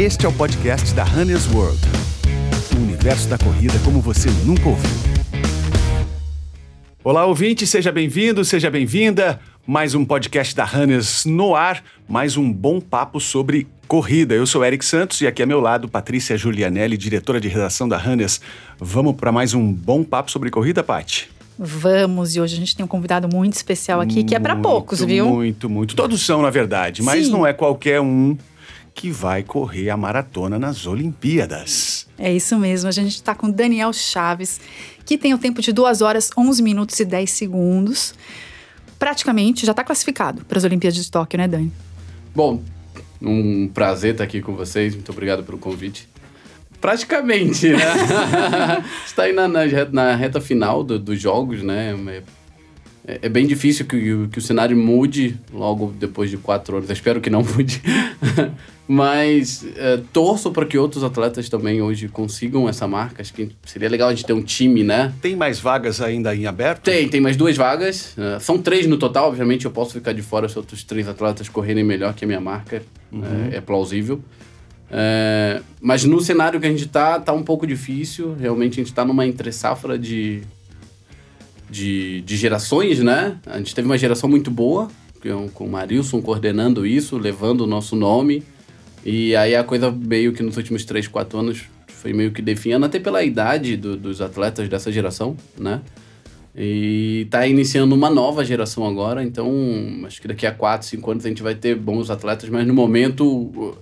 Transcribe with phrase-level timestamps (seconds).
[0.00, 1.78] Este é o podcast da Runner's World.
[2.74, 4.90] O universo da corrida como você nunca ouviu.
[7.04, 9.38] Olá, ouvinte, seja bem-vindo, seja bem-vinda.
[9.66, 14.34] Mais um podcast da Runners no ar, mais um bom papo sobre corrida.
[14.34, 17.98] Eu sou Eric Santos e aqui ao meu lado Patrícia Julianelli, diretora de redação da
[17.98, 18.40] Runners.
[18.78, 21.28] Vamos para mais um bom papo sobre corrida, Paty?
[21.58, 25.04] Vamos, e hoje a gente tem um convidado muito especial aqui, que é para poucos,
[25.04, 25.28] viu?
[25.28, 25.94] Muito, muito.
[25.94, 27.32] Todos são, na verdade, mas Sim.
[27.32, 28.34] não é qualquer um
[28.94, 32.06] que vai correr a maratona nas Olimpíadas.
[32.18, 34.60] É isso mesmo, a gente está com Daniel Chaves,
[35.06, 38.14] que tem o tempo de 2 horas, 11 minutos e 10 segundos.
[38.98, 41.72] Praticamente já está classificado para as Olimpíadas de Tóquio, né, Dani?
[42.34, 42.62] Bom,
[43.22, 44.94] um prazer estar aqui com vocês.
[44.94, 46.06] Muito obrigado pelo convite.
[46.80, 47.78] Praticamente, né?
[49.06, 49.60] Está aí na, na,
[49.92, 51.94] na reta final do- dos jogos, né?
[53.06, 56.88] É, é bem difícil que, o- que o cenário mude logo depois de quatro anos.
[56.88, 57.82] Eu espero que não mude.
[58.92, 63.22] Mas é, torço para que outros atletas também hoje consigam essa marca.
[63.22, 65.14] Acho que seria legal a gente ter um time, né?
[65.22, 66.82] Tem mais vagas ainda em aberto?
[66.82, 68.16] Tem, tem mais duas vagas.
[68.18, 71.48] Uh, são três no total, obviamente eu posso ficar de fora se outros três atletas
[71.48, 72.82] correrem melhor que a minha marca.
[73.52, 74.20] É, é plausível.
[74.90, 78.34] É, mas no cenário que a gente tá, tá um pouco difícil.
[78.40, 80.42] Realmente a gente tá numa entre-safra de,
[81.70, 83.36] de, de gerações, né?
[83.46, 84.88] A gente teve uma geração muito boa,
[85.54, 88.42] com o Marilson coordenando isso, levando o nosso nome.
[89.04, 92.86] E aí a coisa meio que nos últimos 3, 4 anos foi meio que definhando,
[92.86, 95.80] até pela idade do- dos atletas dessa geração, né?
[96.56, 99.48] E tá iniciando uma nova geração agora, então
[100.04, 102.74] acho que daqui a 4, 5 anos a gente vai ter bons atletas, mas no
[102.74, 103.74] momento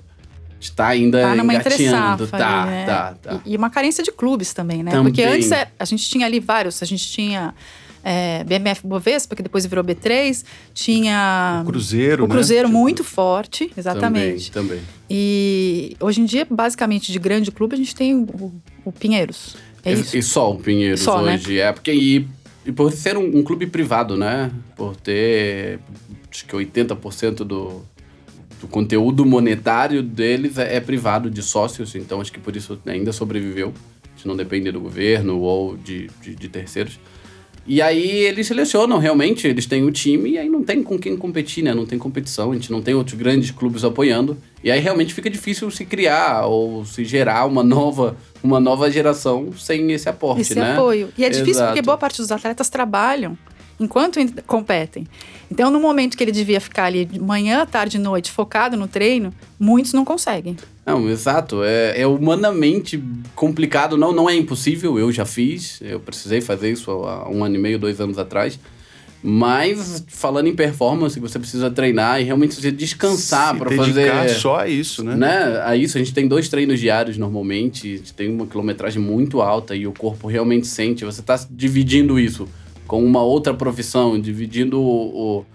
[0.60, 2.84] está ainda Tá numa entre-safra Tá, ali, né?
[2.86, 3.40] tá, tá.
[3.46, 4.90] E, e uma carência de clubes também, né?
[4.90, 5.12] Também.
[5.12, 7.54] Porque antes é- a gente tinha ali vários, a gente tinha
[8.08, 10.42] é, BMF Bovespa, que depois virou B3,
[10.72, 12.32] tinha O Cruzeiro, o né?
[12.32, 14.50] Cruzeiro muito forte, exatamente.
[14.50, 14.84] Também, também.
[15.10, 18.52] E hoje em dia, basicamente, de grande clube, a gente tem o,
[18.82, 19.56] o Pinheiros.
[19.84, 20.16] É e, isso.
[20.16, 21.34] E só o Pinheiros Só, né?
[21.34, 21.58] hoje.
[21.58, 21.92] É porque.
[21.92, 22.26] E,
[22.64, 24.50] e por ser um, um clube privado, né?
[24.74, 25.78] Por ter
[26.30, 27.82] acho que 80% do,
[28.58, 33.12] do conteúdo monetário deles é, é privado de sócios, então acho que por isso ainda
[33.12, 33.74] sobreviveu.
[34.04, 36.98] A gente não depende do governo ou de, de, de terceiros.
[37.68, 41.14] E aí eles selecionam realmente, eles têm o time e aí não tem com quem
[41.14, 41.74] competir, né?
[41.74, 44.38] Não tem competição, a gente não tem outros grandes clubes apoiando.
[44.64, 49.52] E aí realmente fica difícil se criar ou se gerar uma nova, uma nova geração
[49.52, 50.72] sem esse aporte, Esse né?
[50.72, 51.10] apoio.
[51.18, 51.72] E é difícil Exato.
[51.72, 53.36] porque boa parte dos atletas trabalham
[53.78, 55.06] enquanto competem.
[55.50, 58.86] Então, no momento que ele devia ficar ali de manhã, tarde e noite focado no
[58.86, 60.56] treino, muitos não conseguem.
[60.84, 61.62] Não, exato.
[61.62, 63.02] É, é humanamente
[63.34, 63.96] complicado.
[63.96, 64.98] Não, não é impossível.
[64.98, 65.80] Eu já fiz.
[65.82, 68.58] Eu precisei fazer isso há um ano e meio, dois anos atrás.
[69.20, 74.28] Mas, falando em performance, você precisa treinar e realmente você descansar para fazer.
[74.30, 75.16] só a isso, né?
[75.16, 75.62] né?
[75.64, 79.40] A isso, a gente tem dois treinos diários normalmente, a gente tem uma quilometragem muito
[79.42, 81.04] alta e o corpo realmente sente.
[81.04, 82.48] Você está dividindo isso
[82.88, 85.38] com uma outra profissão, dividindo o.
[85.40, 85.46] o-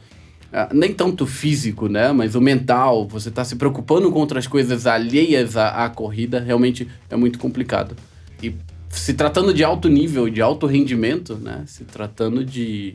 [0.71, 2.11] nem tanto físico, né?
[2.13, 6.87] Mas o mental, você está se preocupando com outras coisas alheias à, à corrida, realmente
[7.09, 7.95] é muito complicado.
[8.41, 8.53] E
[8.87, 11.63] se tratando de alto nível, de alto rendimento, né?
[11.65, 12.93] Se tratando de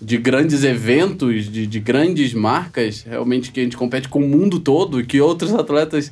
[0.00, 4.58] de grandes eventos, de, de grandes marcas, realmente que a gente compete com o mundo
[4.58, 6.10] todo e que outros atletas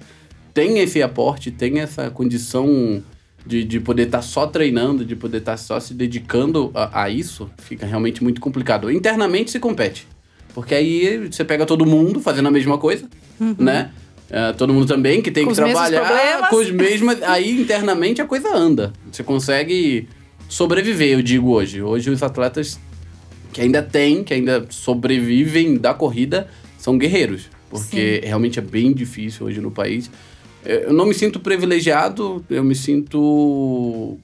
[0.55, 3.03] têm esse aporte, têm essa condição
[3.47, 7.51] de, de poder estar só treinando, de poder estar só se dedicando a, a isso,
[7.59, 8.91] fica realmente muito complicado.
[8.91, 10.07] Internamente se compete,
[10.55, 13.09] porque aí você pega todo mundo fazendo a mesma coisa,
[13.59, 13.91] né?
[14.31, 17.21] É, todo mundo também que tem Com que trabalhar com os mesmos.
[17.23, 18.93] Aí internamente a coisa anda.
[19.11, 20.09] Você consegue
[20.49, 21.83] sobreviver, eu digo hoje.
[21.83, 22.79] Hoje os atletas
[23.53, 26.47] que ainda tem, que ainda sobrevivem da corrida,
[26.79, 27.49] são guerreiros.
[27.69, 30.11] Porque realmente é bem difícil hoje no país.
[30.65, 34.19] Eh, Eu não me sinto privilegiado, eu me sinto.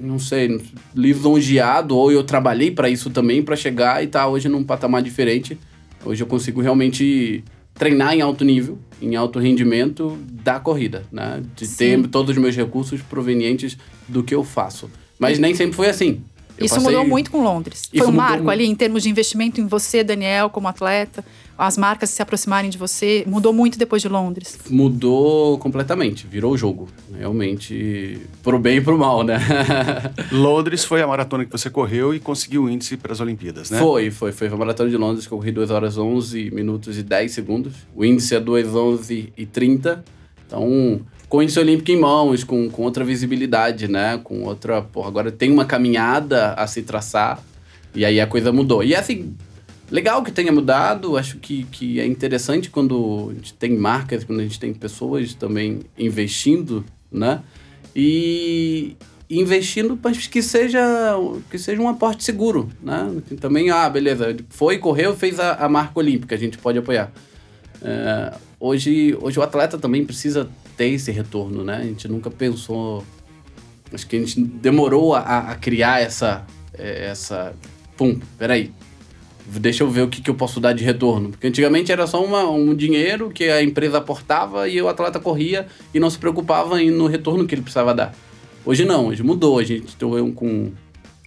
[0.00, 0.60] Não sei,
[0.94, 5.58] lisonjeado, ou eu trabalhei para isso também, para chegar e estar hoje num patamar diferente.
[6.04, 7.42] Hoje eu consigo realmente
[7.74, 11.42] treinar em alto nível, em alto rendimento da corrida, né?
[11.56, 11.76] De Sim.
[12.02, 13.76] ter todos os meus recursos provenientes
[14.08, 14.88] do que eu faço.
[15.18, 16.20] Mas nem sempre foi assim.
[16.56, 17.82] Eu Isso passei- mudou muito com Londres.
[17.92, 21.24] Isso Foi um marco mu- ali em termos de investimento em você, Daniel, como atleta,
[21.58, 23.24] as marcas se aproximarem de você.
[23.26, 24.56] Mudou muito depois de Londres.
[24.70, 26.88] Mudou completamente, virou o jogo.
[27.12, 29.38] Realmente, pro bem e pro mal, né?
[30.30, 33.78] Londres foi a maratona que você correu e conseguiu o índice para as Olimpíadas, né?
[33.78, 34.30] Foi, foi.
[34.30, 37.72] Foi a Maratona de Londres que eu corri 2 horas 11 minutos e 10 segundos.
[37.94, 40.04] O índice é 2 11 e 30.
[40.46, 44.18] Então, com o índice olímpico em mãos, com, com outra visibilidade, né?
[44.22, 44.80] Com outra...
[44.80, 47.42] Porra, agora tem uma caminhada a se traçar.
[47.94, 48.84] E aí a coisa mudou.
[48.84, 49.34] E assim,
[49.90, 54.40] legal que tenha mudado, acho que, que é interessante quando a gente tem marcas, quando
[54.40, 57.42] a gente tem pessoas também investindo, né?
[57.94, 58.96] E
[59.30, 60.80] investindo para que seja
[61.50, 63.20] que seja um aporte seguro, né?
[63.40, 67.12] Também, ah, beleza, foi, correu, fez a, a marca olímpica, a gente pode apoiar.
[67.82, 71.76] É, hoje, hoje o atleta também precisa ter esse retorno, né?
[71.76, 73.04] A gente nunca pensou,
[73.92, 77.54] acho que a gente demorou a, a criar essa, essa,
[77.96, 78.72] pum, peraí,
[79.50, 81.30] deixa eu ver o que, que eu posso dar de retorno.
[81.30, 85.66] Porque antigamente era só uma, um dinheiro que a empresa aportava e o atleta corria
[85.94, 88.14] e não se preocupava no retorno que ele precisava dar.
[88.64, 89.58] Hoje não, hoje mudou.
[89.58, 90.72] A gente tem com.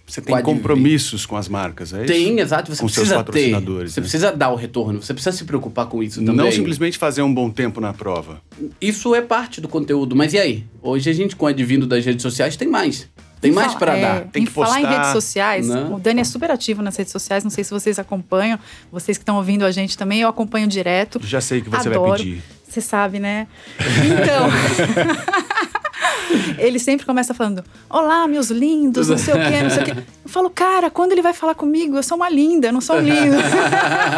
[0.06, 2.12] Você tem compromissos com as marcas, é isso?
[2.12, 2.72] Tem, exato.
[2.72, 3.90] Você com precisa seus patrocinadores.
[3.90, 4.04] Ter, você né?
[4.04, 6.36] precisa dar o retorno, você precisa se preocupar com isso também.
[6.36, 8.42] Não simplesmente fazer um bom tempo na prova.
[8.78, 10.64] Isso é parte do conteúdo, mas e aí?
[10.82, 13.08] Hoje a gente, com o advindo das redes sociais, tem mais.
[13.42, 14.20] Tem em mais para é, dar.
[14.28, 14.76] Tem que postar.
[14.76, 15.88] falar em redes sociais, né?
[15.90, 17.42] o Dani é super ativo nas redes sociais.
[17.42, 18.58] Não sei se vocês acompanham,
[18.90, 21.20] vocês que estão ouvindo a gente também, eu acompanho direto.
[21.24, 22.10] Já sei o que você Adoro.
[22.10, 22.42] vai pedir.
[22.68, 23.48] Você sabe, né?
[23.78, 24.48] Então.
[26.56, 29.94] ele sempre começa falando: Olá, meus lindos, não sei o quê, não sei o quê.
[30.24, 31.96] Eu falo, cara, quando ele vai falar comigo?
[31.96, 33.36] Eu sou uma linda, eu não sou um lindo.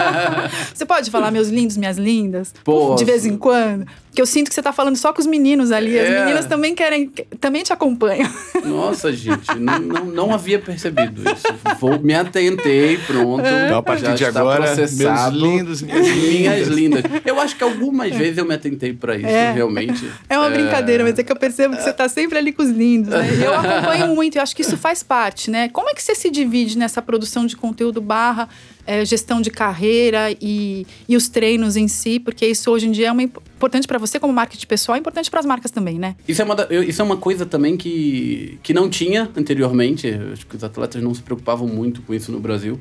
[0.72, 2.54] você pode falar, meus lindos, minhas lindas?
[2.62, 2.96] Posso.
[2.96, 3.86] De vez em quando?
[4.14, 5.98] Porque eu sinto que você tá falando só com os meninos ali.
[5.98, 6.06] É.
[6.06, 8.32] As meninas também querem, também te acompanham.
[8.64, 11.42] Nossa, gente, não, não, não havia percebido isso.
[11.80, 13.42] Vou, me atentei, pronto.
[13.44, 15.36] Então, a partir de agora, processado.
[15.36, 16.28] meus lindos, minhas lindas.
[16.28, 17.02] Minhas lindas.
[17.24, 19.50] Eu acho que algumas vezes eu me atentei para isso, é.
[19.50, 20.08] realmente.
[20.28, 20.50] É uma é...
[20.50, 23.26] brincadeira, mas é que eu percebo que você tá sempre ali com os lindos, né?
[23.44, 25.68] Eu acompanho muito, eu acho que isso faz parte, né?
[25.70, 28.48] Como é que você se divide nessa produção de conteúdo barra
[28.86, 33.08] é, gestão de carreira e, e os treinos em si, porque isso hoje em dia
[33.08, 36.16] é uma, importante para você como marketing pessoal, é importante para as marcas também, né?
[36.26, 40.08] Isso é, uma, isso é uma coisa também que, que não tinha anteriormente.
[40.32, 42.78] Acho que os atletas não se preocupavam muito com isso no Brasil.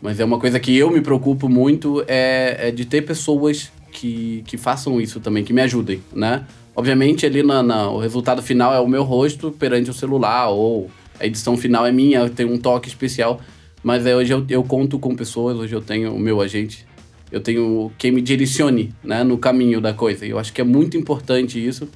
[0.00, 4.42] Mas é uma coisa que eu me preocupo muito é, é de ter pessoas que,
[4.46, 6.46] que façam isso também, que me ajudem, né?
[6.74, 10.90] Obviamente, ali na, na, o resultado final é o meu rosto perante o celular, ou
[11.18, 13.40] a edição final é minha, tem um toque especial.
[13.82, 16.86] Mas é, hoje eu, eu conto com pessoas, hoje eu tenho o meu agente,
[17.32, 20.26] eu tenho quem me direcione né, no caminho da coisa.
[20.26, 21.88] E eu acho que é muito importante isso.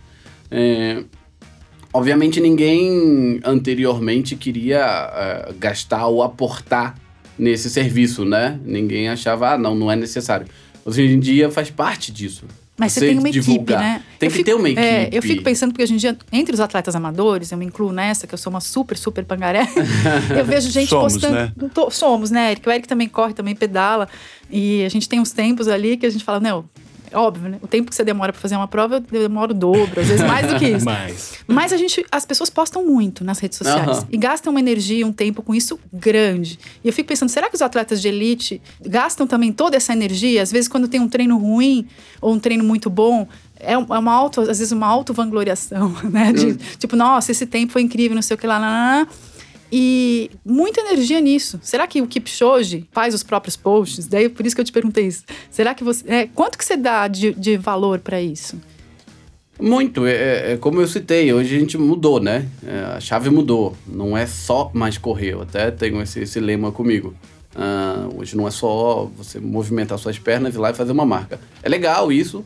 [0.50, 1.02] É,
[1.92, 6.96] obviamente ninguém anteriormente queria uh, gastar ou aportar
[7.38, 8.58] nesse serviço, né?
[8.64, 10.46] Ninguém achava, ah, não, não é necessário.
[10.84, 12.44] Hoje em dia faz parte disso.
[12.76, 13.60] Mas você, você tem uma divulgar.
[13.60, 14.02] equipe, né?
[14.18, 14.84] Tem eu que fico, ter uma equipe.
[14.84, 17.92] É, eu fico pensando, porque hoje em dia, entre os atletas amadores, eu me incluo
[17.92, 19.68] nessa, que eu sou uma super, super pangaré.
[20.36, 21.34] eu vejo gente somos, postando.
[21.34, 21.52] Né?
[21.72, 22.68] Tô, somos, né, Eric?
[22.68, 24.08] O Eric também corre, também pedala.
[24.50, 26.64] E a gente tem uns tempos ali que a gente fala, não,
[27.14, 27.58] óbvio, né?
[27.62, 30.26] O tempo que você demora para fazer uma prova, eu demoro o dobro, às vezes
[30.26, 30.84] mais do que isso.
[30.86, 31.34] mais.
[31.46, 34.06] Mas a gente, as pessoas postam muito nas redes sociais uhum.
[34.10, 36.58] e gastam uma energia, um tempo com isso grande.
[36.82, 40.42] E eu fico pensando, será que os atletas de elite gastam também toda essa energia?
[40.42, 41.86] Às vezes, quando tem um treino ruim
[42.20, 43.26] ou um treino muito bom,
[43.58, 46.32] é uma auto, às vezes uma auto-vangloriação, né?
[46.32, 46.56] De, hum.
[46.78, 49.08] Tipo, nossa, esse tempo foi incrível, não sei o que lá, lá, lá
[49.76, 51.58] e muita energia nisso.
[51.60, 54.06] Será que o Kipchoge faz os próprios posts?
[54.06, 55.24] Daí por isso que eu te perguntei isso.
[55.50, 56.04] Será que você.
[56.06, 58.56] É, quanto que você dá de, de valor para isso?
[59.60, 62.48] Muito, é, é, é, como eu citei, hoje a gente mudou, né?
[62.64, 63.76] É, a chave mudou.
[63.84, 65.32] Não é só mais correr.
[65.32, 67.12] Eu até tenho esse, esse lema comigo.
[67.56, 71.04] Uh, hoje não é só você movimentar suas pernas e ir lá e fazer uma
[71.04, 71.40] marca.
[71.64, 72.44] É legal isso,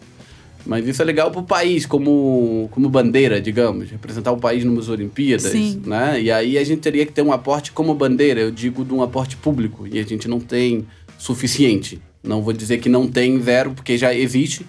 [0.67, 4.88] mas isso é legal para o país, como, como bandeira, digamos, representar o país numas
[4.88, 5.83] Olimpíadas, Sim.
[5.87, 6.21] né?
[6.21, 9.03] E aí a gente teria que ter um aporte como bandeira, eu digo de um
[9.03, 10.87] aporte público, e a gente não tem
[11.19, 12.00] suficiente.
[12.23, 14.67] Não vou dizer que não tem zero, porque já existe,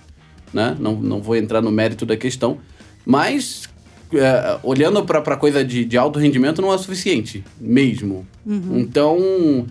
[0.54, 0.76] né?
[0.80, 2.60] Não, não vou entrar no mérito da questão,
[3.06, 3.68] mas
[4.14, 8.26] é, olhando para coisa de, de alto rendimento não é suficiente, mesmo.
[8.46, 8.80] Uhum.
[8.80, 9.66] Então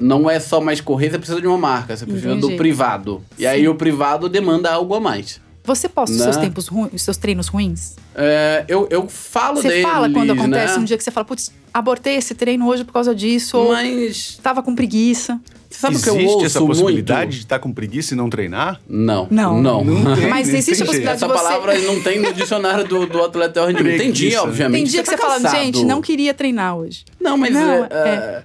[0.00, 2.52] não é só mais correr, você precisa de uma marca, você precisa Entendi.
[2.52, 3.22] do privado.
[3.38, 3.46] E Sim.
[3.46, 5.40] aí o privado demanda algo a mais.
[5.66, 6.42] Você posta os seus né?
[6.42, 7.96] tempos ruins, os seus treinos ruins?
[8.14, 10.80] É, eu, eu falo você deles, Você fala quando acontece né?
[10.80, 13.68] um dia que você fala, putz, abortei esse treino hoje por causa disso.
[13.68, 14.38] Mas.
[14.42, 15.40] Tava com preguiça.
[15.70, 17.32] Você sabe existe que eu ouço essa possibilidade muito?
[17.32, 18.78] de estar tá com preguiça e não treinar?
[18.86, 19.26] Não.
[19.30, 19.60] Não.
[19.60, 19.82] Não.
[19.82, 21.42] não tem, Mas existe a possibilidade Essa de você...
[21.42, 23.96] palavra não tem no dicionário do, do atleta rendimento.
[23.96, 24.82] Tem dia, obviamente.
[24.82, 27.04] Tem dia que você, tá fala, gente, não queria treinar hoje.
[27.18, 27.54] Não, mas.
[27.54, 28.44] Não, é, é...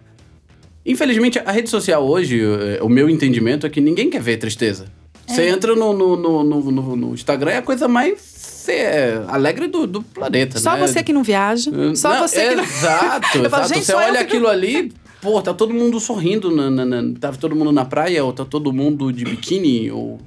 [0.90, 4.88] Infelizmente, a rede social hoje, eh, o meu entendimento é que ninguém quer ver tristeza.
[5.28, 5.34] É.
[5.34, 9.86] Você entra no, no, no, no, no Instagram, é a coisa mais é, alegre do,
[9.86, 10.88] do planeta, Só né?
[10.88, 11.70] você que não viaja.
[11.96, 12.64] Só não, você que não...
[12.64, 13.76] Exato, falo, exato.
[13.76, 14.92] você olha aquilo ali,
[15.22, 18.44] pô, tá todo mundo sorrindo, na, na, na, tá todo mundo na praia, ou tá
[18.44, 20.20] todo mundo de biquíni, ou...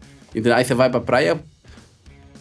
[0.55, 1.43] Aí você vai pra praia,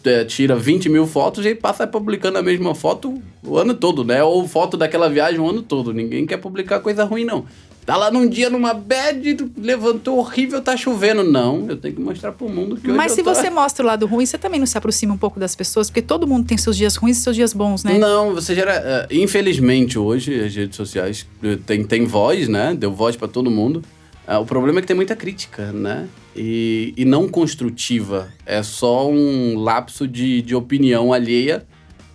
[0.04, 4.22] é, tira 20 mil fotos e passa publicando a mesma foto o ano todo, né?
[4.22, 5.92] Ou foto daquela viagem o ano todo.
[5.92, 7.44] Ninguém quer publicar coisa ruim, não.
[7.84, 11.24] Tá lá num dia numa bad, levantou horrível, tá chovendo.
[11.24, 13.34] Não, eu tenho que mostrar pro mundo que hoje Mas se tô...
[13.34, 16.00] você mostra o lado ruim, você também não se aproxima um pouco das pessoas, porque
[16.00, 17.98] todo mundo tem seus dias ruins e seus dias bons, né?
[17.98, 19.08] Não, você gera.
[19.10, 22.72] Uh, infelizmente, hoje, as redes sociais uh, tem, tem voz, né?
[22.72, 23.82] Deu voz para todo mundo.
[24.28, 26.06] Uh, o problema é que tem muita crítica, né?
[26.36, 28.28] E, e não construtiva.
[28.46, 31.66] É só um lapso de, de opinião alheia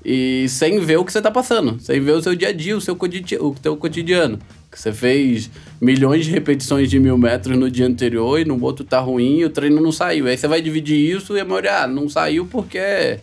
[0.03, 2.77] e sem ver o que você tá passando, sem ver o seu dia a dia,
[2.77, 2.97] o seu
[3.41, 4.39] o teu cotidiano.
[4.77, 5.49] Que você fez
[5.81, 9.45] milhões de repetições de mil metros no dia anterior e no outro tá ruim e
[9.45, 10.27] o treino não saiu.
[10.27, 13.17] Aí você vai dividir isso e a maioria, ah, não saiu porque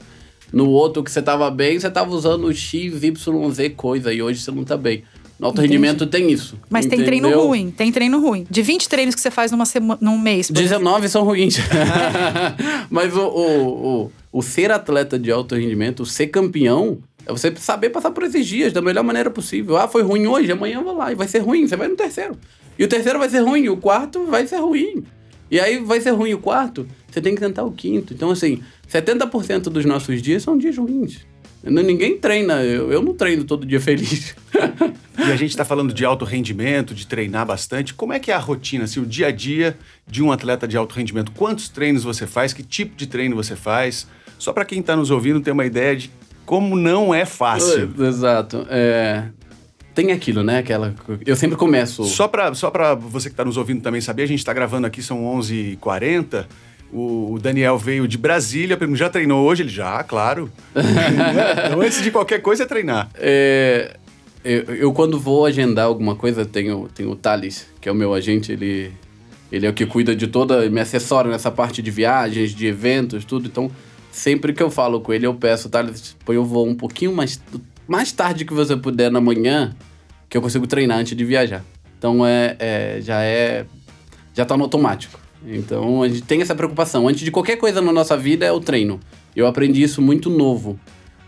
[0.52, 4.40] no outro que você tava bem, você tava usando X, Y, Z coisa e hoje
[4.40, 5.04] você não tá bem.
[5.38, 5.74] No alto Entendi.
[5.74, 6.58] rendimento tem isso.
[6.68, 7.06] Mas entendeu?
[7.06, 8.44] tem treino ruim, tem treino ruim.
[8.50, 10.50] De 20 treinos que você faz numa semana, num mês.
[10.50, 11.58] 19 são ruins.
[12.90, 17.54] Mas o, o, o, o ser atleta de alto rendimento, o ser campeão, é você
[17.56, 19.76] saber passar por esses dias da melhor maneira possível.
[19.76, 21.96] Ah, foi ruim hoje, amanhã eu vou lá e vai ser ruim, você vai no
[21.96, 22.36] terceiro.
[22.78, 25.04] E o terceiro vai ser ruim, o quarto vai ser ruim.
[25.50, 28.12] E aí vai ser ruim o quarto, você tem que tentar o quinto.
[28.12, 31.20] Então, assim, 70% dos nossos dias são dias ruins.
[31.62, 34.34] Ninguém treina, eu, eu não treino todo dia feliz.
[35.18, 37.94] e a gente está falando de alto rendimento, de treinar bastante.
[37.94, 39.76] Como é que é a rotina, assim, o dia a dia
[40.06, 41.32] de um atleta de alto rendimento?
[41.32, 42.52] Quantos treinos você faz?
[42.52, 44.06] Que tipo de treino você faz?
[44.38, 46.10] Só para quem está nos ouvindo ter uma ideia de
[46.44, 47.92] como não é fácil.
[47.98, 48.66] Exato.
[48.68, 49.24] É,
[49.94, 50.58] tem aquilo, né?
[50.58, 50.94] Aquela.
[51.24, 52.04] Eu sempre começo.
[52.04, 54.86] Só para só pra você que está nos ouvindo também saber, a gente está gravando
[54.86, 56.46] aqui, são 11h40.
[56.92, 59.62] O Daniel veio de Brasília, já treinou hoje?
[59.62, 60.50] Ele já, claro.
[61.66, 63.08] então, antes de qualquer coisa é treinar.
[63.16, 63.96] É,
[64.44, 68.14] eu, eu, quando vou agendar alguma coisa, tenho, tenho o Thales, que é o meu
[68.14, 68.92] agente, ele,
[69.50, 73.24] ele é o que cuida de toda, me assessora nessa parte de viagens, de eventos,
[73.24, 73.48] tudo.
[73.48, 73.70] Então,
[74.14, 77.42] sempre que eu falo com ele, eu peço, Thales, põe eu vou um pouquinho mais,
[77.86, 79.74] mais tarde que você puder na manhã,
[80.28, 81.64] que eu consigo treinar antes de viajar.
[81.98, 83.66] Então, é, é já é.
[84.32, 85.18] Já tá no automático.
[85.46, 87.06] Então a gente tem essa preocupação.
[87.06, 88.98] Antes de qualquer coisa na nossa vida é o treino.
[89.34, 90.78] Eu aprendi isso muito novo.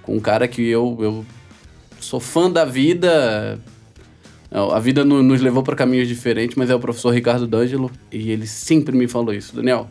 [0.02, 1.26] Com um cara que eu, eu
[2.00, 3.60] sou fã da vida.
[4.50, 7.90] A vida nos levou para caminhos diferentes, mas é o professor Ricardo D'Angelo.
[8.10, 9.54] E ele sempre me falou isso.
[9.54, 9.88] Daniel,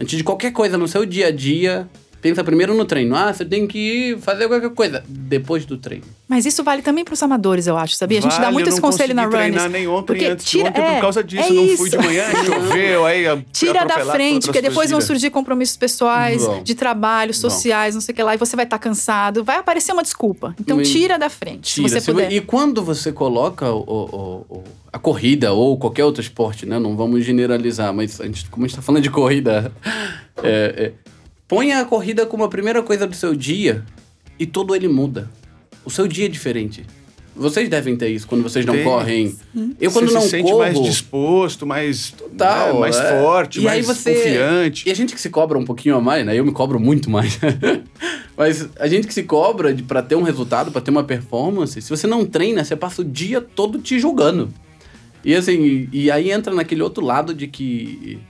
[0.00, 1.88] antes de qualquer coisa no seu dia a dia,
[2.20, 3.14] pensa primeiro no treino.
[3.14, 6.04] Ah, você tem que ir fazer qualquer coisa depois do treino.
[6.28, 8.20] Mas isso vale também para os amadores, eu acho, sabia?
[8.20, 9.56] Vale, a gente dá muito esse conselho na Runners.
[9.56, 11.48] Eu não nem ontem porque antes tira, de ontem é, por causa disso.
[11.48, 15.76] É não fui de manhã, choveu, aí Tira da frente, porque depois vão surgir compromissos
[15.76, 16.62] pessoais, Bom.
[16.62, 17.96] de trabalho, sociais, Bom.
[17.96, 19.42] não sei o que lá, e você vai estar tá cansado.
[19.42, 20.54] Vai aparecer uma desculpa.
[20.60, 22.32] Então tira da frente, tira, se você puder.
[22.32, 26.78] E quando você coloca o, o, o, a corrida ou qualquer outro esporte, né?
[26.78, 29.72] Não vamos generalizar, mas a gente, como a gente está falando de corrida,
[30.42, 31.09] é, é
[31.50, 33.84] Ponha a corrida como a primeira coisa do seu dia
[34.38, 35.28] e todo ele muda.
[35.84, 36.86] O seu dia é diferente.
[37.34, 38.84] Vocês devem ter isso quando vocês não Tem.
[38.84, 39.36] correm.
[39.80, 43.20] Eu quando você não se sente corro, mais disposto, mais total, né, mais é.
[43.20, 44.88] forte, e mais você, confiante.
[44.88, 46.38] E a gente que se cobra um pouquinho a mais, né?
[46.38, 47.36] Eu me cobro muito mais.
[48.38, 51.90] Mas a gente que se cobra para ter um resultado, para ter uma performance, se
[51.90, 54.54] você não treina, você passa o dia todo te julgando.
[55.24, 58.20] E assim, e aí entra naquele outro lado de que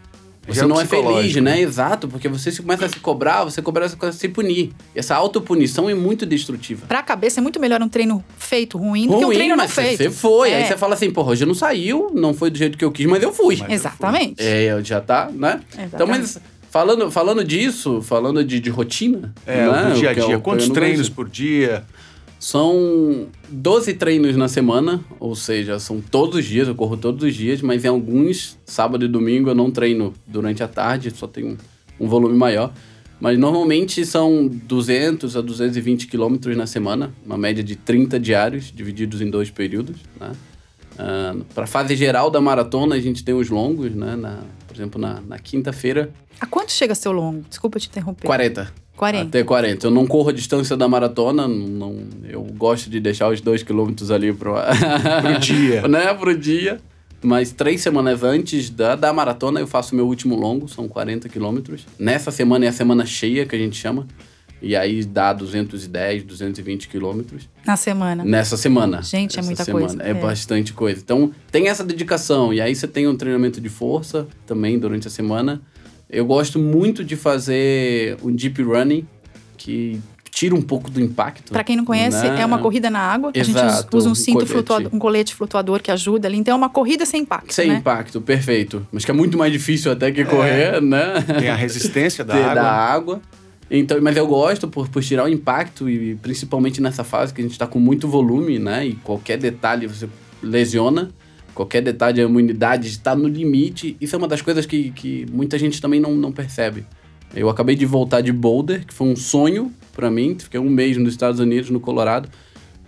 [0.46, 1.60] você é não é feliz, né?
[1.60, 4.72] Exato, porque você começa a se cobrar, você começa a se punir.
[4.94, 6.86] Essa autopunição é muito destrutiva.
[6.86, 9.98] Pra cabeça é muito melhor um treino feito ruim, do que um treino não feito.
[9.98, 10.56] Você foi, é.
[10.56, 13.06] aí você fala assim, porra, hoje não saiu, não foi do jeito que eu quis,
[13.06, 13.56] mas eu fui.
[13.56, 14.42] Mas Exatamente.
[14.42, 14.80] Eu fui.
[14.80, 15.60] É, já tá, né?
[15.72, 15.94] Exatamente.
[15.94, 19.34] Então, mas falando, falando disso, falando de, de rotina.
[19.46, 19.90] É, né?
[19.90, 20.34] do dia a dia.
[20.34, 21.84] É Quantos treinos por dia?
[22.40, 27.34] São 12 treinos na semana, ou seja, são todos os dias, eu corro todos os
[27.34, 31.58] dias, mas em alguns, sábado e domingo, eu não treino durante a tarde, só tenho
[32.00, 32.72] um volume maior.
[33.20, 39.20] Mas normalmente são 200 a 220 quilômetros na semana, uma média de 30 diários, divididos
[39.20, 39.96] em dois períodos.
[40.18, 40.32] Né?
[40.94, 44.16] Uh, Para a fase geral da maratona, a gente tem os longos, né?
[44.16, 46.10] Na, por exemplo, na, na quinta-feira.
[46.40, 47.44] A quanto chega seu longo?
[47.46, 48.26] Desculpa te interromper.
[48.26, 48.72] 40.
[49.00, 49.28] 40.
[49.28, 49.86] Até 40.
[49.86, 54.10] Eu não corro a distância da maratona, não, eu gosto de deixar os dois quilômetros
[54.10, 54.52] ali pro,
[55.22, 55.88] pro dia.
[55.88, 56.78] né, pro dia.
[57.22, 61.86] Mas três semanas antes da, da maratona eu faço meu último longo, são 40 quilômetros.
[61.98, 64.06] Nessa semana é a semana cheia, que a gente chama.
[64.62, 67.48] E aí dá 210, 220 quilômetros.
[67.66, 68.22] Na semana?
[68.22, 69.00] Nessa semana.
[69.00, 69.86] Gente, é muita semana.
[69.86, 70.02] coisa.
[70.02, 71.00] É, é, bastante coisa.
[71.02, 72.52] Então, tem essa dedicação.
[72.52, 75.62] E aí você tem um treinamento de força também durante a semana.
[76.10, 79.06] Eu gosto muito de fazer um deep running,
[79.56, 80.00] que
[80.30, 81.52] tira um pouco do impacto.
[81.52, 82.40] Para quem não conhece, né?
[82.40, 83.30] é uma corrida na água.
[83.34, 84.52] Exato, a gente usa um cinto colete.
[84.52, 86.38] flutuador, um colete flutuador que ajuda ali.
[86.38, 87.52] Então é uma corrida sem impacto.
[87.52, 87.76] Sem né?
[87.76, 88.86] impacto, perfeito.
[88.90, 90.80] Mas que é muito mais difícil até que correr, é.
[90.80, 91.22] né?
[91.38, 92.54] Tem a resistência da água.
[92.54, 93.22] Da água.
[93.70, 97.44] Então, mas eu gosto por, por tirar o impacto e principalmente nessa fase que a
[97.44, 98.86] gente está com muito volume, né?
[98.86, 100.08] E qualquer detalhe você
[100.42, 101.10] lesiona.
[101.60, 103.94] Qualquer detalhe, a imunidade está no limite.
[104.00, 106.86] Isso é uma das coisas que, que muita gente também não, não percebe.
[107.34, 110.34] Eu acabei de voltar de Boulder, que foi um sonho para mim.
[110.38, 112.30] Fiquei um mês nos Estados Unidos, no Colorado.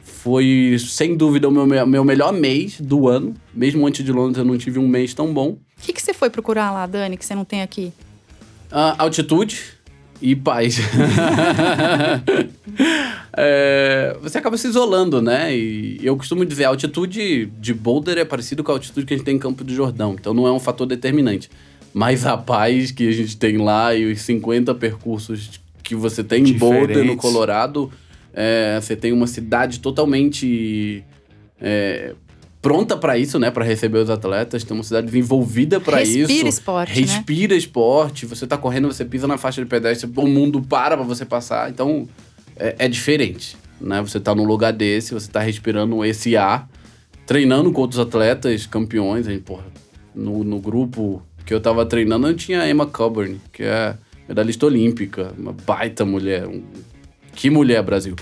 [0.02, 3.34] Foi, sem dúvida, o meu, meu melhor mês do ano.
[3.52, 5.50] Mesmo antes de Londres, eu não tive um mês tão bom.
[5.50, 7.92] O que, que você foi procurar lá, Dani, que você não tem aqui?
[8.72, 9.74] Uh, altitude
[10.22, 10.78] e paz.
[13.36, 15.54] é, você acaba se isolando, né?
[15.54, 19.16] E eu costumo dizer, a altitude de Boulder é parecido com a altitude que a
[19.16, 20.16] gente tem em Campo do Jordão.
[20.18, 21.50] Então não é um fator determinante.
[21.92, 26.48] Mas a paz que a gente tem lá e os 50 percursos que você tem
[26.48, 27.90] em Boulder, no Colorado,
[28.32, 31.04] é, você tem uma cidade totalmente
[31.60, 32.14] é,
[32.62, 33.50] pronta para isso, né?
[33.50, 34.62] Para receber os atletas.
[34.62, 36.20] Tem uma cidade desenvolvida para isso.
[36.20, 36.88] Respira esporte.
[36.94, 37.00] Né?
[37.00, 37.58] Respira né?
[37.58, 38.26] esporte.
[38.26, 41.68] Você tá correndo, você pisa na faixa de pedestre, o mundo para para você passar.
[41.68, 42.08] Então
[42.56, 44.00] é, é, diferente, né?
[44.00, 46.68] Você tá num lugar desse, você tá respirando esse ar,
[47.26, 49.26] treinando com outros atletas campeões.
[49.26, 49.64] Aí, porra,
[50.14, 53.96] no, no grupo que eu tava treinando, eu tinha a Emma Coburn, que é
[54.28, 56.62] medalhista olímpica, uma baita mulher, um
[57.34, 58.14] que mulher, Brasil.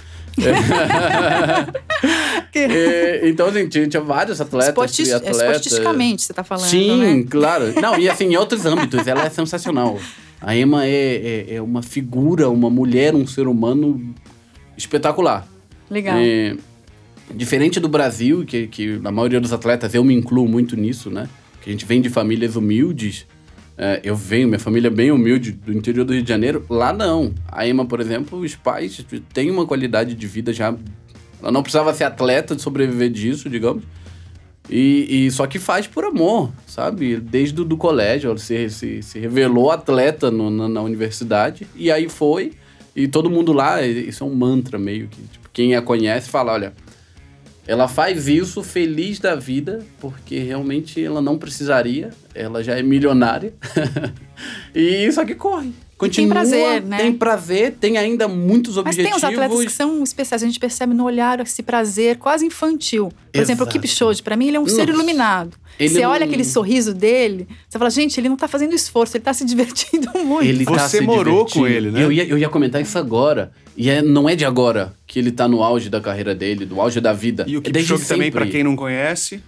[2.55, 5.41] é, então, assim, tinha, tinha vários atletas Esportis, e atletas.
[5.41, 7.25] Esportisticamente, você tá falando, Sim, né?
[7.29, 7.73] claro.
[7.81, 9.99] Não, e assim, em outros âmbitos, ela é sensacional.
[10.41, 14.15] A Emma é, é, é, uma figura, uma mulher, um ser humano
[14.77, 15.47] espetacular.
[15.91, 16.17] Legal.
[16.19, 16.57] É,
[17.35, 21.29] diferente do Brasil, que, que na maioria dos atletas, eu me incluo muito nisso, né?
[21.61, 23.27] Que a gente vem de famílias humildes,
[23.83, 26.67] é, eu venho, minha família é bem humilde, do interior do Rio de Janeiro.
[26.69, 27.33] Lá não.
[27.49, 30.75] A Emma, por exemplo, os pais têm uma qualidade de vida já.
[31.41, 33.83] Ela não precisava ser atleta de sobreviver disso, digamos.
[34.69, 37.17] E, e só que faz por amor, sabe?
[37.17, 41.67] Desde o do colégio, ela se, se, se revelou atleta no, na, na, universidade.
[41.75, 42.53] E aí foi.
[42.95, 45.23] E todo mundo lá, isso é um mantra meio que.
[45.23, 46.75] Tipo, quem a conhece fala: olha,
[47.71, 53.55] ela faz isso feliz da vida, porque realmente ela não precisaria, ela já é milionária.
[54.75, 55.73] e isso aqui corre.
[56.01, 56.97] Continua, tem prazer, né?
[56.97, 59.13] Tem prazer, tem ainda muitos objetivos.
[59.13, 62.47] Mas tem os atletas que são especiais, a gente percebe no olhar esse prazer quase
[62.47, 63.09] infantil.
[63.09, 63.43] Por Exato.
[63.43, 64.77] exemplo, o Kipchoge, para mim, ele é um Nossa.
[64.77, 65.59] ser iluminado.
[65.79, 66.11] Ele você não...
[66.11, 69.45] olha aquele sorriso dele, você fala, gente, ele não tá fazendo esforço, ele tá se
[69.47, 70.49] divertindo muito.
[70.49, 72.03] Ele tá você morou com ele, né?
[72.03, 73.53] Eu ia, eu ia comentar isso agora.
[73.77, 76.81] E é, não é de agora que ele tá no auge da carreira dele, do
[76.81, 77.45] auge da vida.
[77.47, 79.43] E o é Kipchoge é também, para quem não conhece,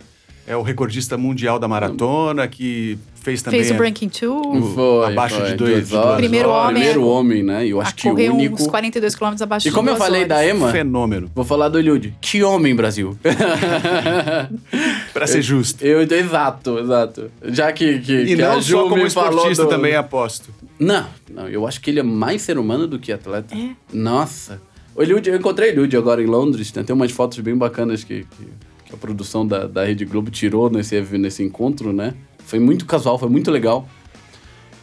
[0.47, 3.61] é o recordista mundial da maratona, que fez também.
[3.61, 4.75] Fez o Breaking Two.
[4.75, 5.13] Foi.
[5.13, 6.17] Abaixo foi, de dois, de horas.
[6.17, 6.75] Primeiro homem.
[6.75, 7.67] Primeiro homem, né?
[7.67, 8.57] E eu acho que o único.
[8.57, 10.29] uns 42 km abaixo e de E como eu falei horas.
[10.29, 10.71] da Emma.
[10.71, 11.31] Fenômeno.
[11.35, 12.15] Vou falar do Eliud.
[12.21, 13.17] Que homem, Brasil.
[15.13, 15.85] pra ser justo.
[15.85, 17.31] Eu, eu, exato, exato.
[17.45, 18.01] Já que.
[18.01, 19.69] que e que não só como esportista do...
[19.69, 20.51] também aposto.
[20.79, 21.49] Não, não.
[21.49, 23.55] Eu acho que ele é mais ser humano do que atleta.
[23.55, 23.71] É.
[23.93, 24.61] Nossa.
[24.95, 26.71] O Eliud, eu encontrei o Eliud agora em Londres.
[26.71, 28.45] Tem umas fotos bem bacanas que, que,
[28.87, 32.15] que a produção da, da Rede Globo tirou nesse, nesse encontro, né?
[32.47, 33.89] Foi muito casual, foi muito legal.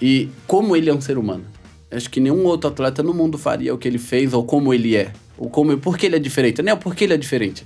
[0.01, 1.45] E como ele é um ser humano.
[1.91, 4.95] Acho que nenhum outro atleta no mundo faria o que ele fez ou como ele
[4.95, 5.11] é.
[5.37, 6.61] Ou como, por que ele é diferente.
[6.61, 7.65] Não, por que ele é diferente.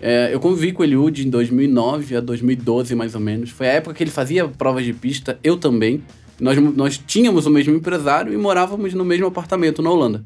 [0.00, 3.50] É, eu convivi com o Eliud em 2009 a 2012, mais ou menos.
[3.50, 6.02] Foi a época que ele fazia provas de pista, eu também.
[6.40, 10.24] Nós, nós tínhamos o mesmo empresário e morávamos no mesmo apartamento na Holanda.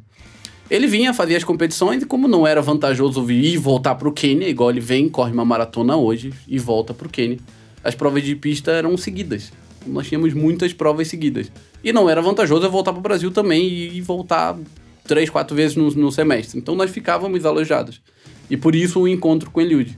[0.70, 4.12] Ele vinha, fazia as competições e como não era vantajoso vir e voltar para o
[4.12, 7.38] Quênia, igual ele vem, corre uma maratona hoje e volta para o Quênia,
[7.86, 9.52] as provas de pista eram seguidas
[9.86, 11.50] nós tínhamos muitas provas seguidas.
[11.82, 14.56] E não era vantajoso eu voltar para o Brasil também e, voltar
[15.04, 16.58] três, quatro vezes no, no, semestre.
[16.58, 18.00] Então nós ficávamos alojados.
[18.50, 19.96] E por isso o encontro com Eliud.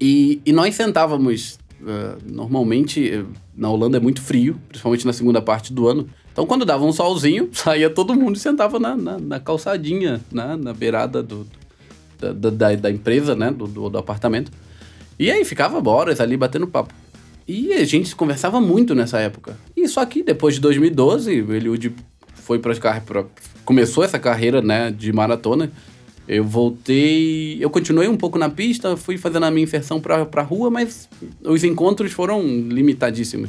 [0.00, 3.24] E, e nós sentávamos, uh, normalmente,
[3.56, 6.08] na Holanda é muito frio, principalmente na segunda parte do ano.
[6.32, 10.56] Então quando dava um solzinho, saía todo mundo e sentava na, na, na calçadinha, na,
[10.56, 11.46] na beirada do,
[12.18, 14.50] da, da, da, empresa, né, do, do, do apartamento.
[15.18, 16.92] E aí ficava horas ali batendo papo.
[17.48, 19.56] E a gente conversava muito nessa época.
[19.76, 21.94] E só que depois de 2012, o Eliud
[22.34, 23.24] foi para pra,
[23.64, 25.70] começou essa carreira, né, de maratona.
[26.28, 30.42] Eu voltei, eu continuei um pouco na pista, fui fazendo a minha inserção para pra
[30.42, 31.08] rua, mas
[31.44, 33.48] os encontros foram limitadíssimos.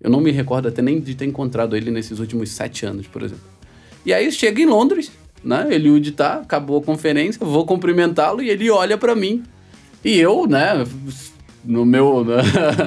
[0.00, 3.22] Eu não me recordo até nem de ter encontrado ele nesses últimos sete anos, por
[3.22, 3.42] exemplo.
[4.04, 5.10] E aí chega em Londres,
[5.42, 5.66] né?
[5.70, 9.42] Eliud tá, acabou a conferência, vou cumprimentá-lo e ele olha para mim.
[10.06, 10.86] E eu, né,
[11.64, 12.24] no meu.
[12.24, 12.36] Na,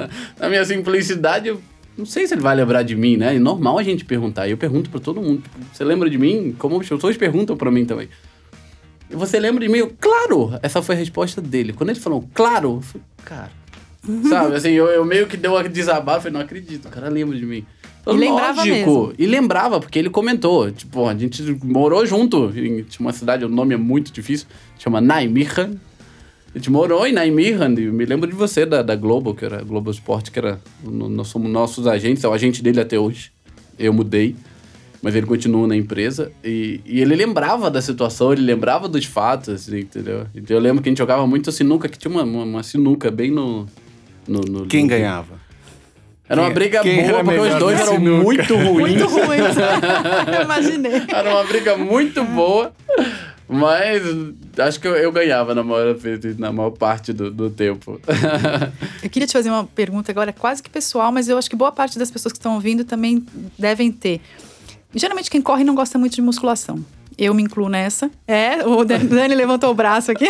[0.40, 1.60] na, minha simplicidade, eu
[1.96, 3.36] não sei se ele vai lembrar de mim, né?
[3.36, 4.48] É normal a gente perguntar.
[4.48, 5.42] E eu pergunto para todo mundo.
[5.70, 6.56] Você lembra de mim?
[6.58, 8.08] Como as pessoas perguntam para mim também.
[9.10, 9.80] E você lembra de mim?
[9.80, 10.58] Eu, claro!
[10.62, 11.74] Essa foi a resposta dele.
[11.74, 13.50] Quando ele falou, claro, eu falei, cara.
[14.26, 17.36] Sabe, assim, eu, eu meio que deu uma desabafo, falei, não acredito, o cara lembra
[17.36, 17.66] de mim.
[18.06, 19.12] e lembrava mesmo.
[19.18, 20.70] E lembrava, porque ele comentou.
[20.70, 24.46] Tipo, a gente morou junto em uma cidade, o nome é muito difícil,
[24.78, 25.78] chama Nijmegen.
[26.54, 29.62] A gente morou em Nijmegen, eu me lembro de você, da, da Globo, que era
[29.62, 30.58] Globo Esporte, que era.
[30.82, 33.30] Nós somos nossos agentes, é o agente dele até hoje.
[33.78, 34.34] Eu mudei,
[35.00, 36.32] mas ele continua na empresa.
[36.44, 40.26] E, e ele lembrava da situação, ele lembrava dos fatos, assim, entendeu?
[40.34, 43.12] Então eu lembro que a gente jogava muito sinuca, que tinha uma, uma, uma sinuca
[43.12, 43.66] bem no.
[44.26, 45.38] no, no Quem no- ganhava?
[46.28, 48.22] Era uma briga quem boa, porque os dois eram sinuca?
[48.22, 48.88] muito ruins.
[48.98, 49.38] Muito ruim.
[50.36, 51.02] Eu imaginei.
[51.12, 52.72] Era uma briga muito boa,
[53.52, 54.02] mas
[54.58, 55.96] acho que eu, eu ganhava na maior,
[56.38, 58.00] na maior parte do, do tempo.
[59.02, 61.72] Eu queria te fazer uma pergunta agora, quase que pessoal, mas eu acho que boa
[61.72, 63.24] parte das pessoas que estão ouvindo também
[63.58, 64.20] devem ter.
[64.94, 66.84] Geralmente quem corre não gosta muito de musculação.
[67.22, 68.10] Eu me incluo nessa.
[68.26, 70.24] É, o Dan- Dani levantou o braço aqui.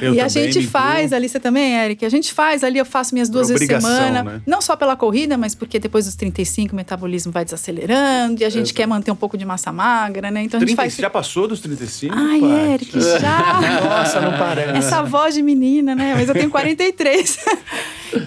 [0.00, 2.04] Eu e a gente faz ali, você também, Eric?
[2.04, 4.22] A gente faz ali, eu faço minhas duas vezes semana.
[4.22, 4.40] né?
[4.46, 8.48] Não só pela corrida, mas porque depois dos 35 o metabolismo vai desacelerando e a
[8.48, 8.74] gente Exato.
[8.74, 10.42] quer manter um pouco de massa magra, né?
[10.42, 10.96] Então a gente 30, faz.
[10.96, 12.14] Já passou dos 35?
[12.16, 12.72] Ai, pai?
[12.72, 13.60] Eric, já!
[13.84, 14.78] Nossa, não parece.
[14.78, 16.14] Essa voz de menina, né?
[16.16, 17.38] Mas eu tenho 43.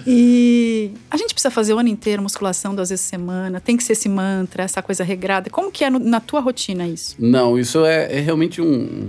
[0.06, 3.60] e a gente precisa fazer o ano inteiro musculação duas vezes por semana.
[3.60, 5.50] Tem que ser esse mantra, essa coisa regrada.
[5.50, 7.16] Como que é no- na tua rotina isso?
[7.18, 9.08] Não, isso é, é realmente um.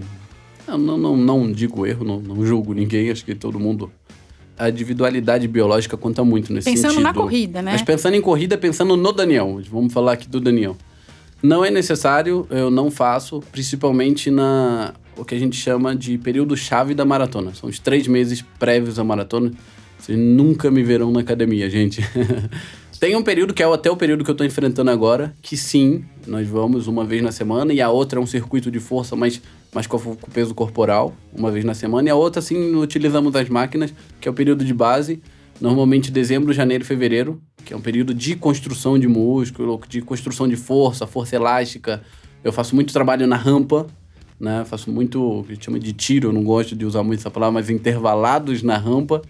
[0.68, 3.92] Não, não, não digo erro, não, não julgo ninguém, acho que todo mundo.
[4.58, 7.04] A individualidade biológica conta muito nesse Pensando sentido.
[7.04, 7.72] na corrida, né?
[7.72, 9.60] Mas pensando em corrida, pensando no Daniel.
[9.72, 10.78] Vamos falar aqui do Daniel.
[11.42, 16.56] Não é necessário, eu não faço, principalmente na o que a gente chama de período
[16.56, 17.54] chave da maratona.
[17.54, 19.52] São os três meses prévios à maratona.
[19.98, 22.02] Vocês nunca me verão na academia, gente.
[23.02, 26.06] Tem um período que é até o período que eu tô enfrentando agora, que sim,
[26.28, 29.42] nós vamos uma vez na semana, e a outra é um circuito de força, mas,
[29.74, 29.98] mas com,
[30.32, 34.32] peso corporal, uma vez na semana, e a outra, sim, utilizamos as máquinas, que é
[34.32, 35.20] o período de base,
[35.60, 40.48] normalmente dezembro, janeiro e fevereiro, que é um período de construção de músculo, de construção
[40.48, 42.04] de força, força elástica.
[42.44, 43.88] Eu faço muito trabalho na rampa,
[44.40, 44.64] né?
[44.64, 47.68] Faço muito, que chama de tiro, eu não gosto de usar muito essa palavra, mas
[47.68, 49.24] intervalados na rampa.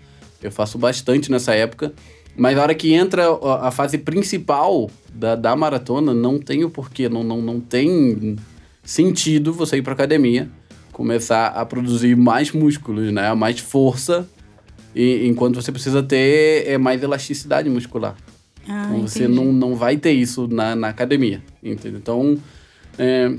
[0.44, 1.94] Eu faço bastante nessa época.
[2.42, 6.72] Mas na hora que entra a a fase principal da, da maratona, não tem o
[6.72, 8.36] porquê, não, não, não tem
[8.84, 10.50] sentido você ir pra academia,
[10.92, 13.32] começar a produzir mais músculos, né?
[13.36, 14.28] Mais força,
[14.96, 18.16] e, enquanto você precisa ter é, mais elasticidade muscular.
[18.68, 19.36] Ah, Então você entendi.
[19.36, 22.00] não, não vai ter isso na, na academia, entendeu?
[22.00, 22.40] Então,
[22.98, 23.32] é...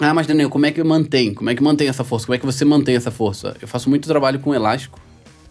[0.00, 1.34] ah, mas Daniel, como é que mantém?
[1.34, 2.24] Como é que mantém essa força?
[2.24, 3.54] Como é que você mantém essa força?
[3.60, 4.98] Eu faço muito trabalho com elástico,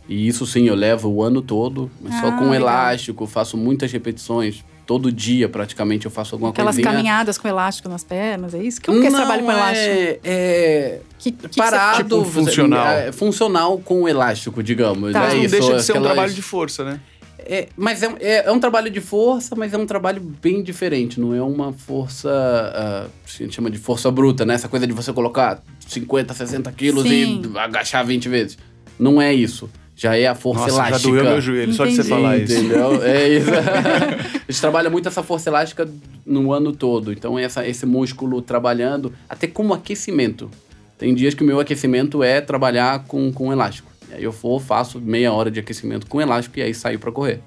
[0.09, 2.55] e isso sim eu levo o ano todo, mas só Ah, com legal.
[2.55, 6.91] elástico, faço muitas repetições, todo dia praticamente eu faço alguma Aquelas coisinha.
[6.93, 8.81] caminhadas com elástico nas pernas, é isso?
[8.81, 9.89] Como que é esse trabalho com elástico?
[9.89, 12.87] É, é Que, que parado, Tipo, funcional.
[12.87, 15.13] é, funcional com elástico, digamos.
[15.13, 15.25] Tá.
[15.25, 16.99] É não isso, deixa de ser um aquelas- trabalho de força, né?
[17.43, 21.19] é, mas é, é, é um trabalho de força, mas é um trabalho bem diferente.
[21.19, 22.29] Não é uma força.
[22.29, 24.53] ah, a gente chama de força bruta, né?
[24.55, 27.41] Essa coisa de você colocar 50, 60 quilos Sim.
[27.53, 28.57] e agachar 20 vezes.
[28.99, 29.69] Não é isso.
[30.01, 30.97] Já é a força Nossa, elástica.
[30.97, 32.09] já doeu meu joelho só de você Entendi.
[32.09, 32.53] falar isso.
[32.53, 33.03] Entendeu?
[33.03, 33.49] É isso.
[33.51, 35.87] a gente trabalha muito essa força elástica
[36.25, 37.13] no ano todo.
[37.13, 40.49] Então, essa, esse músculo trabalhando, até como aquecimento.
[40.97, 43.91] Tem dias que o meu aquecimento é trabalhar com, com elástico.
[44.09, 47.11] E aí eu vou, faço meia hora de aquecimento com elástico e aí saio para
[47.11, 47.39] correr.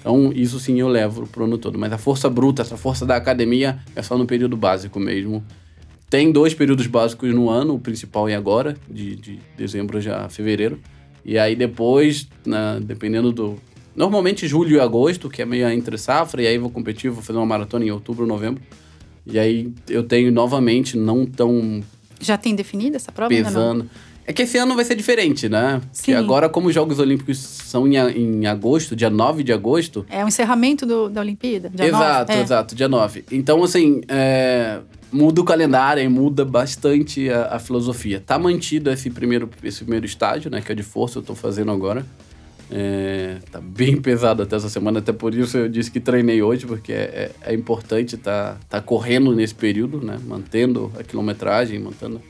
[0.00, 1.78] Então, isso sim eu levo pro ano todo.
[1.78, 5.44] Mas a força bruta, essa força da academia, é só no período básico mesmo.
[6.08, 10.28] Tem dois períodos básicos no ano, o principal é agora, de, de dezembro já a
[10.30, 10.80] fevereiro.
[11.24, 13.56] E aí depois, na- dependendo do.
[13.94, 17.38] Normalmente julho e agosto, que é meio entre safra, e aí vou competir, vou fazer
[17.38, 18.62] uma maratona em outubro, novembro.
[19.26, 21.82] E aí eu tenho novamente, não tão
[22.20, 23.32] Já tem definida essa prova?
[23.34, 23.86] ainda não?
[24.30, 25.80] É que esse ano vai ser diferente, né?
[25.92, 26.14] Porque Sim.
[26.14, 30.28] agora, como os Jogos Olímpicos são em, em agosto, dia 9 de agosto, É o
[30.28, 31.68] encerramento do- da Olimpíada?
[31.68, 32.32] dia exato, 9?
[32.32, 32.40] É.
[32.44, 33.24] exato, dia 9.
[33.32, 34.78] Então, assim, é,
[35.10, 38.22] muda o calendário e muda bastante a, a filosofia.
[38.24, 40.60] Tá mantido esse primeiro, esse primeiro estágio, né?
[40.60, 42.06] Que é de força, eu tô fazendo agora.
[42.70, 46.66] É, tá bem pesado até essa semana, até por isso eu disse que treinei hoje,
[46.66, 50.20] porque é, é, é importante tá, tá correndo nesse período, né?
[50.24, 52.20] Mantendo a quilometragem, mantendo...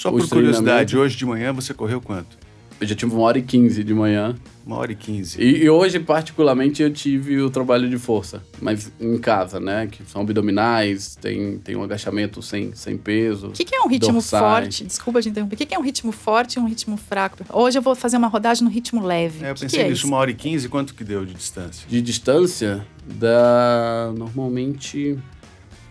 [0.00, 2.38] Só por curiosidade, hoje de manhã você correu quanto?
[2.80, 4.34] Eu já tive uma hora e quinze de manhã.
[4.64, 5.38] Uma hora e quinze.
[5.38, 9.86] E, e hoje, particularmente, eu tive o trabalho de força, mas em casa, né?
[9.88, 13.48] Que são abdominais, tem, tem um agachamento sem, sem peso.
[13.48, 14.42] O que, que é um ritmo Dorsais.
[14.42, 14.84] forte?
[14.86, 15.54] Desculpa te interromper.
[15.54, 17.44] O que, que é um ritmo forte e um ritmo fraco?
[17.52, 19.44] Hoje eu vou fazer uma rodagem no ritmo leve.
[19.44, 20.06] É, eu que, pensei que é nisso, isso?
[20.06, 21.86] uma hora e quinze, quanto que deu de distância?
[21.86, 25.18] De distância, dá normalmente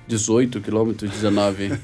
[0.07, 1.79] 18 quilômetros, 19.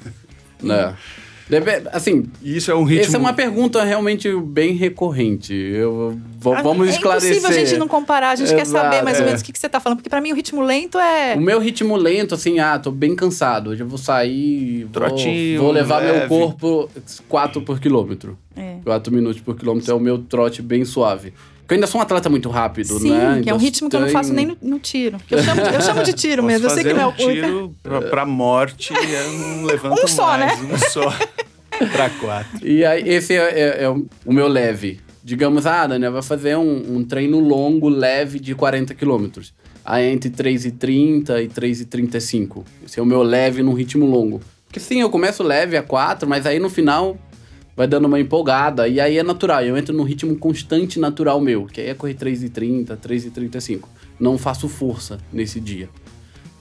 [0.64, 0.98] né?
[1.48, 3.06] Deve, assim, isso é um ritmo.
[3.06, 5.54] Essa é uma pergunta realmente bem recorrente.
[5.54, 6.18] Eu,
[6.56, 7.32] Ah, vamos é esclarecer.
[7.38, 9.26] impossível a gente não comparar, a gente quer Exato, saber mais ou é.
[9.28, 11.36] menos o que, que você tá falando, porque pra mim o ritmo lento é.
[11.36, 13.70] O meu ritmo lento, assim, ah, tô bem cansado.
[13.70, 14.84] Hoje eu vou sair.
[14.86, 16.28] vou- Trotinho, Vou, levar meu leve.
[16.28, 16.90] corpo
[17.30, 18.38] 4 por quilômetro.
[18.56, 18.78] É.
[18.84, 21.32] 4 minutos por quilômetro é o meu trote bem suave.
[21.66, 23.42] Porque eu ainda sou um atleta muito rápido, Sim, né?
[23.44, 25.18] que é um ritmo que eu não faço tem- nem no, no tiro.
[25.32, 26.68] Eu, chamo de, eu chamo de tiro Posso mesmo.
[26.68, 27.14] Eu sei que não é um o.
[27.16, 30.62] tiro pra, pra morte, eu não levanto Um só, mais.
[30.62, 31.12] Um só.
[31.92, 32.66] pra quatro.
[32.66, 35.00] E aí, esse é, é- é o o meu leve.
[35.24, 39.52] Digamos, ah, Daniel, vai fazer um, um treino longo, leve, de 40 quilômetros.
[39.84, 42.64] Aí entre 3,30 e 3,35.
[42.86, 44.40] Esse é o meu leve num ritmo longo.
[44.68, 47.18] Porque sim, eu começo leve a 4, mas aí no final
[47.76, 48.88] vai dando uma empolgada.
[48.88, 52.14] E aí é natural, eu entro num ritmo constante natural meu, que aí é correr
[52.16, 53.88] 3,30, 3,35.
[54.20, 55.90] Não faço força nesse dia.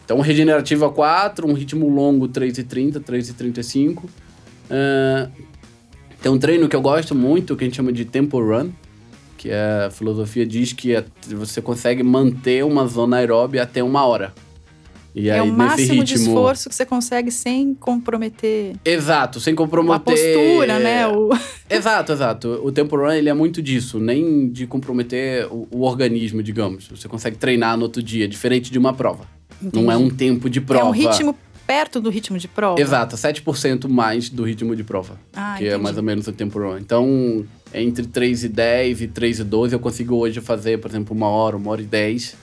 [0.04, 4.04] Então, regenerativo a 4, um ritmo longo 3,30, 3,35.
[4.70, 5.28] Ah,
[6.20, 8.70] tem um treino que eu gosto muito, que a gente chama de tempo run,
[9.36, 14.04] que é, a filosofia diz que é- você consegue manter uma zona aeróbia até uma
[14.06, 14.32] hora.
[15.14, 16.28] E É aí, o máximo de ritmo...
[16.28, 20.00] esforço que você consegue sem comprometer Exato, sem a comprometer...
[20.02, 21.06] postura, né?
[21.06, 21.30] O...
[21.70, 22.60] Exato, exato.
[22.64, 26.88] O tempo run, ele é muito disso, nem de comprometer o, o organismo, digamos.
[26.88, 29.24] Você consegue treinar no outro dia, diferente de uma prova.
[29.72, 30.84] Não é um tempo de prova.
[30.84, 32.80] É um ritmo perto do ritmo de prova.
[32.80, 35.18] Exato, 7% mais do ritmo de prova.
[35.32, 35.82] Ah, que é entendi.
[35.82, 36.78] mais ou menos o tempo run.
[36.78, 41.16] Então, entre 3 e 10 e 3 e 12, eu consigo hoje fazer, por exemplo,
[41.16, 42.36] uma hora, uma hora e 10,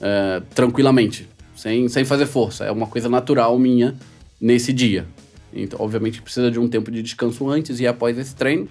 [0.00, 2.64] eh, tranquilamente, sem, sem fazer força.
[2.64, 3.94] É uma coisa natural minha
[4.40, 5.06] nesse dia.
[5.52, 8.68] Então, obviamente, precisa de um tempo de descanso antes e após esse treino.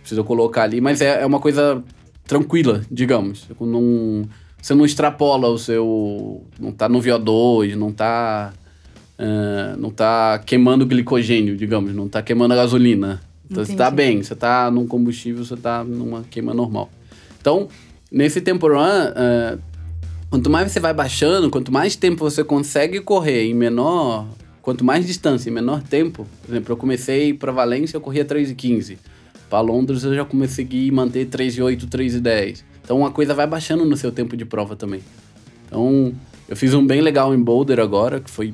[0.00, 1.82] Precisa colocar ali, mas é, é uma coisa
[2.26, 3.46] tranquila, digamos.
[3.60, 4.28] Não,
[4.60, 6.44] você não extrapola o seu.
[6.60, 8.52] Não tá no VO2, não tá.
[9.18, 13.20] eh, não tá queimando glicogênio, digamos, não tá queimando a gasolina.
[13.50, 16.90] Então você tá bem, você tá num combustível, você tá numa queima normal.
[17.40, 17.68] Então,
[18.10, 19.58] nesse tempo run, eh,
[20.30, 24.26] quanto mais você vai baixando, quanto mais tempo você consegue correr em menor.
[24.62, 26.26] Quanto mais distância, em menor tempo.
[26.42, 28.98] Por exemplo, eu comecei para Valência, eu corria 3,15.
[29.48, 32.64] Para Londres, eu já consegui manter 3,8, 3,10.
[32.82, 35.02] Então a coisa vai baixando no seu tempo de prova também.
[35.66, 36.12] Então,
[36.48, 38.52] eu fiz um bem legal em Boulder agora, que foi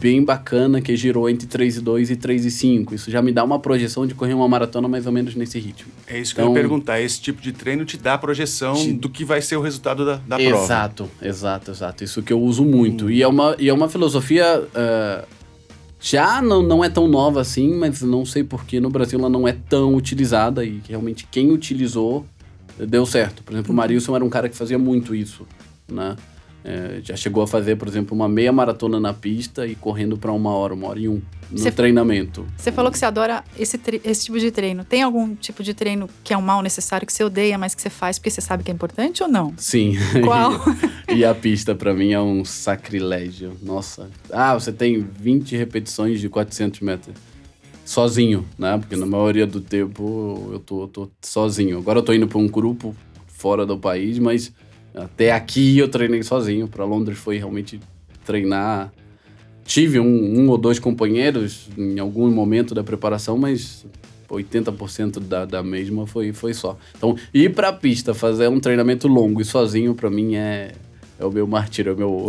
[0.00, 2.92] bem bacana, que girou entre 3,2 e 3,5.
[2.94, 5.90] Isso já me dá uma projeção de correr uma maratona mais ou menos nesse ritmo.
[6.06, 7.00] É isso que Então- eu ia perguntar.
[7.00, 10.04] Esse tipo de treino te dá a projeção Te- do que vai ser o resultado
[10.06, 10.64] da, da prova.
[10.64, 12.04] Exato, exato, exato.
[12.04, 13.10] Isso que eu uso muito.
[13.10, 14.62] E, é uma, e é uma filosofia.
[14.74, 15.24] eh,
[16.00, 19.48] já não, não é tão nova assim, mas não sei porque no Brasil ela não
[19.48, 22.24] é tão utilizada e realmente quem utilizou
[22.78, 23.42] deu certo.
[23.42, 25.44] Por exemplo, o Marilson era um cara que fazia muito isso,
[25.90, 26.14] né?
[26.64, 30.32] Eh, já chegou a fazer, por exemplo, uma meia maratona na pista e correndo para
[30.32, 32.44] uma hora, uma hora e um no Você- treinamento.
[32.56, 34.84] Você falou que você adora esse, esse tipo de treino.
[34.84, 37.80] Tem algum tipo de treino que é um mal necessário que você odeia, mas que
[37.80, 39.54] você faz porque você sabe que é importante ou não?
[39.56, 39.94] Sim.
[40.24, 40.52] Qual?
[41.14, 43.56] e a pista pra mim é um sacrilégio.
[43.62, 44.10] Nossa.
[44.30, 47.14] Ah, você tem 20 repetições de 400 metros.
[47.84, 48.76] Sozinho, né?
[48.76, 51.78] Porque na maioria do tempo eu tô, eu tô sozinho.
[51.78, 52.94] Agora eu tô indo pra um grupo
[53.26, 54.52] fora do país, mas
[55.04, 56.68] até aqui eu treinei sozinho.
[56.68, 57.80] Pra Londres foi realmente
[58.24, 58.92] treinar.
[59.64, 63.84] Tive um, um ou dois companheiros em algum momento da preparação, mas
[64.30, 66.76] 80% da, da mesma foi, foi só.
[66.96, 70.72] Então, ir pra pista, fazer um treinamento longo e sozinho, pra mim, é,
[71.18, 72.28] é o meu martírio, é o meu.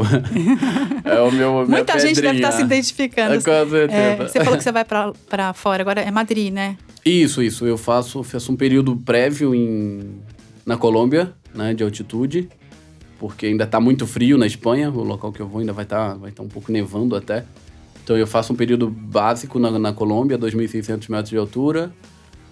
[1.03, 1.67] é o meu.
[1.67, 2.47] Muita gente deve pedrinha.
[2.47, 3.34] estar se identificando.
[3.34, 3.93] É, com certeza.
[3.93, 6.77] É, você falou que você vai pra, pra fora, agora é Madrid, né?
[7.05, 7.65] Isso, isso.
[7.65, 10.19] Eu faço, faço um período prévio em,
[10.65, 12.49] na Colômbia, né, de altitude,
[13.19, 16.15] porque ainda tá muito frio na Espanha, o local que eu vou ainda vai estar
[16.15, 17.45] vai tá um pouco nevando até.
[18.01, 21.93] Então eu faço um período básico na, na Colômbia, 2.600 metros de altura.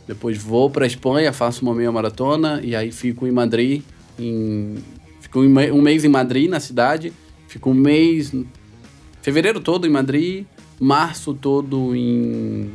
[0.06, 3.82] Depois vou para Espanha, faço uma meia maratona e aí fico em Madrid,
[4.20, 4.76] em,
[5.20, 7.12] fico um mês em Madrid, na cidade,
[7.48, 8.34] fico um mês,
[9.22, 10.46] fevereiro todo em Madrid,
[10.80, 12.70] março todo em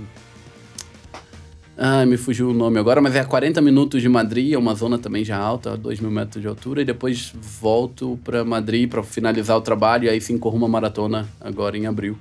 [1.84, 4.72] ah, me fugiu o nome agora, mas é a 40 minutos de Madrid, é uma
[4.72, 9.02] zona também já alta, 2 mil metros de altura, e depois volto para Madrid para
[9.02, 12.16] finalizar o trabalho, e aí sim corro uma maratona agora em abril.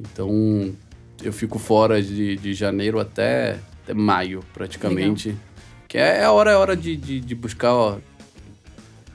[0.00, 0.72] Então
[1.22, 5.36] eu fico fora de, de janeiro até, até maio, praticamente.
[5.86, 7.98] Que é, é a hora, é a hora de, de, de buscar ó,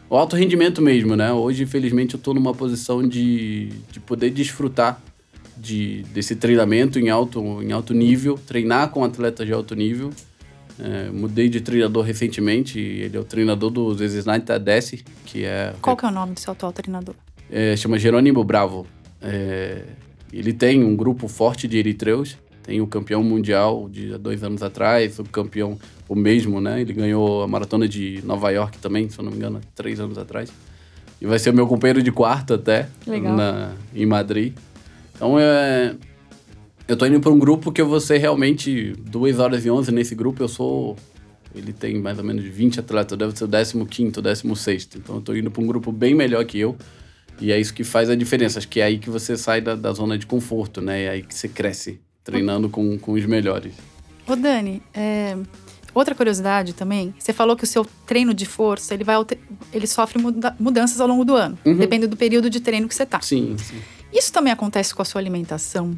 [0.07, 1.33] o alto rendimento mesmo, né?
[1.33, 5.01] Hoje, infelizmente, eu tô numa posição de, de poder desfrutar
[5.57, 10.09] de, desse treinamento em alto, em alto nível, treinar com atletas de alto nível.
[10.79, 15.95] É, mudei de treinador recentemente, ele é o treinador do Zezinait Tadesse, que é, Qual
[15.95, 17.13] que é o nome do seu atual treinador?
[17.51, 18.87] é chama Jerônimo Bravo.
[19.21, 19.83] É,
[20.31, 25.19] ele tem um grupo forte de eritreus Tem o campeão mundial de dois anos atrás,
[25.19, 25.77] o campeão,
[26.09, 26.81] o mesmo, né?
[26.81, 30.17] Ele ganhou a maratona de Nova York também, se eu não me engano, três anos
[30.17, 30.49] atrás.
[31.21, 33.35] E vai ser o meu companheiro de quarto até, Legal.
[33.35, 34.53] Na, em Madrid.
[35.15, 35.95] Então, é,
[36.87, 39.91] eu tô indo para um grupo que eu vou ser realmente 2 horas e 11
[39.91, 40.41] nesse grupo.
[40.43, 40.95] Eu sou.
[41.55, 44.89] Ele tem mais ou menos 20 atletas, eu devo ser o 15, 16.
[44.95, 46.75] Então eu tô indo para um grupo bem melhor que eu.
[47.39, 48.57] E é isso que faz a diferença.
[48.57, 51.03] Acho que é aí que você sai da, da zona de conforto, né?
[51.03, 53.73] É aí que você cresce, treinando com, com os melhores.
[54.27, 55.37] Ô, Dani, é,
[55.93, 57.13] outra curiosidade também.
[57.19, 59.39] Você falou que o seu treino de força, ele vai alter-
[59.71, 61.57] ele sofre muda- mudanças ao longo do ano.
[61.65, 61.75] Uhum.
[61.77, 63.19] Depende do período de treino que você tá.
[63.21, 63.75] Sim, sim.
[64.13, 65.97] Isso também acontece com a sua alimentação?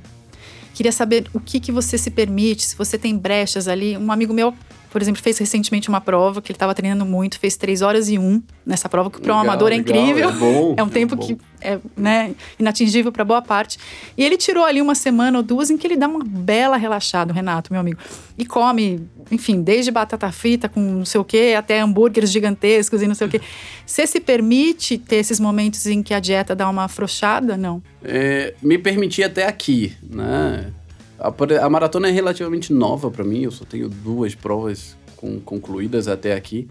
[0.73, 3.97] Queria saber o que, que você se permite, se você tem brechas ali.
[3.97, 4.53] Um amigo meu,
[4.91, 8.17] por exemplo, fez recentemente uma prova que ele estava treinando muito, fez 3 horas e
[8.17, 10.29] 1 nessa prova, que para um amador é legal, incrível.
[10.29, 11.25] é bom, É um é tempo bom.
[11.25, 13.77] que é né, inatingível para boa parte.
[14.17, 17.31] E ele tirou ali uma semana ou duas em que ele dá uma bela relaxada,
[17.31, 17.99] o Renato, meu amigo.
[18.37, 19.01] E come,
[19.31, 23.27] enfim, desde batata frita com não sei o quê, até hambúrgueres gigantescos e não sei
[23.27, 23.41] o quê.
[23.85, 27.57] Você se permite ter esses momentos em que a dieta dá uma afrouxada?
[27.57, 27.81] Não.
[28.03, 30.71] É, me permiti até aqui, né?
[31.19, 31.33] A,
[31.65, 36.33] a maratona é relativamente nova para mim, eu só tenho duas provas com- concluídas até
[36.33, 36.67] aqui.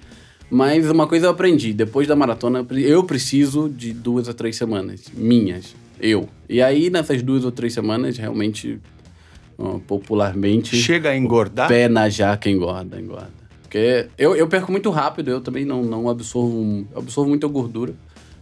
[0.50, 4.34] Mas uma coisa eu aprendi, depois da maratona eu pre- eu preciso de duas a
[4.34, 6.28] três semanas, minhas, eu.
[6.48, 8.78] E aí nessas duas ou três semanas, realmente,
[9.86, 11.68] popularmente, Chega a engordar?
[11.68, 13.30] pé na jaca engorda, engorda.
[13.62, 17.92] Porque eu, eu perco muito rápido, eu também não, não absorvo, absorvo muita gordura,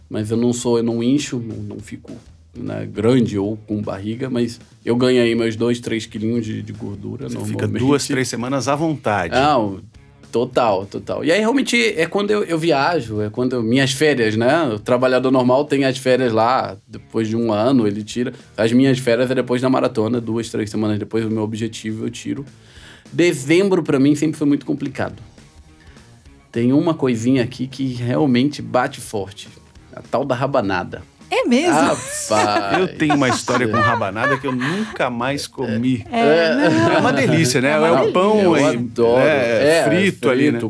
[0.09, 2.11] mas eu não sou, eu não incho, não, não fico
[2.55, 6.71] né, grande ou com barriga, mas eu ganho aí meus dois, três quilinhos de, de
[6.73, 7.61] gordura Você normalmente.
[7.63, 9.33] fica duas, três semanas à vontade.
[9.33, 9.79] Não,
[10.33, 11.23] total, total.
[11.23, 14.63] E aí realmente é quando eu, eu viajo, é quando eu, minhas férias, né?
[14.63, 18.33] O trabalhador normal tem as férias lá, depois de um ano ele tira.
[18.57, 22.09] As minhas férias é depois da maratona, duas, três semanas depois do meu objetivo eu
[22.09, 22.43] tiro.
[23.11, 25.21] Dezembro pra mim sempre foi muito complicado.
[26.51, 29.49] Tem uma coisinha aqui que realmente bate forte.
[29.95, 31.03] A tal da rabanada.
[31.35, 31.73] É mesmo?
[31.73, 32.77] Rapaz.
[32.79, 36.05] Eu tenho uma história com rabanada que eu nunca mais comi.
[36.11, 36.91] É, não.
[36.93, 37.69] É uma delícia, né?
[37.69, 38.13] É É, uma o delícia.
[38.13, 39.19] pão e- adoro.
[39.21, 40.59] é, É, frito, ali, né?
[40.61, 40.69] com,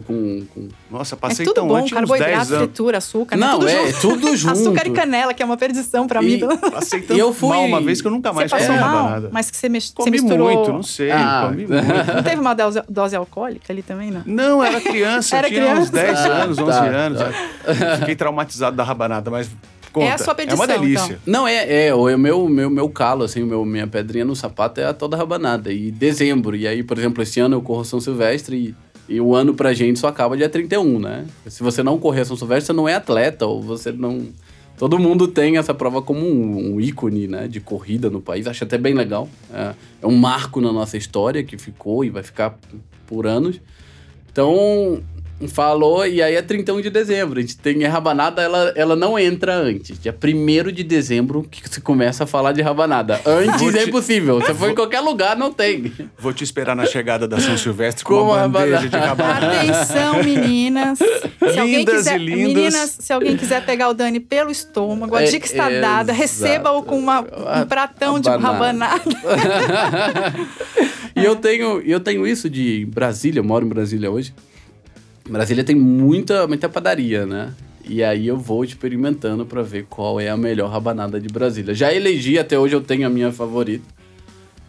[0.53, 2.57] com Nossa, É passei tudo tão bom, antes, uns 10 carboidrato, anos.
[2.65, 3.45] fritura, açúcar, né?
[3.47, 3.99] Não, tudo é, junto.
[4.01, 4.51] tudo junto.
[4.61, 6.47] Açúcar e canela, que é uma perdição pra E- mim.
[6.71, 9.29] Passei E tão eu fui- mal uma vez que eu nunca Você mais comi rabanada.
[9.33, 10.53] mas que você, você Comi misturou...
[10.53, 11.47] muito, não sei, Ah.
[11.49, 12.13] comi muito.
[12.15, 14.21] Não teve uma dose, dose alcoólica ali também, não?
[14.25, 15.91] Não, era criança, Era tinha uns criança.
[15.91, 17.21] 10 Ah, anos, 11 tá, anos.
[17.99, 19.49] Fiquei traumatizado da rabanada, mas
[19.93, 20.07] conta.
[20.07, 21.19] É a sua É uma perdição, delícia.
[21.25, 24.81] Não, é, é, o meu, meu, meu calo, assim, o meu, minha pedrinha no sapato
[24.81, 25.71] é a toda rabanada.
[25.71, 28.75] E dezembro, e aí, por exemplo, esse ano eu corro São Silvestre
[29.07, 31.25] e, e o ano pra gente só acaba dia 31, né?
[31.47, 34.27] Se você não correr São Silvestre, você não é atleta, ou você não...
[34.75, 38.47] Todo mundo tem essa prova como um, um ícone, né, de corrida no país.
[38.47, 39.29] Acho até bem legal.
[39.53, 42.57] É, é um marco na nossa história que ficou e vai ficar
[43.05, 43.61] por anos.
[44.31, 44.99] Então,
[45.47, 47.37] falou, e aí é 31 de dezembro.
[47.37, 49.99] A gente tem a rabanada, ela, ela não entra antes.
[49.99, 53.19] Dia 1 de dezembro que se começa a falar de rabanada.
[53.25, 54.39] Antes Vou é te- impossível.
[54.39, 55.91] Você for em qualquer lugar, não tem.
[56.17, 59.51] Vou te esperar na chegada da São Silvestre com Com uma a bandeja de rabanada.
[59.61, 60.99] Atenção, meninas.
[60.99, 62.53] Se alguém Lindas quiser, e lindos.
[62.53, 66.11] Meninas, se alguém quiser pegar o Dani pelo estômago, a É, dica está dada.
[66.13, 66.19] exato.
[66.21, 68.85] Receba-o com uma, um pratão de Rabanada.
[68.85, 70.33] rabanada.
[71.15, 74.33] e eu tenho, eu tenho isso de Brasília, eu moro em Brasília hoje.
[75.29, 77.53] Brasília tem muita, muita padaria, né?
[77.85, 81.73] E aí eu vou experimentando pra ver qual é a melhor rabanada de Brasília.
[81.73, 83.83] Já elegi, até hoje eu tenho a minha favorita.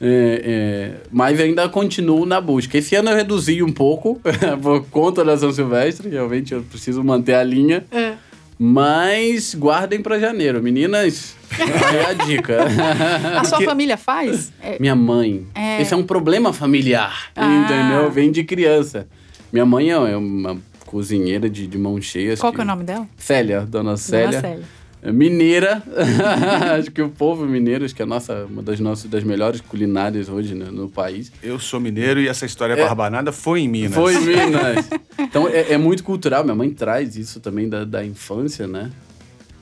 [0.00, 2.76] É, é, mas ainda continuo na busca.
[2.76, 4.20] Esse ano eu reduzi um pouco
[4.60, 6.08] por conta da São Silvestre.
[6.08, 7.84] Realmente eu preciso manter a linha.
[7.92, 8.14] É.
[8.58, 10.62] Mas guardem pra janeiro.
[10.62, 12.64] Meninas, é a dica.
[13.38, 14.52] A sua família faz?
[14.62, 15.46] É, Minha mãe.
[15.54, 15.80] É.
[15.82, 17.46] Esse é um problema familiar, Ah.
[17.64, 18.10] entendeu?
[18.10, 19.06] Vem de criança.
[19.54, 22.36] Minha mãe é uma cozinheira de, de mão cheia.
[22.36, 23.06] qual que é o nome dela?
[23.16, 24.26] Célia, dona Célia.
[24.26, 24.64] Dona Célia.
[25.00, 25.80] É Mineira.
[26.76, 29.60] acho que o povo mineiro, acho que é a nossa, uma das nossas das melhores
[29.60, 31.30] culinárias hoje né, no país.
[31.40, 33.92] Eu sou mineiro e essa história com a rabanada foi em Minas.
[33.92, 33.94] É.
[33.94, 34.90] Foi em Minas.
[35.20, 36.42] Então é, é muito cultural.
[36.42, 38.90] Minha mãe traz isso também da, da infância, né?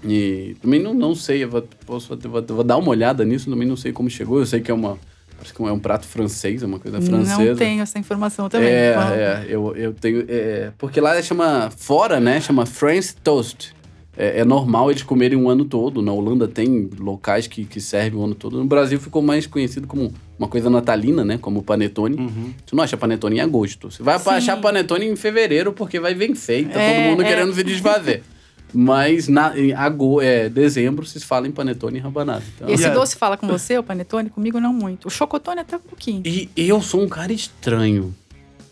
[0.02, 3.26] E também não, não sei, eu vou, posso, eu vou, eu vou dar uma olhada
[3.26, 4.38] nisso, também não sei como chegou.
[4.38, 4.96] Eu sei que é uma.
[5.42, 7.44] Acho que é um prato francês, é uma coisa francesa.
[7.44, 8.68] Não tenho essa informação também.
[8.68, 9.16] É, Fala.
[9.16, 10.24] é, eu, eu tenho.
[10.28, 11.70] é, porque lá chama.
[11.76, 12.40] Fora, né?
[12.40, 13.74] Chama French Toast.
[14.16, 16.00] É, é normal eles comerem um ano todo.
[16.02, 18.58] Na Holanda tem locais que, que servem o ano todo.
[18.58, 21.38] No Brasil ficou mais conhecido como uma coisa natalina, né?
[21.38, 22.16] Como panetone.
[22.64, 23.90] Você não acha panetone em agosto.
[23.90, 24.30] Você vai Sim.
[24.30, 27.26] achar panetone em fevereiro porque vai vencer e tá É, todo mundo é.
[27.28, 28.22] querendo se desfazer.
[28.74, 32.42] Mas na, em agosto, é, dezembro se fala em panetone e rabanada.
[32.56, 32.98] Então, E esse Yeah.
[32.98, 34.30] doce fala com você, o panetone?
[34.30, 35.08] Comigo não muito.
[35.08, 36.22] O chocotone até um pouquinho.
[36.24, 38.14] E eu sou um cara estranho.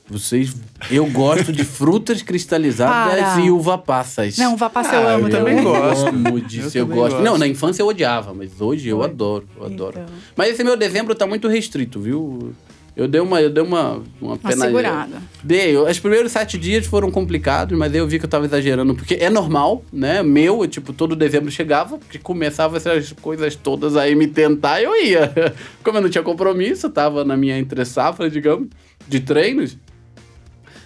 [0.09, 0.57] Vocês.
[0.91, 3.41] Eu gosto de frutas cristalizadas Para.
[3.43, 4.37] e uva passas.
[4.39, 5.57] Não, uva passa Ah, eu amo eu também.
[5.57, 6.07] também gosto.
[6.09, 7.11] amo disso, Eu eu, gosto.
[7.13, 7.23] gosto.
[7.25, 9.07] Não, na infância eu odiava, mas hoje eu Foi.
[9.07, 10.01] adoro, eu adoro.
[10.01, 10.15] Então.
[10.35, 12.53] Mas esse meu dezembro tá muito restrito, viu?
[13.01, 15.23] Eu dei uma, eu dei uma, uma Uma segurada.
[15.43, 15.75] Dei.
[15.75, 19.15] Os primeiros sete dias foram complicados, mas aí eu vi que eu tava exagerando, porque
[19.15, 20.23] é normal, né?
[20.23, 24.95] Meu, eu, tipo, todo dezembro chegava, que começava essas coisas todas aí me tentar, eu
[25.03, 25.33] ia.
[25.83, 28.69] Como eu não tinha compromisso, tava na minha entre safra, digamos,
[29.09, 29.79] de treinos.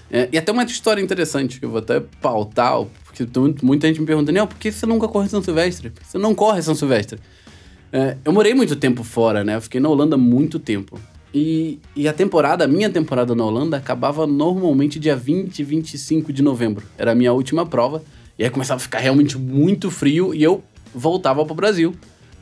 [0.09, 3.27] É, e até uma história interessante que eu vou até pautar, porque
[3.61, 5.91] muita gente me pergunta, Nel, por que você nunca corre São Silvestre?
[5.91, 7.19] Por que você não corre São Silvestre?
[7.93, 9.57] É, eu morei muito tempo fora, né?
[9.57, 10.97] Eu fiquei na Holanda muito tempo.
[11.35, 16.43] E, e a temporada, a minha temporada na Holanda, acabava normalmente dia 20, 25 de
[16.43, 16.87] novembro.
[16.97, 18.05] Era a minha última prova.
[18.39, 20.63] E aí começava a ficar realmente muito frio e eu
[20.95, 21.93] voltava pro Brasil.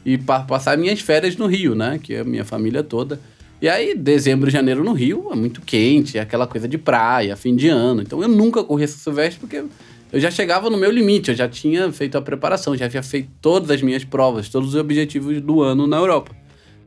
[0.04, 1.98] E pa passar minhas férias no Rio, né?
[2.02, 3.18] Que é a minha família toda.
[3.62, 7.54] E aí, dezembro janeiro no Rio é muito quente, é aquela coisa de praia, fim
[7.54, 8.02] de ano.
[8.02, 9.64] Então eu nunca corri São Silvestre porque
[10.12, 13.30] eu já chegava no meu limite, eu já tinha feito a preparação, já havia feito
[13.40, 16.41] todas as minhas provas, todos os objetivos do ano na Europa.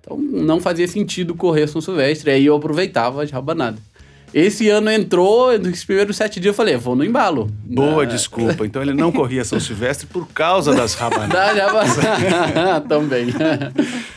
[0.06, 3.80] Então não fazia sentido correr São Silvestre, aí eu aproveitava as rabanadas.
[4.34, 7.50] Esse ano entrou, nos primeiros sete dias eu falei, vou no embalo.
[7.64, 8.66] Boa Ah, desculpa.
[8.66, 11.56] Então ele não corria São Silvestre por causa das rabanadas.
[11.56, 13.28] Já Também.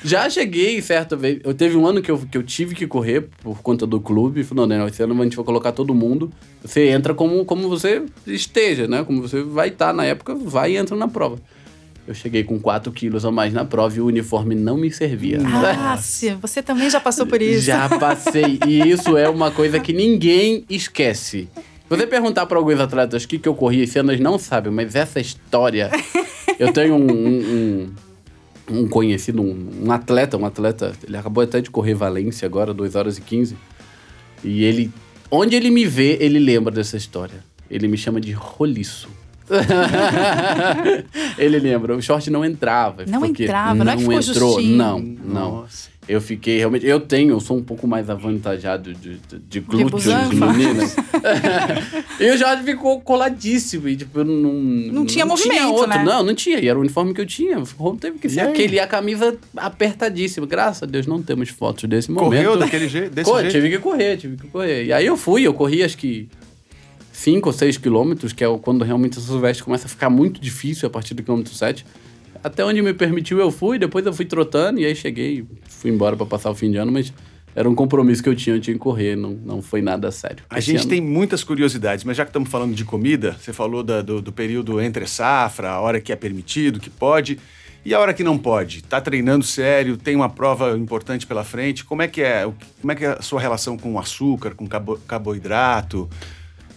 [0.02, 1.38] Já cheguei certa vez.
[1.44, 4.42] Eu teve um ano que eu, que eu tive que correr por conta do clube.
[4.42, 4.88] Falei, não, né?
[4.88, 6.32] Esse ano a gente vai colocar todo mundo.
[6.64, 9.04] Você entra como, como você esteja, né?
[9.04, 11.38] Como você vai estar na época, vai e entra na prova.
[12.08, 15.38] Eu cheguei com 4 quilos a mais na prova e o uniforme não me servia.
[15.44, 17.60] Ah, se- você também já passou por isso.
[17.66, 18.58] Já passei.
[18.66, 21.48] E isso é uma coisa que ninguém esquece.
[21.54, 21.62] Se
[21.96, 24.72] você perguntar para alguns atletas o que, que eu corri esse ano, eles não sabem,
[24.72, 25.90] mas essa história.
[26.58, 27.38] Eu tenho um, um,
[28.70, 32.74] um- um conhecido, um, um atleta, um atleta, ele acabou até de correr Valência agora,
[32.74, 33.54] 2 horas e 15.
[34.42, 34.90] E ele.
[35.30, 37.44] Onde ele me vê, ele lembra dessa história.
[37.70, 39.08] Ele me chama de roliço.
[41.38, 43.04] ele lembra, o short não entrava.
[43.06, 44.52] Não entrava, não é que ficou entrou.
[44.54, 44.76] justinho.
[44.76, 45.50] Não, não.
[45.62, 45.98] Nossa.
[46.08, 46.86] Eu fiquei realmente.
[46.86, 50.52] Eu tenho, eu sou um pouco mais avantajado de, de, de glúteos, busanfa.
[50.54, 50.96] meninas.
[52.18, 53.86] e o Jorge ficou coladíssimo.
[53.88, 54.52] E, tipo, eu não.
[54.54, 55.86] Não, tinha movimento, outro.
[55.86, 56.02] né?
[56.02, 56.58] Não, não tinha.
[56.60, 57.62] E era o uniforme que eu tinha.
[58.00, 58.48] Teve que E ser aí?
[58.48, 58.76] aquele.
[58.76, 60.46] E a camisa apertadíssima.
[60.46, 62.30] Graças a Deus não temos fotos desse momento.
[62.30, 63.52] Correu daquele jeito, desse Pô, jeito?
[63.52, 64.86] tive que correr, tive que correr.
[64.86, 66.26] E aí eu fui, eu corri acho que
[67.18, 70.86] 5 ou 6 quilômetros, que é quando realmente o Silvestre começa a ficar muito difícil
[70.86, 71.84] a partir do quilômetro 7.
[72.44, 76.16] Até onde me permitiu eu fui, depois eu fui trotando e aí cheguei, fui embora
[76.16, 77.12] pra passar o fim de ano, mas
[77.56, 80.44] era um compromisso que eu tinha, eu tinha que correr, não, não foi nada sério.
[80.48, 83.82] A gente ano- tem muitas curiosidades, mas já que estamos falando de comida, você falou
[83.82, 87.36] da- do, do período entre safra, a hora que é permitido, que pode,
[87.84, 88.82] e a hora que não pode.
[88.84, 91.84] Tá treinando sério, tem uma prova importante pela frente.
[91.84, 92.48] Como é que é?
[92.80, 96.08] Como é que é a sua relação com o açúcar, com carbo- carboidrato?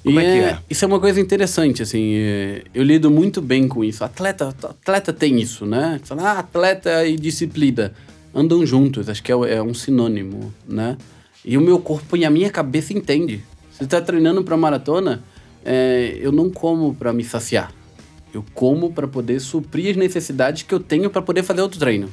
[0.04, 0.58] Como E é que é?
[0.70, 4.04] Isso é uma coisa interessante, assim, é, eu lido muito bem com isso.
[4.04, 6.00] Atleta, atleta tem isso, né?
[6.04, 7.94] Fala, ah, atleta e disciplina
[8.34, 10.98] andam juntos, acho que é, é um sinônimo, né?
[11.44, 13.44] E o meu corpo e a minha cabeça entende.
[13.72, 15.24] Você tá treinando para maratona,
[15.66, 17.74] é, eu não como para me saciar.
[18.34, 22.10] Eu como para poder suprir as necessidades que eu tenho para poder fazer outro treino.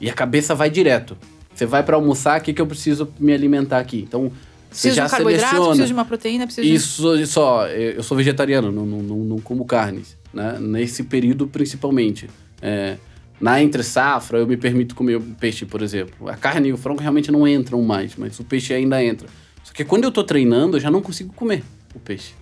[0.00, 1.16] E a cabeça vai direto.
[1.54, 4.04] Você vai para almoçar, o que, que eu preciso me alimentar aqui?
[4.06, 4.32] Então,
[4.72, 5.68] Preciso de já um carboidrato, seleciona.
[5.68, 6.74] preciso de uma proteína, preciso de...
[6.74, 10.58] Isso só, eu sou vegetariano, não, não, não, não como carnes, né?
[10.60, 12.28] Nesse período principalmente.
[12.60, 12.96] É,
[13.40, 16.28] na entre safra eu me permito comer peixe, por exemplo.
[16.28, 19.28] A carne e o frango realmente não entram mais, mas o peixe ainda entra.
[19.64, 21.62] Só que quando eu tô treinando, eu já não consigo comer
[21.94, 22.34] o peixe.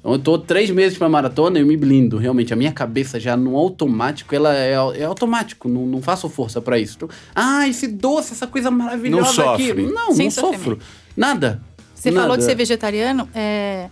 [0.00, 2.16] Então eu tô três meses pra maratona e eu me blindo.
[2.16, 5.68] Realmente, a minha cabeça já no automático, ela é, é automático.
[5.68, 6.96] Não, não faço força pra isso.
[6.96, 9.66] Então, ah, esse doce, essa coisa maravilhosa Não aqui.
[9.66, 9.82] sofre.
[9.86, 10.78] Não, Sem não sofro.
[11.20, 11.60] Nada.
[11.94, 12.22] Você Nada.
[12.22, 13.90] falou de ser vegetariano, é...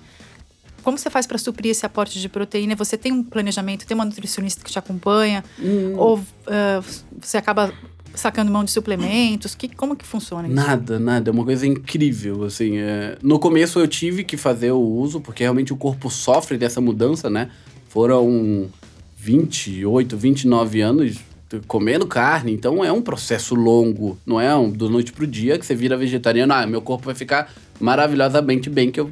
[0.82, 2.74] como você faz para suprir esse aporte de proteína?
[2.74, 5.44] Você tem um planejamento, tem uma nutricionista que te acompanha?
[5.60, 5.94] Hum.
[5.98, 6.82] Ou ah,
[7.20, 7.70] você acaba
[8.14, 9.54] sacando mão de suplementos?
[9.54, 10.56] Que, como que funciona isso?
[10.56, 11.30] Nada, nada.
[11.30, 12.78] É uma coisa incrível, assim.
[12.78, 13.18] é.
[13.22, 17.28] No começo eu tive que fazer o uso, porque realmente o corpo sofre dessa mudança,
[17.28, 17.50] né?
[17.90, 18.70] Foram
[19.18, 21.18] 28, 29 anos
[21.66, 24.18] comendo carne, então é um processo longo.
[24.26, 27.14] Não é um, do noite pro dia que você vira vegetariano, ah, meu corpo vai
[27.14, 29.10] ficar maravilhosamente bem, que eu...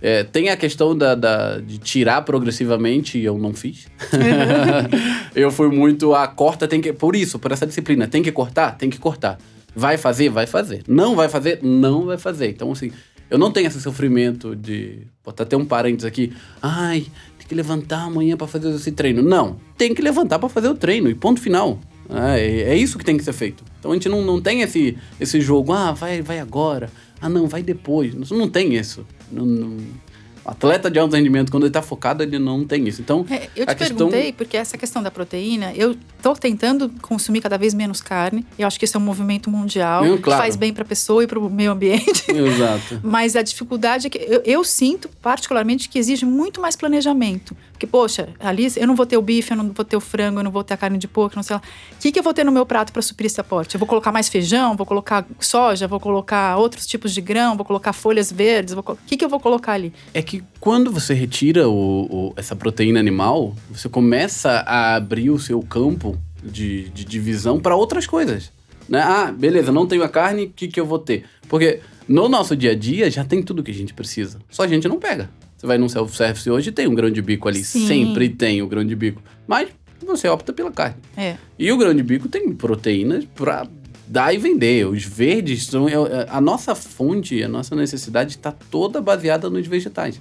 [0.00, 3.86] é, tem a questão da, da- de tirar progressivamente, e eu não fiz.
[5.34, 6.92] eu fui muito a corta, tem que.
[6.92, 8.06] Por isso, por essa disciplina.
[8.06, 8.76] Tem que cortar?
[8.76, 9.38] Tem que cortar.
[9.74, 10.28] Vai fazer?
[10.30, 10.82] Vai fazer.
[10.88, 11.60] Não vai fazer?
[11.62, 12.48] Não vai fazer.
[12.48, 12.90] Então, assim,
[13.28, 15.00] eu não tenho esse sofrimento de.
[15.24, 16.32] Botar até um parênteses aqui.
[16.62, 17.06] Ai,
[17.46, 19.22] que levantar amanhã para fazer esse treino.
[19.22, 21.78] Não, tem que levantar para fazer o treino e ponto final.
[22.08, 23.64] É, é isso que tem que ser feito.
[23.78, 26.90] Então a gente não, não tem esse, esse jogo, ah, vai, vai agora,
[27.20, 28.14] ah não, vai depois.
[28.30, 29.06] Não tem isso.
[29.30, 29.76] Não, não,
[30.46, 33.00] atleta de alto rendimento, quando ele está focado, ele não tem isso.
[33.00, 33.96] Então, é, eu te questão...
[33.96, 38.46] perguntei, porque essa questão da proteína, eu estou tentando consumir cada vez menos carne.
[38.58, 40.22] Eu acho que isso é um movimento mundial claro.
[40.22, 42.24] que faz bem para a pessoa e para o meio ambiente.
[42.30, 43.00] Exato.
[43.02, 47.56] Mas a dificuldade é que eu, eu, sinto, particularmente, que exige muito mais planejamento.
[47.72, 50.40] Porque, poxa, ali eu não vou ter o bife, eu não vou ter o frango,
[50.40, 51.62] eu não vou ter a carne de porco, não sei lá.
[51.92, 53.74] O que, que eu vou ter no meu prato para suprir esse aporte?
[53.74, 57.64] Eu vou colocar mais feijão, vou colocar soja, vou colocar outros tipos de grão, vou
[57.64, 58.74] colocar folhas verdes.
[58.74, 58.84] Vou...
[58.88, 59.92] O que, que eu vou colocar ali?
[60.14, 65.38] É que quando você retira o, o, essa proteína animal, você começa a abrir o
[65.38, 68.52] seu campo de, de divisão para outras coisas.
[68.88, 69.00] Né?
[69.00, 71.24] Ah, beleza, não tenho a carne, o que, que eu vou ter?
[71.48, 74.38] Porque no nosso dia a dia já tem tudo que a gente precisa.
[74.50, 75.28] Só a gente não pega.
[75.56, 77.64] Você vai num self-service hoje tem um grão de bico ali.
[77.64, 77.86] Sim.
[77.86, 79.22] Sempre tem o grão de bico.
[79.46, 79.68] Mas
[80.04, 80.96] você opta pela carne.
[81.16, 81.36] É.
[81.58, 83.66] E o grão de bico tem proteínas para
[84.06, 84.86] dar e vender.
[84.86, 85.88] Os verdes são.
[85.88, 90.20] É, é, a nossa fonte, a nossa necessidade está toda baseada nos vegetais.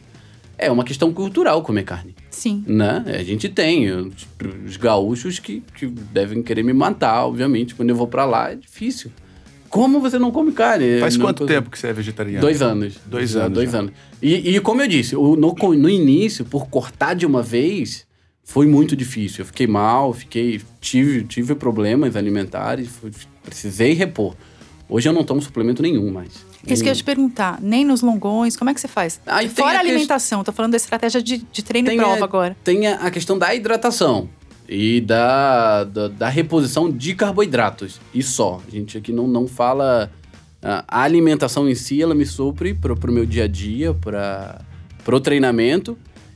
[0.57, 2.15] É uma questão cultural comer carne.
[2.29, 2.63] Sim.
[2.65, 3.03] Né?
[3.07, 4.25] A gente tem os,
[4.65, 7.75] os gaúchos que, que devem querer me matar, obviamente.
[7.75, 9.11] Quando eu vou para lá é difícil.
[9.69, 10.99] Como você não come carne?
[11.01, 12.39] Faz não, quanto tempo que você é vegetariano?
[12.39, 12.95] Dois anos.
[13.05, 13.53] Dois anos.
[13.53, 13.79] Dois já.
[13.79, 13.91] anos.
[14.21, 18.07] E, e, como eu disse, no, no início, por cortar de uma vez,
[18.41, 19.41] foi muito difícil.
[19.41, 23.11] Eu fiquei mal, fiquei, tive, tive problemas alimentares, fui,
[23.45, 24.35] precisei repor.
[24.89, 26.45] Hoje eu não tomo suplemento nenhum mais.
[26.67, 29.19] Isso que eu ia te perguntar, nem nos longões, como é que você faz?
[29.25, 30.45] Aí Fora a alimentação, que...
[30.45, 32.57] tô falando da estratégia de, de treino tem e prova a, agora.
[32.63, 34.27] Tem a, questão da hidratação
[34.67, 37.99] e da, da, da, reposição de carboidratos.
[38.13, 38.61] E só.
[38.67, 40.11] A gente aqui não, não fala.
[40.61, 44.65] A alimentação em si, ela me supre para o meu dia a dia, para
[45.07, 45.95] o treinamento.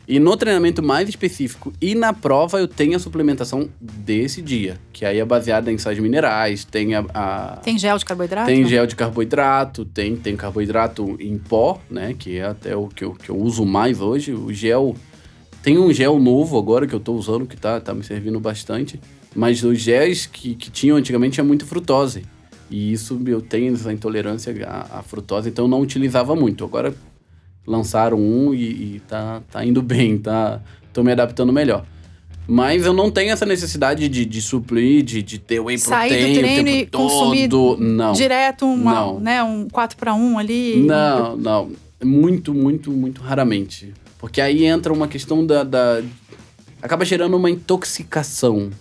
[0.09, 5.05] E no treinamento mais específico e na prova eu tenho a suplementação desse dia, que
[5.05, 8.47] aí é baseada em sais minerais, tem a, a Tem gel de carboidrato?
[8.47, 13.03] Tem gel de carboidrato, tem, tem carboidrato em pó, né, que é até o que
[13.03, 14.33] eu, que eu uso mais hoje.
[14.33, 14.95] O gel
[15.61, 18.99] tem um gel novo agora que eu tô usando, que tá, tá me servindo bastante.
[19.35, 22.23] Mas os géis que, que tinham antigamente tinha muito frutose.
[22.67, 26.63] E isso eu tenho essa intolerância à, à frutose, então eu não utilizava muito.
[26.63, 26.95] Agora
[27.69, 30.59] lançaram um e, e tá, tá indo bem, tá?
[30.91, 31.85] Tô me adaptando melhor.
[32.47, 36.33] Mas eu não tenho essa necessidade de, de suprir, de, de ter whey protein Sair
[36.33, 37.47] do treino e consumir
[37.77, 38.11] não.
[38.13, 39.19] direto um, não.
[39.19, 40.81] Né, um 4 para 1 ali?
[40.81, 41.71] Não, não.
[42.03, 43.93] Muito, muito, muito raramente.
[44.17, 46.01] Porque aí entra uma questão da, da.
[46.81, 48.71] acaba gerando uma intoxicação.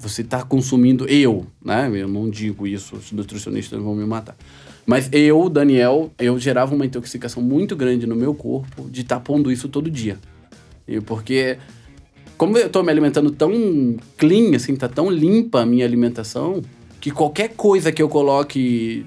[0.00, 1.06] Você está consumindo.
[1.06, 1.88] Eu, né?
[1.94, 4.34] Eu não digo isso, os nutricionistas vão me matar.
[4.86, 9.20] Mas eu, Daniel, eu gerava uma intoxicação muito grande no meu corpo de estar tá
[9.20, 10.18] pondo isso todo dia.
[10.86, 11.58] E porque,
[12.36, 16.62] como eu estou me alimentando tão clean, assim, tá tão limpa a minha alimentação,
[17.00, 19.06] que qualquer coisa que eu coloque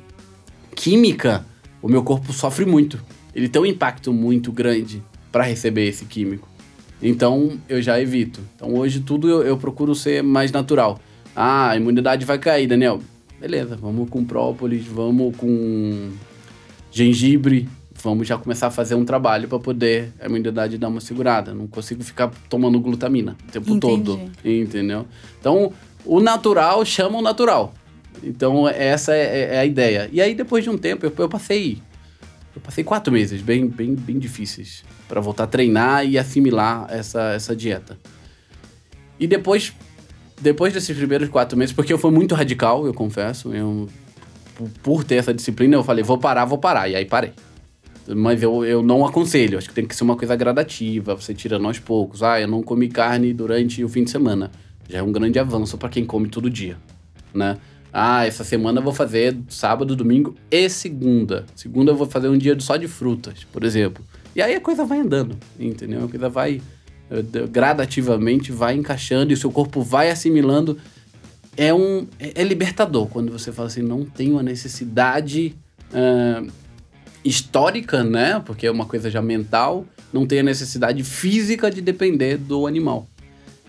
[0.76, 1.46] química,
[1.82, 3.02] o meu corpo sofre muito.
[3.34, 6.48] Ele tem um impacto muito grande para receber esse químico.
[7.02, 8.40] Então eu já evito.
[8.56, 11.00] Então hoje tudo eu, eu, procuro ser mais natural.
[11.36, 13.02] Ah, a imunidade vai cair, Daniel.
[13.46, 16.10] Beleza, vamos com própolis, vamos com
[16.92, 17.70] gengibre,
[18.02, 21.54] vamos já começar a fazer um trabalho para poder a imunidade dar uma segurada.
[21.54, 24.04] Não consigo ficar tomando glutamina o tempo Entendi.
[24.04, 25.06] todo, entendeu?
[25.40, 25.72] Então
[26.04, 27.72] o natural chama o natural.
[28.24, 30.10] Então essa é, é a ideia.
[30.12, 31.78] E aí depois de um tempo eu, eu passei
[32.56, 37.34] eu passei quatro meses bem, bem, bem difíceis para voltar a treinar e assimilar essa,
[37.34, 37.96] essa dieta.
[39.20, 39.72] E depois,
[40.40, 43.88] depois desses primeiros quatro meses, porque eu fui muito radical, eu confesso, eu,
[44.84, 47.32] por ter essa disciplina, eu falei, vou parar, vou parar, e aí parei.
[48.08, 51.66] Mas eu, eu não aconselho, acho que tem que ser uma coisa gradativa, você tirando
[51.66, 52.22] aos poucos.
[52.22, 54.52] Ah, eu não comi carne durante o fim de semana.
[54.88, 56.78] Já é um grande avanço para quem come todo dia,
[57.34, 57.58] né?
[57.92, 61.46] Ah, essa semana eu vou fazer sábado, domingo e segunda.
[61.56, 64.04] Segunda eu vou fazer um dia só de frutas, por exemplo.
[64.36, 66.04] E aí a coisa vai andando, entendeu?
[66.04, 66.62] A coisa vai
[67.52, 70.78] gradativamente vai encaixando e o seu corpo vai assimilando.
[71.58, 75.56] É um é, é libertador quando você fala assim, não tenho a necessidade
[75.92, 76.52] uh,
[77.24, 78.42] histórica, né?
[78.46, 83.08] Porque é uma coisa já mental, não tem a necessidade física de depender do animal.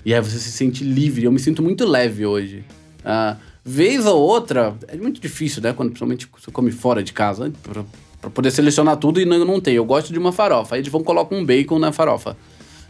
[0.04, 1.24] E aí você se sente livre.
[1.24, 2.64] Eu me sinto muito leve hoje.
[3.00, 3.36] Uh,
[3.68, 5.72] Vez ou outra, é muito difícil, né?
[5.72, 7.84] Quando principalmente você come fora de casa, pra,
[8.20, 9.74] pra poder selecionar tudo e não, não tem.
[9.74, 10.76] Eu gosto de uma farofa.
[10.76, 12.36] Aí eles vão colocar um bacon na farofa.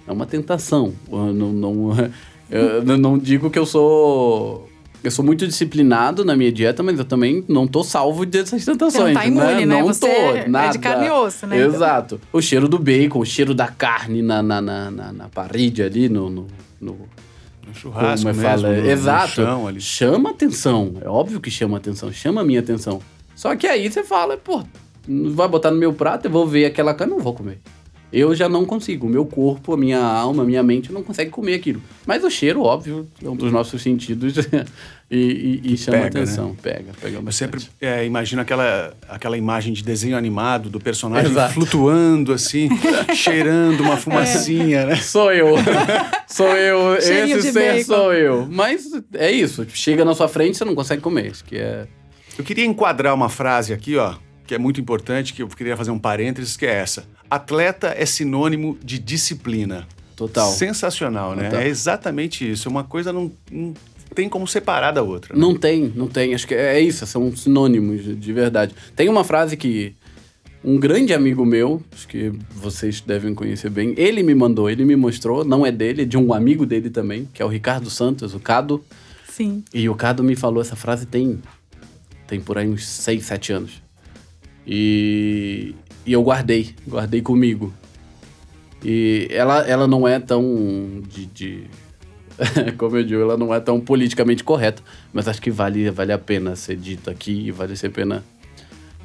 [0.07, 0.93] É uma tentação.
[1.11, 1.91] Eu não, não,
[2.51, 4.69] eu não digo que eu sou
[5.03, 8.93] Eu sou muito disciplinado na minha dieta, mas eu também não tô salvo dessas tentações.
[8.93, 9.67] Você não tá imune, né?
[9.67, 9.81] né?
[9.81, 10.73] Não Você tô, é nada.
[10.73, 11.59] de carne e osso, né?
[11.59, 12.21] Exato.
[12.33, 16.09] O cheiro do bacon, o cheiro da carne na, na, na, na, na parede ali,
[16.09, 16.47] no, no,
[16.81, 16.97] no
[17.67, 18.77] No churrasco como é mesmo, fala?
[18.77, 19.29] no- no Exato.
[19.33, 19.81] chão ali.
[19.81, 20.95] Chama atenção.
[21.01, 22.13] É óbvio que chama atenção.
[22.13, 23.01] Chama a minha atenção.
[23.35, 24.63] Só que aí você fala, pô,
[25.07, 27.61] vai botar no meu prato, eu vou ver aquela carne, não vou comer.
[28.13, 29.07] Eu já não consigo.
[29.07, 31.83] O meu corpo, a minha alma, a minha mente não consegue comer aquilo.
[32.07, 34.37] Mas o cheiro, óbvio, é um dos nossos sentidos
[35.11, 36.23] e, e- e chama Pega, né?
[36.23, 36.55] atenção.
[36.63, 37.61] Pega, pega Eu bastante.
[37.63, 41.55] sempre é, imagino aquela, aquela imagem de desenho animado do personagem Exato.
[41.55, 42.69] flutuando assim,
[43.15, 44.97] cheirando uma fumacinha, né?
[44.97, 45.57] Sou eu.
[46.29, 47.01] sou eu.
[47.03, 47.85] Cheirinho Esse ser bacon.
[47.85, 48.47] sou eu.
[48.51, 49.67] Mas é isso.
[49.75, 51.27] Chega na sua frente, você não consegue comer.
[51.33, 51.87] Isso que é.
[52.39, 54.15] Eu queria enquadrar uma frase aqui, ó,
[54.47, 57.05] que é muito importante, que eu queria fazer um parênteses, que é essa.
[57.31, 59.87] Atleta é sinônimo de disciplina.
[60.15, 60.51] Total.
[60.51, 61.51] Sensacional, né?
[61.51, 61.61] Total.
[61.61, 62.69] É exatamente isso.
[62.69, 63.75] Uma coisa não, não
[64.15, 65.35] tem como separar da outra.
[65.35, 65.41] né?
[65.41, 66.35] Não tem, não tem.
[66.35, 68.75] Acho que é isso, são sinônimos de, de verdade.
[68.95, 69.95] Tem uma frase que
[70.65, 74.97] um grande amigo meu, acho que vocês devem conhecer bem, ele me mandou, ele me
[74.97, 78.35] mostrou, não é dele, é de um amigo dele também, que é o Ricardo Santos,
[78.35, 78.83] o Cado.
[79.29, 79.63] Sim.
[79.73, 81.41] E o Cado me falou essa frase tem,
[82.27, 83.86] tem por aí uns 6, 7 anos.
[84.67, 87.73] E, e eu guardei, guardei comigo.
[88.85, 91.65] E ela, ela não é tão de, de-
[92.77, 96.19] como eu digo, ela não é tão politicamente correta, mas acho que vale, vale a
[96.19, 98.25] pena ser dito aqui e vale a pena.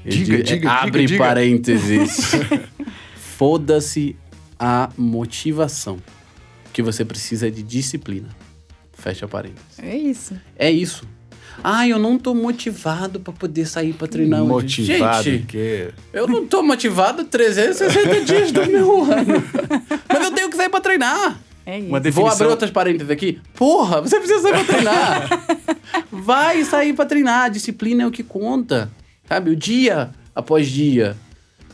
[0.05, 1.23] eu Diga, digo- diga, Abre diga, diga.
[1.23, 2.31] parênteses.
[3.15, 4.15] Foda-se
[4.59, 5.99] a motivação.
[6.73, 8.29] Que você precisa é de disciplina.
[8.93, 9.79] Fecha parênteses.
[9.79, 10.35] É isso.
[10.55, 11.05] É isso.
[11.63, 14.49] Ah, eu não tô motivado pra poder sair pra treinar hoje.
[14.83, 19.43] Motivado, Gente, que eu não tô motivado 360 dias do meu ano.
[20.09, 21.39] Mas eu tenho que sair pra treinar.
[21.65, 21.87] É isso.
[21.87, 22.33] uma Vou definição.
[22.33, 23.39] abrir outras parênteses aqui.
[23.55, 25.29] Porra, você precisa sair pra treinar.
[26.11, 27.45] Vai sair pra treinar.
[27.45, 28.91] A disciplina é o que conta.
[29.27, 29.51] Sabe?
[29.51, 31.15] O dia após dia.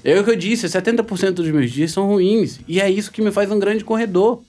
[0.04, 2.60] É o que eu disse, 70% dos meus dias são ruins.
[2.68, 4.42] E é isso que me faz um grande corredor.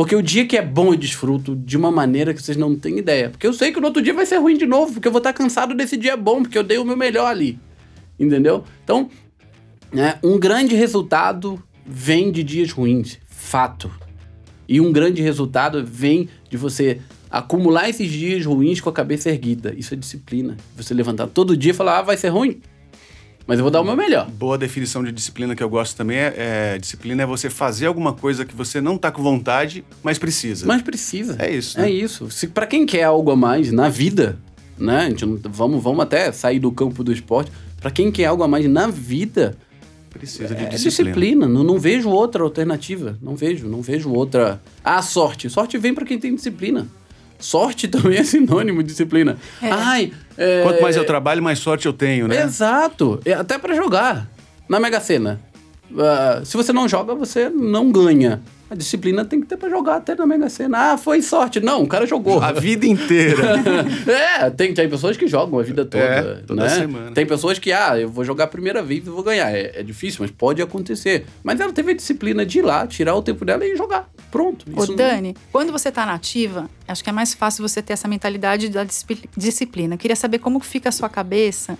[0.00, 2.96] Porque o dia que é bom eu desfruto de uma maneira que vocês não têm
[2.96, 3.28] ideia.
[3.28, 5.18] Porque eu sei que no outro dia vai ser ruim de novo, porque eu vou
[5.18, 7.58] estar cansado desse dia bom, porque eu dei o meu melhor ali.
[8.18, 8.64] Entendeu?
[8.82, 9.10] Então,
[9.92, 13.18] né, um grande resultado vem de dias ruins.
[13.28, 13.90] Fato.
[14.66, 19.74] E um grande resultado vem de você acumular esses dias ruins com a cabeça erguida.
[19.76, 20.56] Isso é disciplina.
[20.78, 22.62] Você levantar todo dia e falar, ah, vai ser ruim.
[23.46, 24.28] Mas eu vou dar o meu melhor.
[24.30, 26.34] Boa definição de disciplina que eu gosto também é,
[26.74, 30.66] é disciplina é você fazer alguma coisa que você não tá com vontade, mas precisa.
[30.66, 31.36] Mas precisa.
[31.38, 31.90] É isso, É né?
[31.90, 32.30] isso.
[32.30, 34.38] Se para quem quer algo a mais na vida,
[34.78, 35.06] né?
[35.06, 37.50] A gente não, vamos, vamos até sair do campo do esporte.
[37.80, 39.56] Para quem quer algo a mais na vida,
[40.10, 41.10] Precisa de é disciplina.
[41.12, 41.48] disciplina.
[41.48, 43.16] Não, não vejo outra alternativa.
[43.22, 44.60] Não vejo, não vejo outra.
[44.84, 45.48] Ah, sorte.
[45.48, 46.88] Sorte vem para quem tem disciplina.
[47.40, 49.36] Sorte também é sinônimo de disciplina.
[49.62, 49.70] É.
[49.70, 52.42] Ai, é, Quanto mais eu trabalho, mais sorte eu tenho, né?
[52.42, 53.20] Exato.
[53.24, 54.28] É Até pra jogar.
[54.68, 55.40] Na Mega Sena.
[55.98, 58.40] Ah, se você não joga, você não ganha.
[58.70, 60.92] A disciplina tem que ter pra jogar até na Mega Sena.
[60.92, 61.58] Ah, foi sorte.
[61.58, 62.40] Não, o cara jogou.
[62.40, 63.56] A vida inteira.
[64.06, 66.04] é, tem, tem pessoas que jogam a vida toda.
[66.04, 66.68] É, toda né?
[66.68, 67.10] semana.
[67.10, 69.50] Tem pessoas que, ah, eu vou jogar a primeira vez e vou ganhar.
[69.50, 71.26] É, é difícil, mas pode acontecer.
[71.42, 74.08] Mas ela teve a disciplina de ir lá, tirar o tempo dela e jogar.
[74.30, 74.64] Pronto.
[74.74, 77.82] Ô, Isso não- Dani, quando você tá na ativa, acho que é mais fácil você
[77.82, 78.84] ter essa mentalidade da
[79.36, 79.94] disciplina.
[79.94, 81.76] Eu queria saber como fica a sua cabeça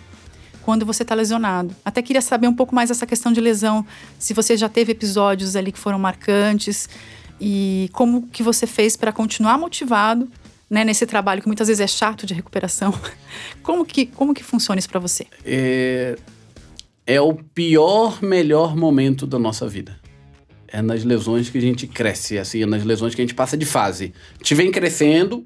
[0.62, 1.74] quando você tá lesionado.
[1.84, 3.84] Até queria saber um pouco mais essa questão de lesão,
[4.18, 6.88] se você já teve episódios ali que foram marcantes
[7.40, 10.28] e como que você fez para continuar motivado,
[10.68, 12.92] né, nesse trabalho que muitas vezes é chato de recuperação.
[13.62, 15.26] Como que como que funciona isso para você?
[15.44, 16.16] é,
[17.06, 19.98] é o pior, melhor momento da nossa vida.
[20.72, 23.56] É nas lesões que a gente cresce, assim, é nas lesões que a gente passa
[23.56, 24.12] de fase.
[24.38, 25.44] Gente vem crescendo,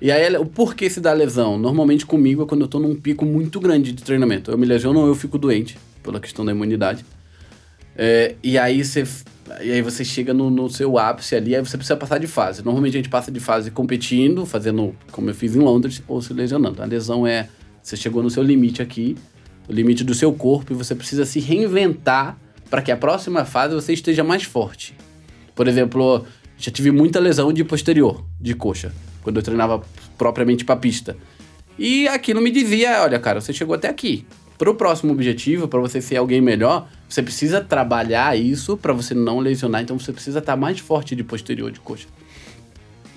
[0.00, 1.58] e aí o porquê se dá lesão?
[1.58, 4.50] Normalmente comigo é quando eu tô num pico muito grande de treinamento.
[4.50, 7.04] Eu me lesiono ou eu fico doente, pela questão da imunidade.
[7.96, 9.04] É, e aí você.
[9.60, 12.64] E aí você chega no, no seu ápice ali, aí você precisa passar de fase.
[12.64, 16.32] Normalmente a gente passa de fase competindo, fazendo como eu fiz em Londres, ou se
[16.32, 16.80] lesionando.
[16.80, 17.48] A lesão é.
[17.82, 19.16] Você chegou no seu limite aqui,
[19.66, 22.38] o limite do seu corpo, e você precisa se reinventar
[22.70, 24.94] para que a próxima fase você esteja mais forte.
[25.54, 26.24] Por exemplo,
[26.56, 28.92] já tive muita lesão de posterior, de coxa,
[29.22, 29.82] quando eu treinava
[30.16, 31.16] propriamente pra pista.
[31.78, 34.26] E aquilo me dizia, olha, cara, você chegou até aqui.
[34.56, 39.38] Pro próximo objetivo, para você ser alguém melhor, você precisa trabalhar isso para você não
[39.38, 42.08] lesionar, então você precisa estar mais forte de posterior de coxa.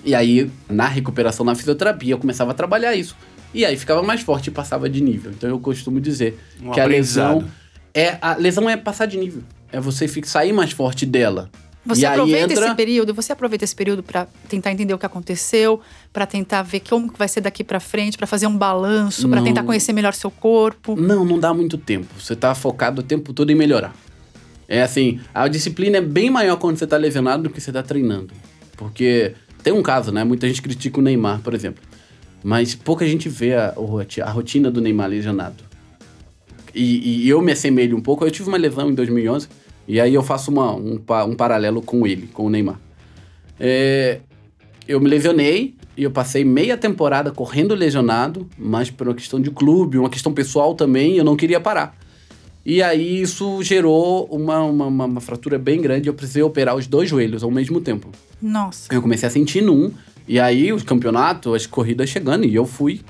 [0.04, 3.16] E aí, na recuperação, na fisioterapia, eu começava a trabalhar isso.
[3.54, 5.30] E aí ficava mais forte e passava de nível.
[5.30, 7.46] Então eu costumo dizer Um que a lesão.
[7.94, 9.42] É a lesão é passar de nível.
[9.70, 11.50] É você sair mais forte dela.
[11.84, 14.98] Você e aí aproveita entra- esse período, você aproveita esse período para tentar entender o
[14.98, 15.80] que aconteceu,
[16.12, 19.42] para tentar ver como que vai ser daqui para frente, para fazer um balanço, para
[19.42, 20.94] tentar conhecer melhor seu corpo.
[20.94, 22.06] Não, não dá muito tempo.
[22.20, 23.94] Você tá focado o tempo todo em melhorar.
[24.68, 27.82] É assim, a disciplina é bem maior quando você tá lesionado do que você tá
[27.82, 28.32] treinando.
[28.76, 30.22] Porque tem um caso, né?
[30.22, 31.82] Muita gente critica o Neymar, por exemplo.
[32.44, 33.74] Mas pouca gente vê a,
[34.24, 35.64] a rotina do Neymar lesionado.
[36.74, 38.24] E, e eu me assemelho um pouco.
[38.24, 39.48] Eu tive uma lesão em 2011
[39.86, 42.78] e aí eu faço uma, um, um paralelo com ele, com o Neymar.
[43.58, 44.20] É,
[44.88, 49.50] eu me lesionei e eu passei meia temporada correndo lesionado, mas por uma questão de
[49.50, 51.96] clube, uma questão pessoal também, eu não queria parar.
[52.64, 56.86] E aí isso gerou uma, uma, uma- uma fratura bem grande, eu precisei operar os
[56.86, 58.08] dois joelhos ao mesmo tempo.
[58.40, 58.92] Nossa.
[58.94, 59.90] Eu comecei a sentir num,
[60.28, 63.00] e aí o campeonato, as corridas chegando, e eu fui.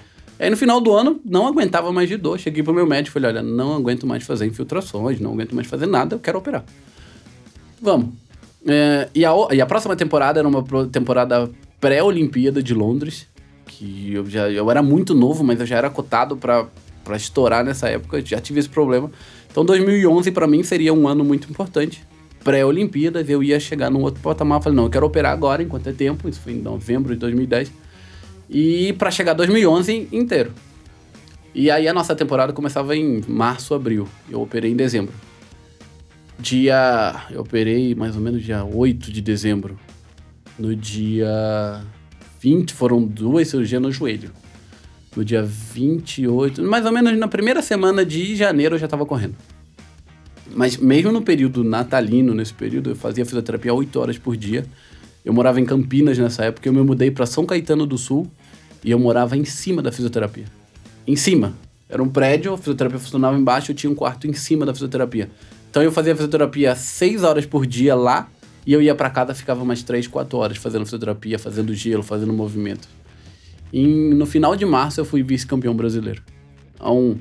[0.43, 2.37] Aí no final do ano, não aguentava mais de dor.
[2.37, 5.69] Cheguei pro meu médico e falei: olha, não aguento mais fazer infiltrações, não aguento mais
[5.69, 6.65] fazer nada, eu quero operar.
[7.81, 8.09] Vamos.
[8.67, 11.49] É, e, a, e a próxima temporada era uma temporada
[11.81, 13.29] pré-Olimpíada de Londres,
[13.67, 16.67] que eu já eu era muito novo, mas eu já era cotado pra
[17.15, 19.13] estourar nessa época, já tive esse problema.
[19.49, 22.05] Então 2011 pra mim seria um ano muito importante.
[22.43, 25.93] Pré-Olimpíadas, eu ia chegar num outro patamar, falei, não, eu quero operar agora, enquanto é
[25.93, 27.71] tempo, isso foi em novembro de 2010.
[28.53, 30.53] E pra chegar 2011 inteiro.
[31.55, 34.07] E aí a nossa temporada começava em março, abril.
[34.31, 35.15] Eu operei em dezembro.
[36.39, 37.15] Dia.
[37.31, 39.79] Eu operei mais ou menos dia 8 de dezembro.
[40.59, 41.83] No dia
[42.41, 44.31] 20, foram duas cirurgias no joelho.
[45.17, 49.35] No dia 28, mais ou menos na primeira semana de janeiro eu já tava correndo.
[50.55, 54.67] Mas mesmo no período natalino, nesse período, eu fazia fisioterapia 8 horas por dia.
[55.25, 58.31] Eu morava em Campinas nessa época, eu me mudei para São Caetano do Sul
[58.85, 60.45] e eu morava em cima da fisioterapia.
[61.07, 61.55] Em cima.
[61.89, 65.31] Era um prédio, a fisioterapia funcionava embaixo, eu tinha um quarto em cima da fisioterapia.
[65.71, 68.29] Então eu fazia fisioterapia 6 horas por dia lá
[68.67, 72.33] e eu ia para casa, ficava mais 3, 4 horas fazendo fisioterapia, fazendo gelo, fazendo
[72.33, 72.89] movimento.
[73.73, 76.23] E no final de março eu fui vice-campeão brasileiro.
[76.75, 77.19] Então,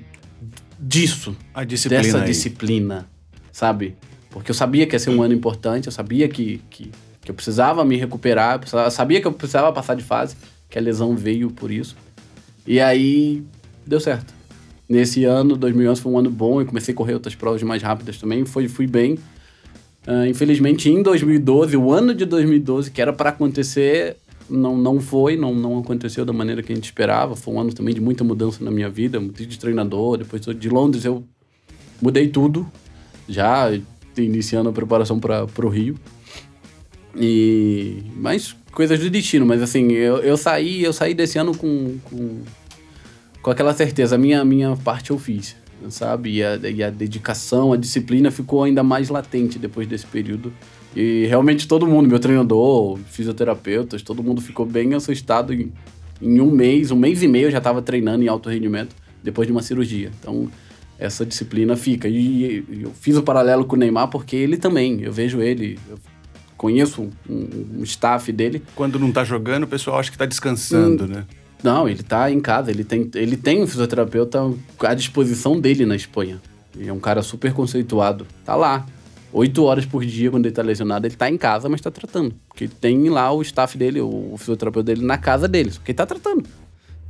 [0.80, 2.26] disso, A disciplina dessa aí.
[2.26, 3.10] disciplina,
[3.52, 3.96] sabe?
[4.30, 6.92] Porque eu sabia que ia ser um ano importante, eu sabia que, que,
[7.22, 10.36] que eu precisava me recuperar, eu sabia que eu precisava passar de fase,
[10.72, 11.96] que a lesão veio por isso.
[12.66, 13.44] E aí,
[13.86, 14.34] deu certo.
[14.88, 18.18] Nesse ano, 2011, foi um ano bom, eu comecei a correr outras provas mais rápidas
[18.18, 19.18] também, foi, fui bem.
[20.08, 24.18] Ah, infelizmente, em 2012, o ano de 2012, que era para acontecer,
[24.50, 27.36] não, não foi, não, não aconteceu da maneira que a gente esperava.
[27.36, 30.70] Foi um ano também de muita mudança na minha vida, mudei de treinador, depois de
[30.70, 31.24] Londres eu
[32.02, 32.68] mudei tudo,
[33.28, 33.70] já
[34.18, 35.96] iniciando a preparação para o Rio.
[37.16, 41.98] E mas coisas do destino, mas assim, eu, eu saí, eu saí desse ano com,
[42.06, 42.42] com,
[43.42, 45.56] com aquela certeza, a minha, minha parte eu fiz,
[45.90, 46.38] sabe?
[46.38, 50.54] E a, e a dedicação, a disciplina ficou ainda mais latente depois desse período.
[50.96, 55.72] E realmente todo mundo, meu treinador, fisioterapeutas, todo mundo ficou bem assustado em,
[56.22, 59.48] em um mês, um mês e meio eu já estava treinando em alto rendimento depois
[59.48, 60.12] de uma cirurgia.
[60.20, 60.50] Então,
[61.00, 62.08] essa disciplina fica.
[62.08, 65.98] E eu fiz o paralelo com o Neymar porque ele também, eu vejo ele, eu
[66.62, 68.62] conheço um, um staff dele.
[68.76, 71.08] Quando não tá jogando, o pessoal acha que tá descansando, Hum.
[71.08, 71.26] né?
[71.64, 74.40] Não, ele tá em casa, ele tem, ele tem um fisioterapeuta
[74.82, 76.40] à disposição dele na Espanha.
[76.78, 78.28] Ele é um cara super conceituado.
[78.46, 78.86] Tá lá.
[79.34, 82.36] Oito horas por dia, quando ele tá lesionado, ele tá em casa, mas tá tratando.
[82.48, 85.72] Porque tem lá o staff dele, o fisioterapeuta dele, na casa dele.
[85.72, 86.44] Só que ele tá tratando.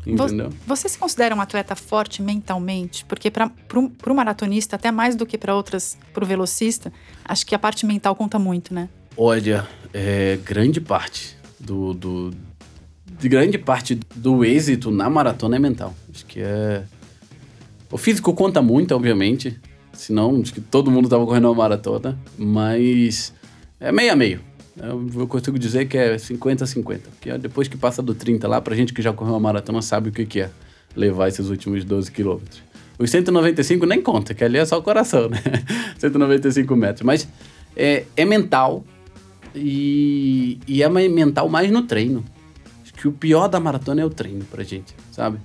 [0.05, 0.49] Entendeu?
[0.65, 3.03] Você se considera um atleta forte mentalmente?
[3.05, 3.49] Porque para
[3.79, 6.91] o maratonista, até mais do que para outras, para o velocista,
[7.25, 8.87] acho que a parte mental conta muito, né?
[9.17, 12.31] Olha, é, grande parte do, do.
[13.19, 15.93] De grande parte do êxito na maratona é mental.
[16.13, 16.83] Acho que é.
[17.91, 19.59] O físico conta muito, obviamente.
[19.93, 22.17] Senão, acho que todo mundo tava correndo uma maratona.
[22.37, 23.33] Mas.
[23.79, 24.39] É meio a meio.
[24.77, 26.83] Eu eu consigo dizer que é 50-50.
[26.83, 30.09] Porque depois que passa do 30 lá, pra gente que já correu uma maratona, sabe
[30.09, 30.49] o que, que é
[30.95, 32.63] levar esses últimos 12 quilômetros.
[32.97, 35.41] Os 195 nem conta, que ali é só o coração, né?
[35.97, 37.01] 195 metros.
[37.03, 37.27] Mas
[37.75, 38.83] é, é mental
[39.55, 42.23] e, e é mental mais no treino.
[42.83, 45.37] Acho que o pior da maratona é o treino pra gente, sabe?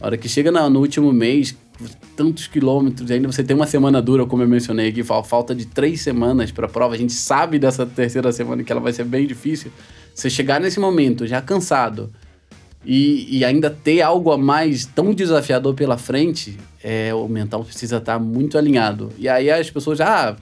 [0.00, 1.56] A hora que chega no último mês,
[2.16, 5.66] tantos quilômetros, ainda você tem uma semana dura, como eu mencionei aqui, fal- falta de
[5.66, 9.26] três semanas pra prova, a gente sabe dessa terceira semana que ela vai ser bem
[9.26, 9.70] difícil.
[10.14, 12.12] Você chegar nesse momento já cansado
[12.84, 17.96] e, e ainda ter algo a mais tão desafiador pela frente, é, o mental precisa
[17.96, 19.10] estar muito alinhado.
[19.18, 20.36] E aí as pessoas, ah,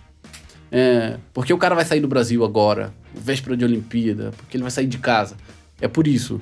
[0.74, 4.70] é, porque o cara vai sair do Brasil agora, véspera de Olimpíada, porque ele vai
[4.70, 5.36] sair de casa.
[5.78, 6.40] É por isso.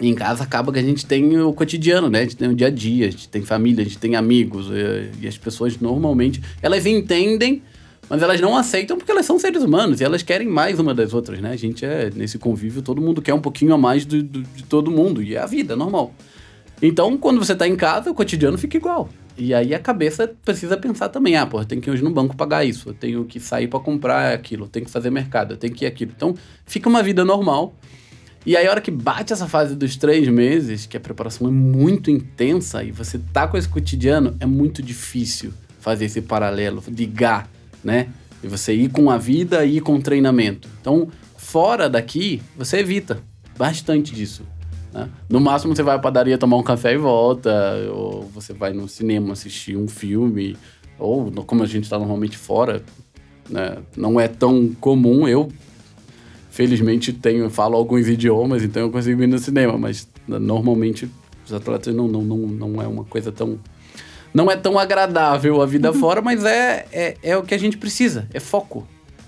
[0.00, 2.20] E em casa acaba que a gente tem o cotidiano, né?
[2.20, 4.68] A gente tem o dia a dia, a gente tem família, a gente tem amigos.
[4.70, 7.62] E, e as pessoas normalmente, elas entendem,
[8.08, 11.12] Mas elas não aceitam porque elas são seres humanos e elas querem mais uma das
[11.12, 11.50] outras, né?
[11.50, 14.62] A gente é, nesse convívio, todo mundo quer um pouquinho a mais do, do, de
[14.62, 15.22] todo mundo.
[15.22, 16.14] E é a vida, é normal.
[16.80, 19.08] Então, quando você tá em casa, o cotidiano fica igual.
[19.38, 22.64] E aí a cabeça precisa pensar também, ah, pô, tenho que ir no banco pagar
[22.64, 25.84] isso, eu tenho que sair para comprar aquilo, tenho que fazer mercado, eu tenho que
[25.84, 26.12] ir aquilo.
[26.16, 26.34] Então,
[26.64, 27.74] fica uma vida normal.
[28.46, 31.50] E aí, a hora que bate essa fase dos três meses, que a preparação é
[31.50, 37.50] muito intensa e você tá com esse cotidiano, é muito difícil fazer esse paralelo, ligar,
[37.84, 38.08] né?
[38.42, 40.68] E você ir com a vida e ir com o treinamento.
[40.80, 43.20] Então, fora daqui, você evita
[43.58, 44.44] bastante disso.
[44.96, 45.10] Né?
[45.28, 47.52] No máximo, você vai à padaria tomar um café e volta,
[47.92, 50.56] ou você vai no cinema assistir um filme,
[50.98, 52.82] ou como a gente está normalmente fora,
[53.50, 53.76] né?
[53.94, 55.28] não é tão comum.
[55.28, 55.52] Eu
[56.48, 61.10] felizmente tenho, falo alguns idiomas, então eu consigo ir no cinema, mas normalmente
[61.44, 63.58] os atletas não, não, não, não é uma coisa tão.
[64.32, 66.00] Não é tão agradável a vida uhum.
[66.00, 68.86] fora, mas é, é, é o que a gente precisa, é foco.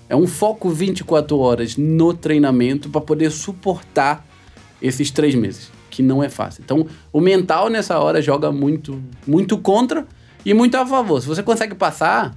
[0.09, 4.28] É um foco 24 horas no treinamento para poder suportar
[4.81, 6.63] esses três meses, que não é fácil.
[6.65, 10.07] Então, o mental nessa hora joga muito, muito contra
[10.45, 11.21] e muito a favor.
[11.21, 12.37] Se você consegue passar,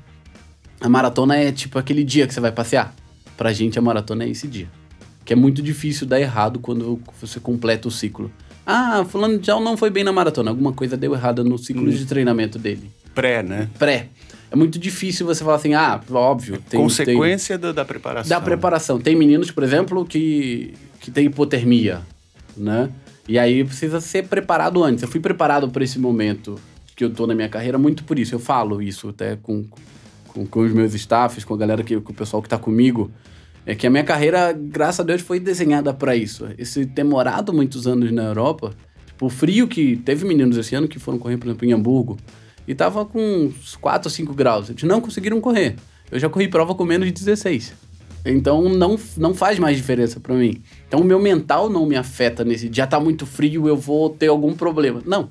[0.79, 2.93] a maratona é tipo aquele dia que você vai passear.
[3.37, 4.67] Pra gente, a maratona é esse dia
[5.23, 8.31] que é muito difícil dar errado quando você completa o ciclo.
[8.65, 11.89] Ah, fulano de não foi bem na maratona, alguma coisa deu errada no ciclo hum.
[11.89, 12.91] de treinamento dele.
[13.13, 13.69] Pré, né?
[13.77, 14.09] Pré.
[14.51, 16.61] É muito difícil você falar assim, ah, óbvio.
[16.69, 18.29] Tem, Consequência tem, da, da, preparação.
[18.29, 18.99] Da preparação.
[18.99, 22.01] Tem meninos, por exemplo, que, que tem hipotermia,
[22.55, 22.89] né?
[23.27, 25.03] E aí precisa ser preparado antes.
[25.03, 26.59] Eu fui preparado para esse momento
[26.95, 28.35] que eu tô na minha carreira muito por isso.
[28.35, 29.65] Eu falo isso até com,
[30.27, 33.11] com, com os meus staffs, com a galera, que, com o pessoal que tá comigo.
[33.65, 36.47] É que a minha carreira, graças a Deus, foi desenhada para isso.
[36.57, 38.73] Esse ter morado muitos anos na Europa,
[39.05, 42.17] tipo, o frio que teve meninos esse ano que foram correr, por exemplo, em Hamburgo,
[42.67, 44.69] e tava com uns 4 ou 5 graus.
[44.69, 45.75] Eles não conseguiram correr.
[46.11, 47.73] Eu já corri prova com menos de 16.
[48.25, 50.61] Então não, não faz mais diferença para mim.
[50.87, 54.27] Então o meu mental não me afeta nesse dia tá muito frio, eu vou ter
[54.27, 55.01] algum problema.
[55.05, 55.29] Não.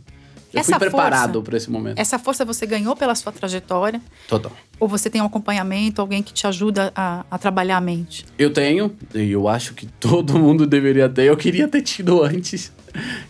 [0.53, 1.99] Eu essa fui preparado para esse momento.
[1.99, 4.01] Essa força você ganhou pela sua trajetória?
[4.29, 4.51] Total.
[4.81, 8.27] Ou você tem um acompanhamento, alguém que te ajuda a, a trabalhar a mente?
[8.37, 11.25] Eu tenho, e eu acho que todo mundo deveria ter.
[11.25, 12.73] Eu queria ter tido antes.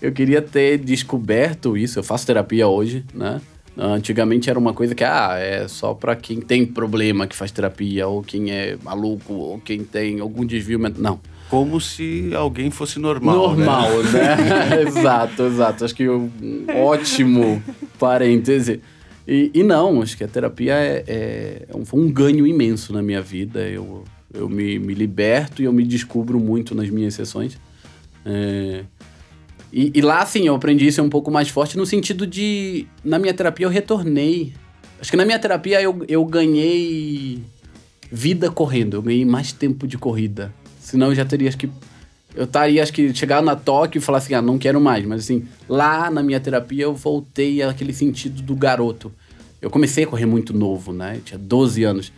[0.00, 1.98] Eu queria ter descoberto isso.
[1.98, 3.38] Eu faço terapia hoje, né?
[3.82, 8.06] Antigamente era uma coisa que, ah, é só para quem tem problema que faz terapia,
[8.06, 11.02] ou quem é maluco, ou quem tem algum desvio mental.
[11.02, 11.20] Não
[11.50, 13.34] como se alguém fosse normal.
[13.34, 14.36] Normal, né?
[14.36, 14.82] né?
[14.86, 15.84] exato, exato.
[15.84, 16.30] Acho que um
[16.76, 17.60] ótimo
[17.98, 18.80] parêntese.
[19.26, 22.92] E, e não, acho que a terapia é, é, é um, foi um ganho imenso
[22.92, 23.68] na minha vida.
[23.68, 27.58] Eu, eu me, me liberto e eu me descubro muito nas minhas sessões.
[28.24, 28.84] É,
[29.72, 32.86] e, e, lá, assim, eu aprendi isso um pouco mais forte no sentido de.
[33.04, 34.52] Na minha terapia, eu retornei.
[35.00, 37.40] Acho que na minha terapia eu, eu ganhei
[38.10, 40.52] vida correndo, eu ganhei mais tempo de corrida.
[40.80, 41.70] Senão eu já teria, acho que.
[42.34, 45.04] Eu estaria, acho que, chegar na Tóquio e falar assim, ah, não quero mais.
[45.04, 49.12] Mas assim, lá na minha terapia eu voltei àquele sentido do garoto.
[49.60, 51.16] Eu comecei a correr muito novo, né?
[51.16, 52.12] Eu tinha 12 anos.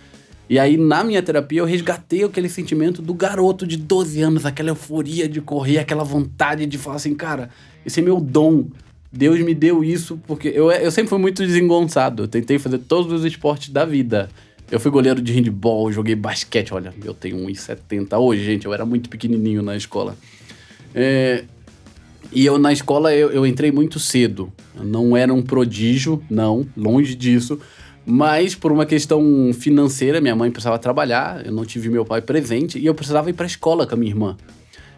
[0.53, 4.69] E aí, na minha terapia, eu resgatei aquele sentimento do garoto de 12 anos, aquela
[4.69, 7.49] euforia de correr, aquela vontade de falar assim, cara,
[7.87, 8.67] esse é meu dom.
[9.11, 12.25] Deus me deu isso porque eu, eu sempre fui muito desengonçado.
[12.25, 14.29] Eu tentei fazer todos os esportes da vida.
[14.71, 16.75] Eu fui goleiro de handball, joguei basquete.
[16.75, 18.67] Olha, eu tenho 1,70 hoje, gente.
[18.67, 20.19] Eu era muito pequenininho na escola.
[20.95, 21.45] É,
[22.31, 24.53] e eu, na escola, eu, eu entrei muito cedo.
[24.77, 27.59] Eu não era um prodígio, não, longe disso.
[28.05, 32.79] Mas por uma questão financeira, minha mãe precisava trabalhar, eu não tive meu pai presente
[32.79, 34.37] e eu precisava ir para a escola com a minha irmã.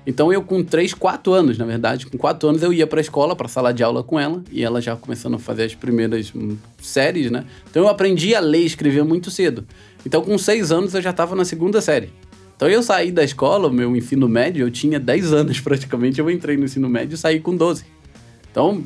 [0.07, 3.03] Então eu com 3, 4 anos, na verdade, com 4 anos eu ia para a
[3.03, 6.33] escola, para sala de aula com ela, e ela já começando a fazer as primeiras
[6.35, 7.45] hum, séries, né?
[7.71, 9.67] Então eu aprendi a ler e escrever muito cedo.
[10.05, 12.11] Então com 6 anos eu já estava na segunda série.
[12.57, 16.57] Então eu saí da escola, meu ensino médio, eu tinha 10 anos praticamente, eu entrei
[16.57, 17.85] no ensino médio e saí com 12.
[18.51, 18.85] Então,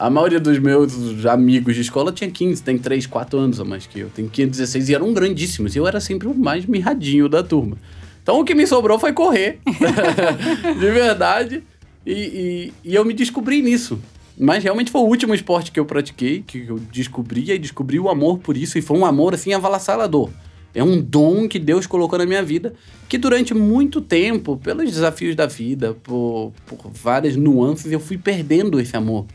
[0.00, 3.86] a maioria dos meus amigos de escola tinha 15, tem 3, 4 anos a mais
[3.86, 4.08] que eu.
[4.08, 5.76] Tenho 15, 16 e eram grandíssimos.
[5.76, 7.76] E eu era sempre o mais mirradinho da turma.
[8.22, 9.58] Então o que me sobrou foi correr.
[10.80, 11.62] de verdade.
[12.06, 14.00] E, e, e, eu me descobri nisso.
[14.38, 18.08] Mas realmente foi o último esporte que eu pratiquei, que eu descobri e descobri o
[18.08, 18.78] amor por isso.
[18.78, 20.30] E foi um amor assim avassalador.
[20.74, 22.72] É um dom que Deus colocou na minha vida,
[23.06, 28.80] que durante muito tempo, pelos desafios da vida, por, por várias nuances, eu fui perdendo
[28.80, 29.26] esse amor.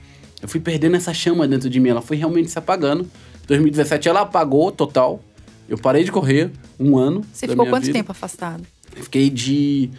[0.45, 1.89] Eu fui perdendo essa chama dentro de mim.
[1.89, 3.09] Ela foi realmente se apagando.
[3.47, 5.19] 2017 ela apagou total.
[5.67, 7.23] Eu parei de correr um ano.
[7.33, 7.97] Você ficou quanto vida.
[7.97, 8.63] tempo afastado?
[8.95, 9.89] Eu fiquei de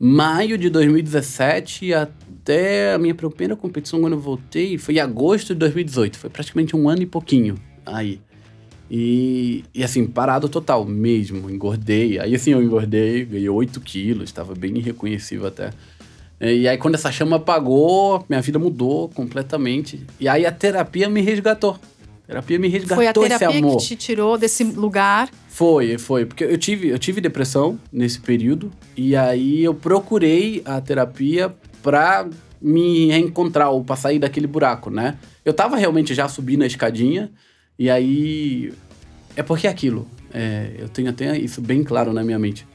[0.00, 5.56] maio de 2017 até a minha primeira competição quando eu voltei foi em agosto de
[5.56, 6.16] 2018.
[6.16, 8.22] Foi praticamente um ano e pouquinho aí.
[8.90, 12.18] E, e assim, parado total mesmo, engordei.
[12.18, 15.70] Aí assim, eu engordei, ganhei 8 quilos, estava bem irreconhecível até.
[16.40, 20.04] E aí quando essa chama apagou, minha vida mudou completamente.
[20.18, 21.78] E aí a terapia me resgatou.
[22.24, 23.76] A terapia me resgatou Foi a terapia esse amor.
[23.76, 25.30] que te tirou desse lugar.
[25.48, 26.24] Foi, foi.
[26.24, 28.72] Porque eu tive, eu tive depressão nesse período.
[28.96, 32.26] E aí eu procurei a terapia pra
[32.60, 35.18] me reencontrar ou pra sair daquele buraco, né?
[35.44, 37.30] Eu tava realmente já subindo a escadinha.
[37.78, 38.72] E aí.
[39.36, 40.08] É porque é aquilo.
[40.32, 42.66] É, eu tenho até isso bem claro na minha mente.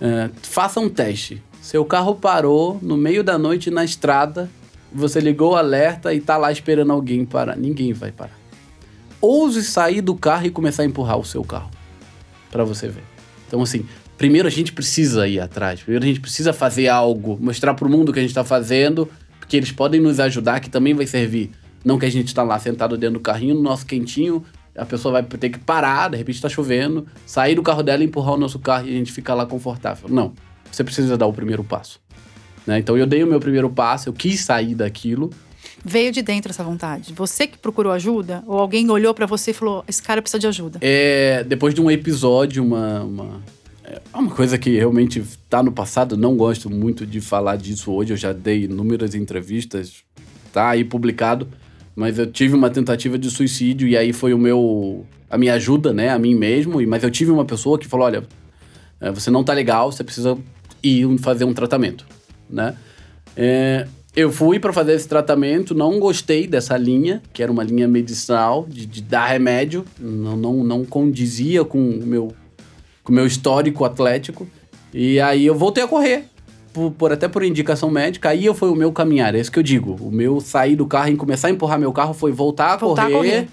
[0.00, 1.42] É, faça um teste.
[1.64, 4.50] Seu carro parou no meio da noite na estrada.
[4.92, 7.56] Você ligou o alerta e tá lá esperando alguém parar.
[7.56, 8.38] Ninguém vai parar.
[9.18, 11.70] Ouse sair do carro e começar a empurrar o seu carro.
[12.50, 13.02] Pra você ver.
[13.48, 13.86] Então, assim,
[14.18, 15.80] primeiro a gente precisa ir atrás.
[15.80, 17.38] Primeiro a gente precisa fazer algo.
[17.40, 19.08] Mostrar pro mundo o que a gente tá fazendo.
[19.40, 21.50] Porque eles podem nos ajudar, que também vai servir.
[21.82, 24.44] Não que a gente tá lá sentado dentro do carrinho, no nosso quentinho.
[24.76, 27.06] A pessoa vai ter que parar, de repente tá chovendo.
[27.24, 30.10] Sair do carro dela empurrar o nosso carro e a gente ficar lá confortável.
[30.10, 30.34] Não.
[30.74, 32.00] Você precisa dar o primeiro passo.
[32.66, 32.78] Né?
[32.78, 35.30] Então eu dei o meu primeiro passo, eu quis sair daquilo.
[35.84, 37.12] Veio de dentro essa vontade.
[37.14, 38.42] Você que procurou ajuda?
[38.46, 40.78] Ou alguém olhou pra você e falou: esse cara precisa de ajuda?
[40.80, 43.42] É, depois de um episódio, uma, uma,
[43.84, 48.12] é uma coisa que realmente tá no passado, não gosto muito de falar disso hoje.
[48.12, 50.02] Eu já dei inúmeras entrevistas,
[50.52, 51.48] tá aí publicado.
[51.94, 55.06] Mas eu tive uma tentativa de suicídio e aí foi o meu.
[55.30, 56.08] a minha ajuda, né?
[56.10, 56.80] A mim mesmo.
[56.80, 58.24] e- Mas eu tive uma pessoa que falou: olha,
[59.00, 60.36] é, você não tá legal, você precisa
[60.86, 62.04] ir fazer um tratamento,
[62.48, 62.74] né?
[63.36, 67.88] É, eu fui para fazer esse tratamento, não gostei dessa linha, que era uma linha
[67.88, 72.32] medicinal, de, de dar remédio, não, não, não condizia com o meu,
[73.02, 74.46] com o meu histórico atlético.
[74.92, 76.26] E aí eu voltei a correr,
[76.72, 79.58] por, por- até por indicação médica, aí eu foi o meu caminhar, é isso que
[79.58, 79.96] eu digo.
[80.00, 83.06] O meu sair do carro e começar a empurrar meu carro foi voltar a, Voltar
[83.06, 83.48] a correr, correr.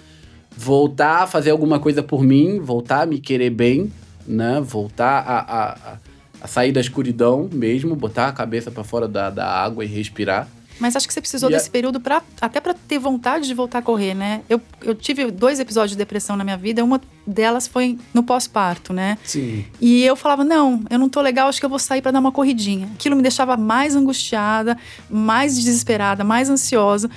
[0.55, 3.91] voltar a fazer alguma coisa por mim, voltar a me querer bem,
[4.27, 4.61] né?
[4.63, 5.97] Voltar a, a, a,
[6.41, 10.47] a sair da escuridão mesmo, botar a cabeça para fora da, da água e respirar.
[10.79, 13.53] Mas acho que você precisou E a- desse período pra, até pra ter vontade de
[13.53, 14.41] voltar a correr, né?
[14.49, 16.83] Eu, eu tive dois episódios de depressão na minha vida.
[16.83, 19.15] Uma delas foi no pós-parto, né?
[19.23, 19.63] Sim.
[19.79, 22.19] E eu falava: não, eu não tô legal, acho que eu vou sair pra dar
[22.19, 22.89] uma corridinha.
[22.95, 24.75] Aquilo me deixava mais angustiada,
[25.07, 27.11] mais desesperada, mais ansiosa.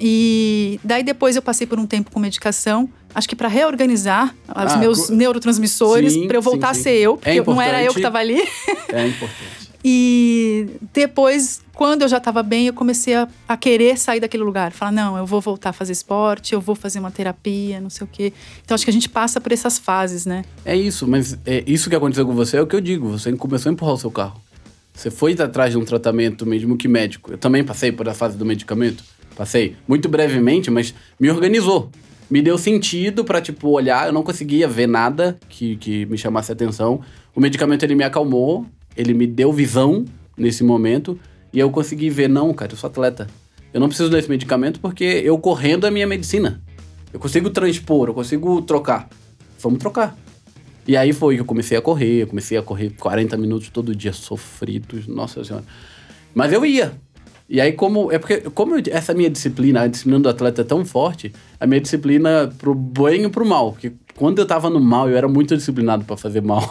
[0.00, 4.72] E daí depois eu passei por um tempo com medicação, acho que pra reorganizar os
[4.72, 7.02] Ah, meus co- neurotransmissores, Sim, pra eu voltar sim, a ser sim.
[7.04, 8.02] eu, porque É não era eu que importante.
[8.02, 8.40] tava ali.
[8.88, 9.60] É importante.
[9.82, 14.72] E depois, quando eu já estava bem, eu comecei a, a querer sair daquele lugar.
[14.72, 18.04] Falar, não, eu vou voltar a fazer esporte, eu vou fazer uma terapia, não sei
[18.04, 18.30] o quê.
[18.62, 20.44] Então acho que a gente passa por essas fases, né?
[20.66, 23.08] É isso, mas é isso que aconteceu com você é o que eu digo.
[23.08, 24.38] Você começou a empurrar o seu carro.
[24.92, 27.32] Você foi atrás de um tratamento mesmo que médico.
[27.32, 29.02] Eu também passei por a fase do medicamento.
[29.36, 31.90] Passei muito brevemente, mas me organizou.
[32.30, 34.06] Me deu sentido pra, tipo, olhar.
[34.06, 37.00] Eu não conseguia ver nada que, que me chamasse atenção.
[37.34, 38.66] O medicamento, ele me acalmou.
[38.96, 40.04] Ele me deu visão
[40.36, 41.18] nesse momento.
[41.52, 43.26] E eu consegui ver, não, cara, eu sou atleta.
[43.72, 46.60] Eu não preciso desse medicamento porque eu correndo é minha medicina.
[47.12, 49.08] Eu consigo transpor, eu consigo trocar.
[49.60, 50.16] Vamos trocar.
[50.86, 53.94] E aí foi que eu comecei a correr, eu comecei a correr 40 minutos todo
[53.94, 55.64] dia, sofridos, nossa senhora.
[56.34, 56.92] Mas eu ia.
[57.52, 58.12] E aí, como.
[58.12, 61.66] É porque, como eu- essa minha disciplina, a disciplina do atleta é tão forte, a
[61.66, 63.72] minha disciplina pro bem e pro mal.
[63.72, 66.62] Porque quando eu tava no mal, eu era muito disciplinado pra fazer mal.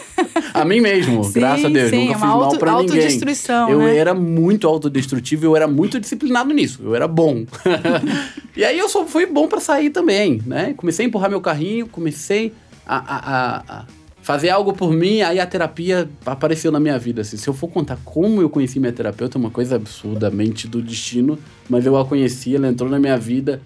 [0.54, 1.90] a mim mesmo, Sim, graças a Deus.
[1.90, 2.86] sim, nunca é fiz uma mal auto- pra ninguém.
[2.96, 3.96] autodestruição, Eu né?
[3.98, 6.80] era muito autodestrutivo, eu era muito disciplinado nisso.
[6.82, 7.44] Eu era bom.
[8.56, 10.72] e aí eu só fui bom pra sair também, né?
[10.76, 12.52] Comecei a empurrar meu carrinho, comecei
[12.86, 13.84] a, a- a- a
[14.24, 17.20] fazer algo por mim, aí a terapia apareceu na minha vida.
[17.20, 17.36] Assim.
[17.36, 21.38] Se eu for contar como eu conheci minha terapeuta, é uma coisa absurdamente do destino,
[21.68, 23.60] mas eu a conheci, ela entrou na minha vida,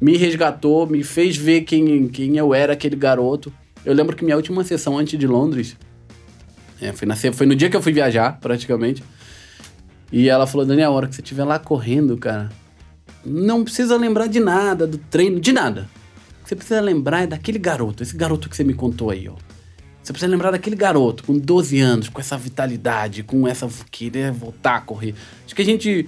[0.00, 3.52] me resgatou, me fez ver quem, quem eu era, aquele garoto.
[3.84, 5.76] Eu lembro que minha última sessão antes de Londres,
[6.80, 9.02] é, foi, na, foi no dia que eu fui viajar, praticamente.
[10.12, 12.52] E ela falou, Daniel, a hora que você estiver lá correndo, cara,
[13.26, 15.88] não precisa lembrar de nada, do treino, de nada.
[16.38, 19.28] O que você precisa lembrar é daquele garoto, esse garoto que você me contou aí,
[19.28, 19.34] ó.
[20.04, 24.76] Você precisa lembrar daquele garoto com 12 anos, com essa vitalidade, com essa querer voltar
[24.76, 25.14] a correr.
[25.46, 26.06] Acho que a gente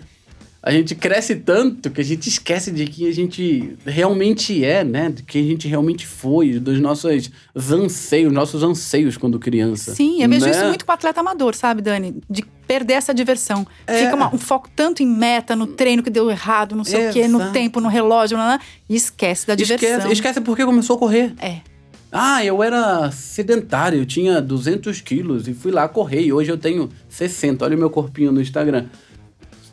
[0.63, 5.11] a gente cresce tanto que a gente esquece de quem a gente realmente é, né?
[5.11, 9.95] De quem a gente realmente foi, dos nossos anseios, nossos anseios quando criança.
[9.95, 10.51] Sim, eu vejo né?
[10.51, 12.17] isso muito com o atleta amador, sabe, Dani?
[12.29, 13.65] De perder essa diversão.
[13.87, 14.03] É.
[14.03, 17.13] Fica uma- um foco tanto em meta, no treino que deu errado, não sei o
[17.13, 19.89] quê, no tempo, no relógio, lá, lá, e esquece da diversão.
[19.89, 21.33] Esquece, esquece porque começou a correr.
[21.39, 21.61] É.
[22.19, 26.23] Ah, eu era sedentário, eu tinha 200 quilos e fui lá correr.
[26.23, 27.63] E hoje eu tenho 60.
[27.63, 28.87] Olha o meu corpinho no Instagram.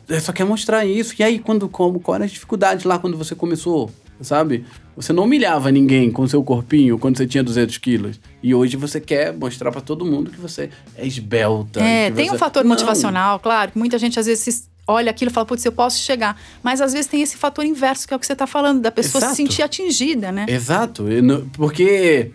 [0.06, 1.14] É, Só quer mostrar isso.
[1.18, 3.90] E aí, quando, como, qual era as dificuldades lá quando você começou?
[4.20, 4.64] sabe?
[4.96, 8.20] Você não humilhava ninguém com seu corpinho quando você tinha 200 quilos.
[8.42, 11.80] E hoje você quer mostrar para todo mundo que você é esbelta.
[11.80, 12.34] É, tem você...
[12.34, 12.70] um fator não.
[12.70, 16.40] motivacional, claro, que muita gente às vezes olha aquilo e fala, putz, eu posso chegar.
[16.62, 18.90] Mas às vezes tem esse fator inverso, que é o que você está falando, da
[18.90, 19.34] pessoa Exato.
[19.34, 20.46] se sentir atingida, né?
[20.48, 21.04] Exato.
[21.52, 22.32] Porque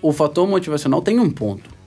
[0.00, 1.78] o fator motivacional tem um ponto.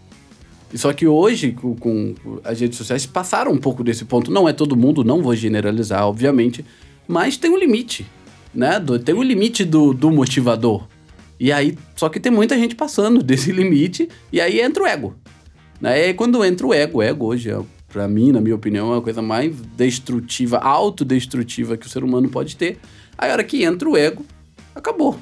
[0.75, 4.31] Só que hoje, com, com, as redes sociais, passaram um pouco desse ponto.
[4.31, 6.65] Não é todo mundo, não vou generalizar, obviamente,
[7.07, 8.05] mas tem um limite,
[8.53, 8.79] né?
[8.79, 10.87] Do, tem um limite do, do motivador.
[11.39, 15.15] E aí, só que tem muita gente passando desse limite, e aí entra o ego.
[15.79, 15.99] Né?
[15.99, 17.59] E aí, quando entra o ego, o ego hoje, é,
[17.91, 22.29] pra mim, na minha opinião, é a coisa mais destrutiva, autodestrutiva que o ser humano
[22.29, 22.79] pode ter.
[23.17, 24.25] Aí, a hora que entra o ego,
[24.73, 25.19] acabou.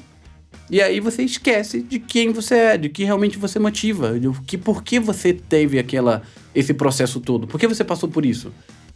[0.70, 4.56] E aí você esquece de quem você é, de que realmente você motiva, de que
[4.56, 6.22] por que você teve aquela
[6.54, 7.48] esse processo todo?
[7.48, 8.52] Por que você passou por isso?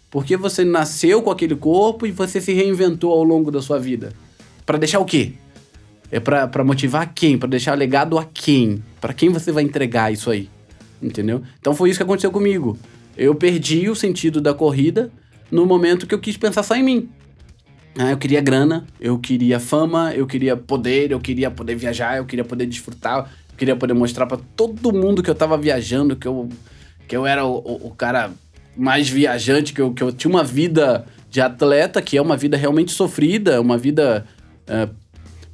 [0.08, 4.12] Porque você nasceu com aquele corpo e você se reinventou ao longo da sua vida.
[4.64, 5.32] Para deixar o quê?
[6.12, 7.36] É para motivar quem?
[7.36, 8.80] Para deixar legado a quem?
[9.00, 10.48] Para quem você vai entregar isso aí?
[11.02, 11.42] Entendeu?
[11.58, 12.78] Então foi isso que aconteceu comigo.
[13.16, 15.10] Eu perdi o sentido da corrida
[15.50, 17.08] no momento que eu quis pensar só em mim.
[17.96, 22.24] Ah, eu queria grana, eu queria fama, eu queria poder, eu queria poder viajar, eu
[22.24, 26.26] queria poder desfrutar, eu queria poder mostrar para todo mundo que eu tava viajando, que
[26.26, 26.48] eu,
[27.06, 28.32] que eu era o, o, o cara
[28.76, 32.56] mais viajante, que eu, que eu tinha uma vida de atleta, que é uma vida
[32.56, 34.26] realmente sofrida, uma vida
[34.68, 34.92] uh,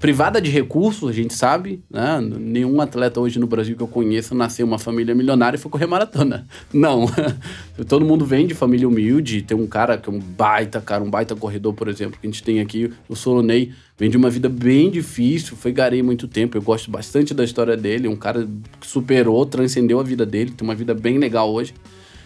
[0.01, 2.19] privada de recursos, a gente sabe, né?
[2.23, 5.85] Nenhum atleta hoje no Brasil que eu conheça nasceu uma família milionária e foi correr
[5.85, 6.47] maratona.
[6.73, 7.05] Não.
[7.87, 9.43] Todo mundo vem de família humilde.
[9.43, 12.31] Tem um cara que é um baita, cara, um baita corredor, por exemplo, que a
[12.31, 16.57] gente tem aqui, o Solonei, vem de uma vida bem difícil, foi garei muito tempo.
[16.57, 18.49] Eu gosto bastante da história dele, um cara
[18.81, 21.75] que superou, transcendeu a vida dele, tem uma vida bem legal hoje.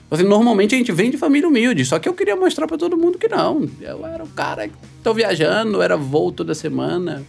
[0.09, 2.97] Assim, normalmente a gente vem de família humilde, só que eu queria mostrar para todo
[2.97, 3.69] mundo que não.
[3.81, 7.25] Eu era o cara que tô viajando, era voo toda semana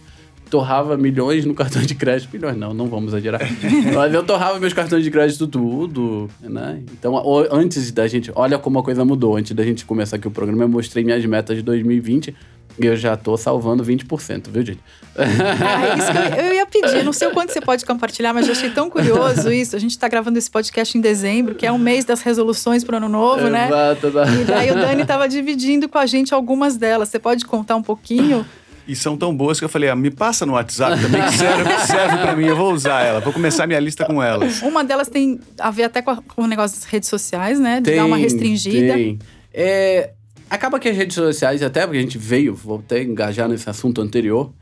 [0.50, 2.30] torrava milhões no cartão de crédito.
[2.32, 3.40] Milhões não, não vamos exagerar.
[3.94, 6.82] Mas eu torrava meus cartões de crédito tudo, né?
[6.92, 8.30] Então, antes da gente...
[8.34, 9.36] Olha como a coisa mudou.
[9.36, 12.34] Antes da gente começar aqui o programa, eu mostrei minhas metas de 2020
[12.78, 14.80] e eu já tô salvando 20%, viu, gente?
[15.16, 17.02] Ah, isso que eu, eu, ia pedir.
[17.02, 19.74] Não sei o quanto você pode compartilhar, mas eu achei tão curioso isso.
[19.74, 22.98] A gente tá gravando esse podcast em dezembro, que é um mês das resoluções pro
[22.98, 23.66] ano novo, né?
[23.66, 24.08] Exato.
[24.08, 27.08] E daí o Dani tava dividindo com a gente algumas delas.
[27.08, 28.44] Você pode contar um pouquinho
[28.86, 31.78] e são tão boas que eu falei, ah, me passa no WhatsApp também, que serve,
[31.86, 33.20] serve pra mim, eu vou usar ela.
[33.20, 34.62] Vou começar minha lista com elas.
[34.62, 37.80] Uma delas tem a ver até com, a, com o negócio das redes sociais, né?
[37.80, 38.94] De tem, dar uma restringida.
[38.94, 39.18] Tem.
[39.52, 40.10] É,
[40.48, 44.00] acaba que as redes sociais, até porque a gente veio, vou até engajar nesse assunto
[44.00, 44.52] anterior,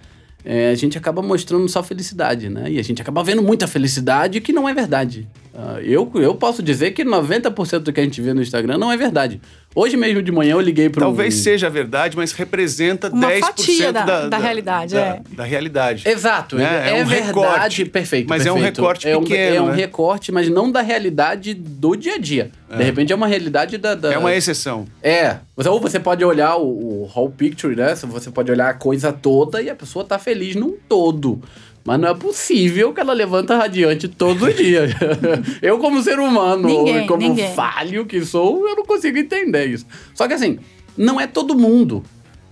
[0.45, 2.70] é, a gente acaba mostrando só felicidade, né?
[2.70, 5.29] E a gente acaba vendo muita felicidade que não é verdade.
[5.55, 8.90] Uh, eu, eu posso dizer que 90% do que a gente vê no Instagram não
[8.90, 9.40] é verdade.
[9.72, 11.42] Hoje mesmo de manhã eu liguei para Talvez um...
[11.42, 14.94] seja verdade, mas representa Uma 10% fatia da, da, da realidade.
[14.94, 15.22] Da, é.
[15.30, 16.09] da realidade.
[16.09, 16.57] Exato.
[16.57, 16.64] Né?
[16.64, 18.28] É, é um verdade, recorte, perfeito.
[18.28, 18.59] Mas perfeito.
[18.59, 19.57] é um recorte é um, pequeno.
[19.57, 19.74] É um né?
[19.76, 22.50] recorte, mas não da realidade do dia a dia.
[22.68, 22.76] É.
[22.76, 24.86] De repente é uma realidade da, da, É uma exceção.
[25.00, 25.36] É.
[25.57, 27.94] Ou você pode olhar o, o whole picture, né?
[27.94, 31.40] Você pode olhar a coisa toda e a pessoa tá feliz num todo.
[31.85, 34.93] Mas não é possível que ela levanta radiante todos os dias.
[35.61, 37.53] eu, como ser humano, ninguém, como ninguém.
[37.53, 39.87] falho que sou, eu não consigo entender isso.
[40.14, 40.59] Só que assim,
[40.97, 42.03] não é todo mundo.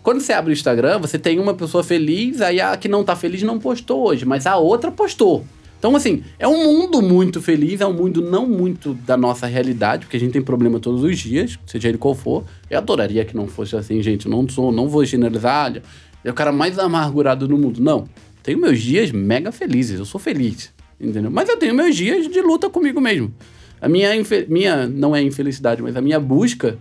[0.03, 3.17] Quando você abre o Instagram, você tem uma pessoa feliz, aí a que não tá
[3.17, 5.47] feliz não postou hoje, mas a outra postou.
[5.79, 10.05] Então, assim, é um mundo muito feliz, é um mundo não muito da nossa realidade,
[10.05, 12.45] porque a gente tem problema todos os dias, seja ele qual for.
[12.71, 14.29] Eu adoraria que não fosse assim, gente.
[14.29, 15.83] Não sou, não vou generalizar,
[16.23, 17.81] é o cara mais amargurado do mundo.
[17.81, 18.07] Não
[18.43, 21.31] tenho meus dias mega felizes, eu sou feliz, entendeu?
[21.31, 23.33] Mas eu tenho meus dias de luta comigo mesmo.
[23.81, 24.11] A minha,
[24.49, 26.79] minha não é infelicidade, mas a minha busca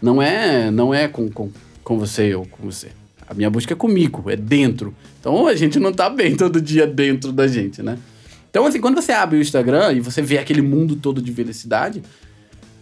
[0.00, 1.50] não é não é com, com,
[1.82, 2.88] com você ou com você.
[3.26, 4.94] A minha busca é comigo, é dentro.
[5.18, 7.98] Então a gente não tá bem todo dia dentro da gente, né?
[8.54, 12.04] Então, assim, quando você abre o Instagram e você vê aquele mundo todo de felicidade,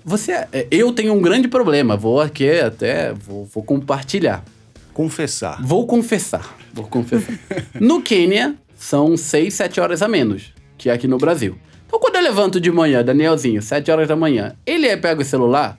[0.04, 0.32] você.
[0.52, 1.96] É, eu tenho um grande problema.
[1.96, 3.14] Vou aqui até.
[3.14, 4.44] Vou, vou compartilhar.
[4.92, 5.62] Confessar.
[5.62, 6.58] Vou confessar.
[6.72, 7.38] Vou confessar.
[7.78, 11.56] no Quênia, são 6, 7 horas a menos que aqui no Brasil.
[11.86, 15.78] Então, quando eu levanto de manhã, Danielzinho, 7 horas da manhã, ele pega o celular,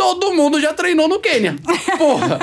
[0.00, 1.56] todo mundo já treinou no Quênia.
[1.98, 2.38] Porra!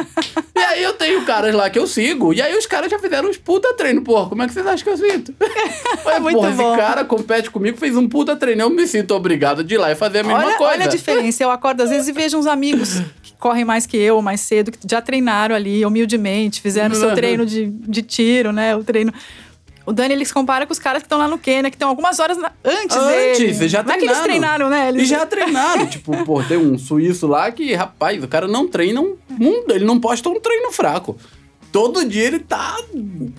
[0.56, 3.28] e aí eu tenho caras lá que eu sigo, e aí os caras já fizeram
[3.28, 4.04] uns puta treino.
[4.04, 5.34] Porra, como é que vocês acham que eu sinto?
[6.08, 6.70] É muito porra, bom.
[6.72, 9.92] esse cara compete comigo, fez um puta treino, eu me sinto obrigado de ir lá
[9.92, 10.74] e fazer a mesma olha, coisa.
[10.74, 11.44] Olha a diferença.
[11.44, 14.72] Eu acordo às vezes e vejo uns amigos que correm mais que eu, mais cedo,
[14.72, 18.76] que já treinaram ali, humildemente, fizeram o seu treino de, de tiro, né?
[18.76, 19.14] O treino.
[19.88, 21.88] O Dani, ele se compara com os caras que estão lá no Quênia, que estão
[21.88, 22.52] algumas horas na...
[22.62, 23.44] antes, Antes, dele.
[23.56, 24.90] eles já Não é que eles treinaram, né?
[24.90, 25.88] Eles E já treinaram.
[25.88, 29.86] tipo, pô, tem um suíço lá que, rapaz, o cara não treina um, um ele
[29.86, 31.18] não posta um treino fraco.
[31.72, 32.78] Todo dia ele tá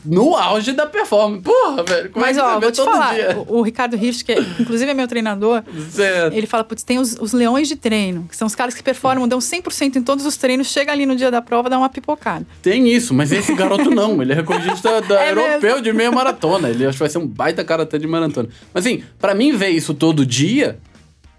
[0.05, 1.42] no auge da performance.
[1.42, 2.10] Porra, velho.
[2.10, 4.90] Como Mas, é que ó, vou te falar, o, o Ricardo Riff, que é, inclusive
[4.90, 6.34] é meu treinador, Certo.
[6.34, 9.26] ele fala, putz, tem os, os leões de treino, que são os caras que performam,
[9.26, 12.46] dão 100% em todos os treinos, chega ali no dia da prova, dá uma pipocada.
[12.62, 14.20] Tem isso, mas esse garoto não.
[14.22, 16.68] Ele é recordista da É europeu de meia maratona.
[16.68, 18.48] Ele acho que vai ser um baita karatê de maratona.
[18.72, 20.78] Mas assim, pra mim ver isso todo dia,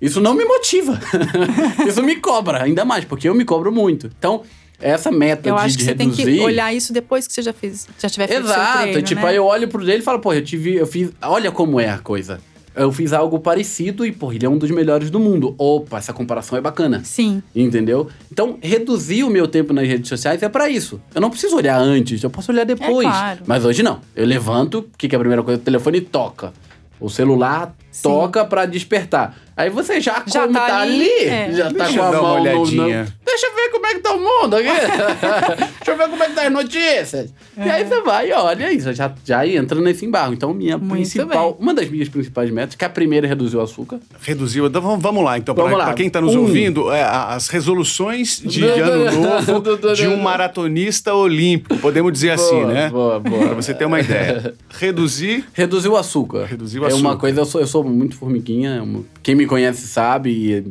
[0.02, 1.00] isso não me motiva.
[1.88, 4.10] isso me cobra, ainda mais, porque eu me cobro muito.
[4.18, 4.44] Então,
[4.82, 6.38] essa meta Eu de, acho que de você tem reduzir.
[6.38, 9.22] que olhar isso depois que você já fez, já tiver feito seu Exato, treino, tipo,
[9.22, 9.28] né?
[9.30, 11.90] aí eu olho pro dele e falo, pô, eu tive, eu fiz, olha como é
[11.90, 12.40] a coisa.
[12.76, 15.54] Eu fiz algo parecido e, pô, ele é um dos melhores do mundo.
[15.58, 17.02] Opa, essa comparação é bacana.
[17.04, 17.44] Sim.
[17.54, 18.08] Entendeu?
[18.32, 21.02] Então, reduzir o meu tempo nas redes sociais é pra isso.
[21.14, 23.06] Eu não preciso olhar antes, eu posso olhar depois.
[23.08, 23.40] É claro.
[23.46, 24.00] Mas hoje não.
[24.16, 25.60] Eu levanto, o que, que é a primeira coisa?
[25.60, 26.54] O telefone toca.
[27.02, 28.04] O celular Sim.
[28.04, 29.36] toca pra despertar.
[29.58, 31.52] Aí você já, Já como tá tá, ali, ali, é.
[31.52, 33.14] já tá Deixa com a dar uma mão no- no- olhadinha.
[33.26, 34.68] Deixa eu ver como é que tá o mundo aqui.
[35.84, 37.34] Deixa eu ver como é que tá as notícias.
[37.58, 40.34] E aí você vai e olha isso, já, já entra nesse embargo.
[40.34, 41.62] Então, minha Muito principal, bem.
[41.62, 44.00] uma das minhas principais metas, que a primeira é reduzir o açúcar.
[44.22, 44.66] Reduziu.
[44.68, 45.94] Então vamos, lá, então, Vamos para lá.
[45.94, 46.42] quem está nos Um.
[46.44, 52.68] ouvindo, é, as resoluções de ano novo de um maratonista olímpico, podemos dizer assim, Boa,
[52.74, 52.90] né?
[52.90, 53.46] Boa, boa.
[53.48, 54.54] Para você ter uma ideia.
[54.80, 55.46] Reduzir.
[55.54, 56.46] Reduzir o açúcar.
[56.46, 57.18] Reduzir o É uma açúcar.
[57.18, 58.84] coisa, eu sou, eu sou muito formiguinha.
[58.86, 60.30] é Quem me conhece sabe.
[60.32, 60.64] e,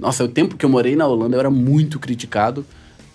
[0.00, 2.64] nossa, o tempo que eu morei na Holanda eu era muito criticado.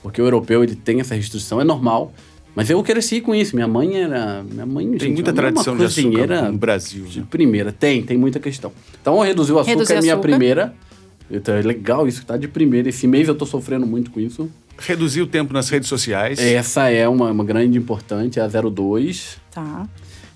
[0.02, 2.14] Porque o europeu ele tem essa restrição, é normal.
[2.56, 3.56] Mas eu cresci com isso.
[3.56, 4.44] Minha mãe era.
[4.44, 7.06] Minha mãe, Tem gente, muita tradição de açúcar no Brasil.
[7.06, 7.26] de né?
[7.30, 7.72] primeira.
[7.72, 8.72] Tem, tem muita questão.
[9.02, 10.28] Então, reduzir o açúcar Reduzir é minha açúcar.
[10.30, 10.74] primeira.
[11.32, 12.90] Então, é legal isso que tá de primeira.
[12.90, 14.52] Esse mês eu tô sofrendo muito com isso.
[14.78, 16.38] Reduzir o tempo nas redes sociais.
[16.38, 19.38] Essa é uma, uma grande importante, é a 02.
[19.52, 19.88] Tá.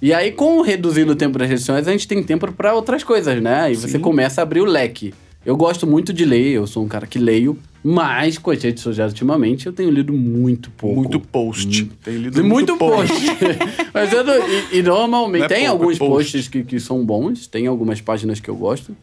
[0.01, 3.41] E aí, com reduzindo o tempo das restrições, a gente tem tempo para outras coisas,
[3.41, 3.71] né?
[3.71, 3.99] E você Sim.
[3.99, 5.13] começa a abrir o leque.
[5.45, 8.83] Eu gosto muito de ler, eu sou um cara que leio, mas com as redes
[8.83, 10.97] sociais ultimamente eu tenho lido muito pouco.
[10.97, 11.83] Muito post.
[11.83, 11.89] Hum.
[12.03, 13.13] Tem lido Muito, post.
[13.93, 14.25] mas eu
[14.73, 16.11] e, e normalmente é tem pouco, é alguns post.
[16.11, 18.95] posts que, que são bons, tem algumas páginas que eu gosto.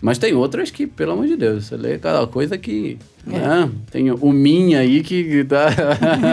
[0.00, 2.98] Mas tem outras que, pelo amor de Deus, você lê cada coisa que.
[3.26, 3.30] É.
[3.38, 3.70] Né?
[3.90, 5.66] Tem o mim aí que dá.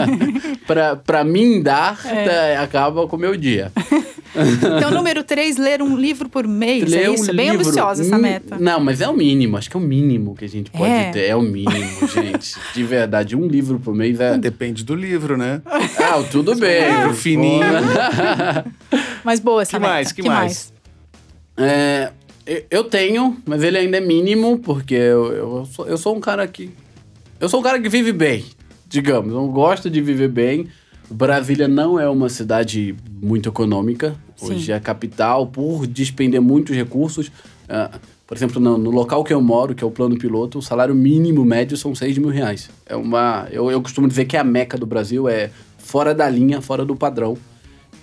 [0.66, 2.54] pra, pra mim dar, É.
[2.56, 3.72] tá, acaba com o meu dia.
[4.38, 6.90] Então, número 3, ler um livro por mês.
[6.90, 7.32] Ler é um isso?
[7.32, 8.58] Bem livro- ambiciosa essa meta.
[8.60, 9.56] Não, mas é o mínimo.
[9.56, 11.10] Acho que é o mínimo que a gente pode É.
[11.10, 11.24] ter.
[11.30, 11.72] É o mínimo,
[12.12, 12.54] gente.
[12.74, 13.34] De verdade.
[13.34, 14.36] Um livro por mês é.
[14.36, 15.62] Depende do livro, né?
[15.64, 16.84] Ah, tudo bem.
[16.98, 17.62] livro fininho.
[19.24, 19.92] Mas boa essa Que meta.
[19.92, 20.12] mais?
[20.12, 20.72] Que mais?
[21.56, 22.10] É,
[22.70, 26.46] eu- tenho, mas ele ainda é mínimo, porque eu, eu, sou, eu sou um cara
[26.46, 26.70] que.
[27.40, 28.44] Eu sou um cara que vive bem,
[28.88, 29.32] digamos.
[29.32, 30.68] Eu gosto de viver bem.
[31.10, 34.16] Brasília não é uma cidade muito econômica.
[34.36, 34.54] Sim.
[34.54, 37.30] Hoje é a capital, por despender muitos recursos.
[37.68, 37.90] ah,
[38.26, 40.94] por exemplo, no, no local que eu moro, que é o plano piloto, o salário
[40.94, 42.68] mínimo médio são 6 mil reais.
[42.84, 43.46] É uma.
[43.52, 46.84] Eu, eu costumo dizer que é a meca do Brasil, é fora da linha, fora
[46.84, 47.36] do padrão.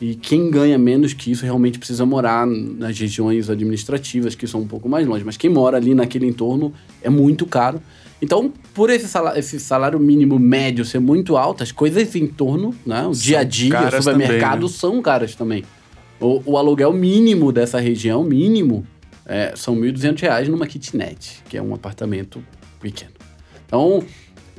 [0.01, 4.67] E quem ganha menos que isso realmente precisa morar nas regiões administrativas, que são um
[4.67, 5.23] pouco mais longe.
[5.23, 7.81] Mas quem mora ali naquele entorno é muito caro.
[8.21, 12.73] Então, por esse salário, esse salário mínimo médio ser muito alto, as coisas em torno,
[12.85, 13.01] né?
[13.05, 14.75] O São dia a dia, caras supermercado, também, né?
[14.75, 15.63] são caras também.
[16.19, 18.87] O, o aluguel mínimo dessa região, mínimo,
[19.25, 22.43] é, são 1.200 reais numa kitnet, que é um apartamento
[22.79, 23.11] pequeno.
[23.65, 24.03] Então,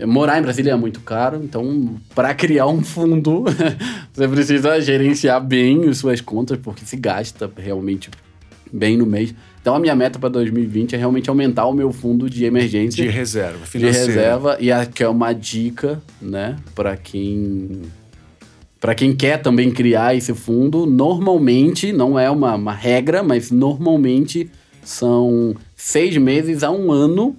[0.06, 3.44] morar em Brasília é muito caro, então, para criar um fundo,
[4.12, 8.10] você precisa gerenciar bem as suas contas, porque se gasta realmente
[8.72, 9.34] bem no mês.
[9.60, 13.10] Então, a minha meta para 2020 é realmente aumentar o meu fundo de emergência De
[13.10, 14.06] reserva de financeira.
[14.06, 17.82] reserva e aqui é uma dica, né, para quem
[18.80, 24.50] para quem quer também criar esse fundo, normalmente não é uma, uma regra, mas normalmente
[24.82, 27.34] são seis meses a um ano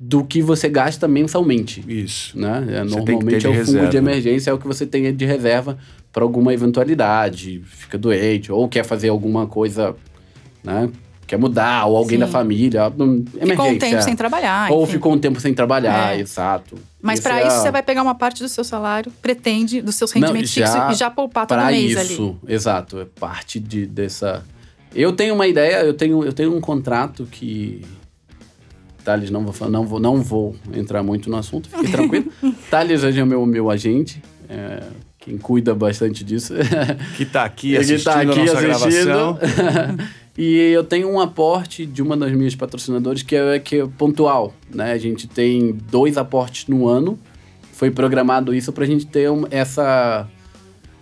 [0.00, 2.38] do que você gasta mensalmente, Isso.
[2.38, 2.64] né?
[2.70, 3.88] É, normalmente é o fundo reserva.
[3.88, 5.76] de emergência é o que você tem de reserva
[6.12, 9.96] para alguma eventualidade, fica doente ou quer fazer alguma coisa,
[10.62, 10.88] né?
[11.26, 12.20] Quer mudar, ou alguém Sim.
[12.20, 12.86] da família.
[12.88, 13.78] hum, Ficou um emergência.
[13.90, 14.70] tempo sem trabalhar.
[14.72, 14.92] Ou enfim.
[14.92, 16.20] ficou um tempo sem trabalhar, É.
[16.20, 16.78] exato.
[17.02, 20.14] Mas pra é isso você vai pegar uma parte do seu salário, pretende, dos seus
[20.14, 22.54] Não, rendimentos já fixos e já poupar todo mês isso, ali.
[22.54, 23.00] exato.
[23.00, 24.42] É parte de, dessa.
[24.94, 27.82] Eu tenho uma ideia, eu tenho, eu tenho um contrato que.
[29.04, 32.26] Thales, não vou, não vou, não vou entrar muito no assunto, fique tranquilo.
[32.70, 34.82] Thales hoje é meu, meu agente, é,
[35.18, 36.54] quem cuida bastante disso.
[37.16, 39.04] Que tá aqui assistindo tá aqui a nossa assistindo.
[39.04, 39.38] gravação.
[40.36, 44.54] e eu tenho um aporte de uma das minhas patrocinadores que é, que é pontual,
[44.72, 44.92] né?
[44.92, 47.18] A gente tem dois aportes no ano.
[47.72, 50.28] Foi programado isso pra gente ter um- essa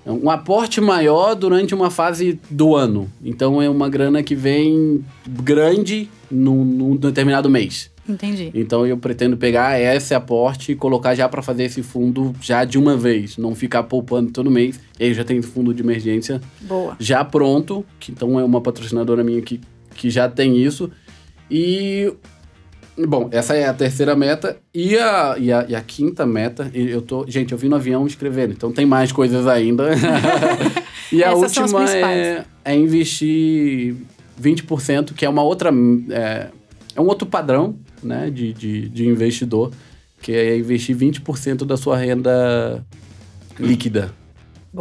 [0.06, 3.10] um aporte maior durante uma fase do ano.
[3.24, 7.90] Então é uma grana que vem grande num, num determinado mês.
[8.08, 8.50] Entendi.
[8.54, 12.78] Então eu pretendo pegar esse aporte e colocar já para fazer esse fundo já de
[12.78, 14.78] uma vez, não ficar poupando todo mês.
[14.98, 16.96] E aí eu já tenho fundo de emergência Boa.
[17.00, 19.60] já pronto, que então é uma patrocinadora minha que,
[19.94, 20.90] que já tem isso.
[21.50, 22.12] E
[22.98, 24.56] Bom, essa é a terceira meta.
[24.72, 27.26] E a, e a, e a quinta meta, eu tô.
[27.28, 29.90] Gente, eu vim no avião escrevendo, então tem mais coisas ainda.
[31.12, 33.96] e a Essas última é, é investir
[34.40, 35.70] 20%, que é uma outra.
[36.10, 36.48] É,
[36.94, 39.70] é um outro padrão né, de, de, de investidor,
[40.22, 42.84] que é investir 20% da sua renda
[43.58, 44.12] líquida.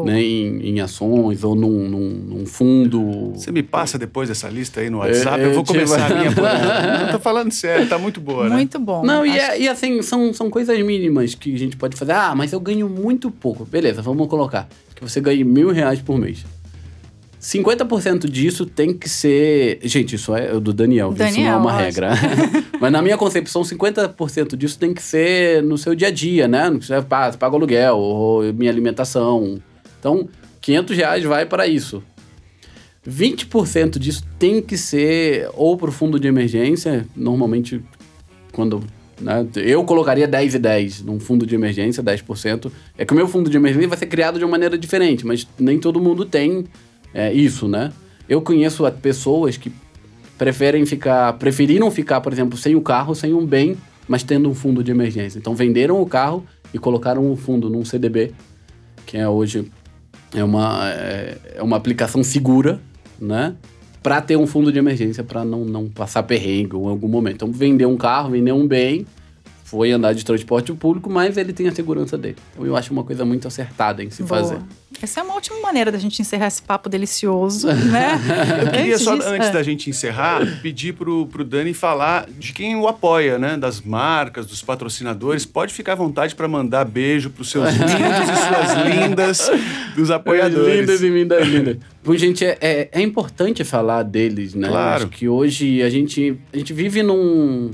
[0.03, 3.31] Né, em, em ações ou num, num, num fundo.
[3.33, 6.15] Você me passa depois dessa lista aí no WhatsApp, Eu- eu, vou te começar a
[6.17, 6.41] minha por.
[7.05, 8.55] Não, tô falando sério, tá muito boa, né?
[8.55, 9.05] Muito bom.
[9.05, 12.11] Não, e, Acho- é- e assim, são, são coisas mínimas que a gente pode fazer.
[12.11, 13.63] Ah, mas eu ganho muito pouco.
[13.63, 14.67] Beleza, vamos colocar.
[14.93, 16.45] Que você ganhe mil reais por mês.
[17.45, 19.77] 50% disso tem que ser.
[19.83, 21.23] Gente, isso é do Daniel, viu?
[21.27, 22.01] isso não é Daniel, uma lógico.
[22.01, 22.11] regra.
[22.81, 26.71] mas na minha concepção, 50% disso tem que ser no seu dia a dia, né?
[26.71, 29.61] Não precisa, pá, você paga aluguel, ou minha alimentação.
[29.99, 30.27] Então,
[30.59, 32.01] 500 reais vai para isso.
[33.07, 37.79] 20% disso tem que ser ou para o fundo de emergência, normalmente
[38.51, 38.81] quando
[39.21, 42.71] né, eu colocaria 10 e 10 num fundo de emergência, 10%.
[42.97, 45.47] É que o meu fundo de emergência vai ser criado de uma maneira diferente, mas
[45.59, 46.65] nem todo mundo tem
[47.15, 47.93] é, isso, né?
[48.27, 49.71] Eu conheço pessoas que
[50.37, 54.53] preferem ficar, preferiram ficar, por exemplo, sem o carro, sem um bem, mas tendo um
[54.53, 55.39] fundo de emergência.
[55.39, 58.33] Então venderam o carro e colocaram o fundo num CDB,
[59.05, 59.71] que é hoje
[60.33, 62.81] é uma, é, é uma aplicação segura,
[63.17, 63.55] né?
[64.03, 67.35] Para ter um fundo de emergência, para não, não passar perrengue em algum momento.
[67.35, 69.05] Então, vender um carro, vender um bem,
[69.65, 72.35] foi andar de transporte público, mas ele tem a segurança dele.
[72.53, 74.39] Então, eu acho uma coisa muito acertada em se Boa.
[74.39, 74.59] fazer.
[75.01, 78.11] Essa é uma ótima maneira da gente encerrar esse papo delicioso, né?
[78.61, 79.51] Eu queria só, disso- antes é.
[79.51, 83.57] da gente encerrar, pedir pro, pro Dani falar de quem o apoia, né?
[83.57, 85.47] Das marcas, dos patrocinadores.
[85.47, 89.51] Pode ficar à vontade para mandar beijo pros seus lindos e suas lindas
[89.95, 90.81] dos apoiadores.
[90.81, 91.77] Lindas e lindas, lindas.
[92.03, 94.67] Pois, gente, é, é, é importante falar deles, né?
[94.67, 95.05] Claro.
[95.05, 97.71] Acho que hoje a gente, a gente vive num,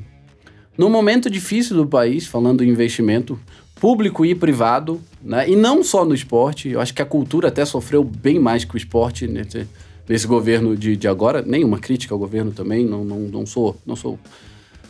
[0.81, 3.39] num momento difícil do país, falando em investimento
[3.75, 5.47] público e privado, né?
[5.47, 6.69] E não só no esporte.
[6.69, 9.67] Eu acho que a cultura até sofreu bem mais que o esporte nesse,
[10.09, 11.43] nesse governo de, de agora.
[11.43, 13.77] Nenhuma crítica ao governo também, não, não, não sou...
[13.85, 14.17] Não sou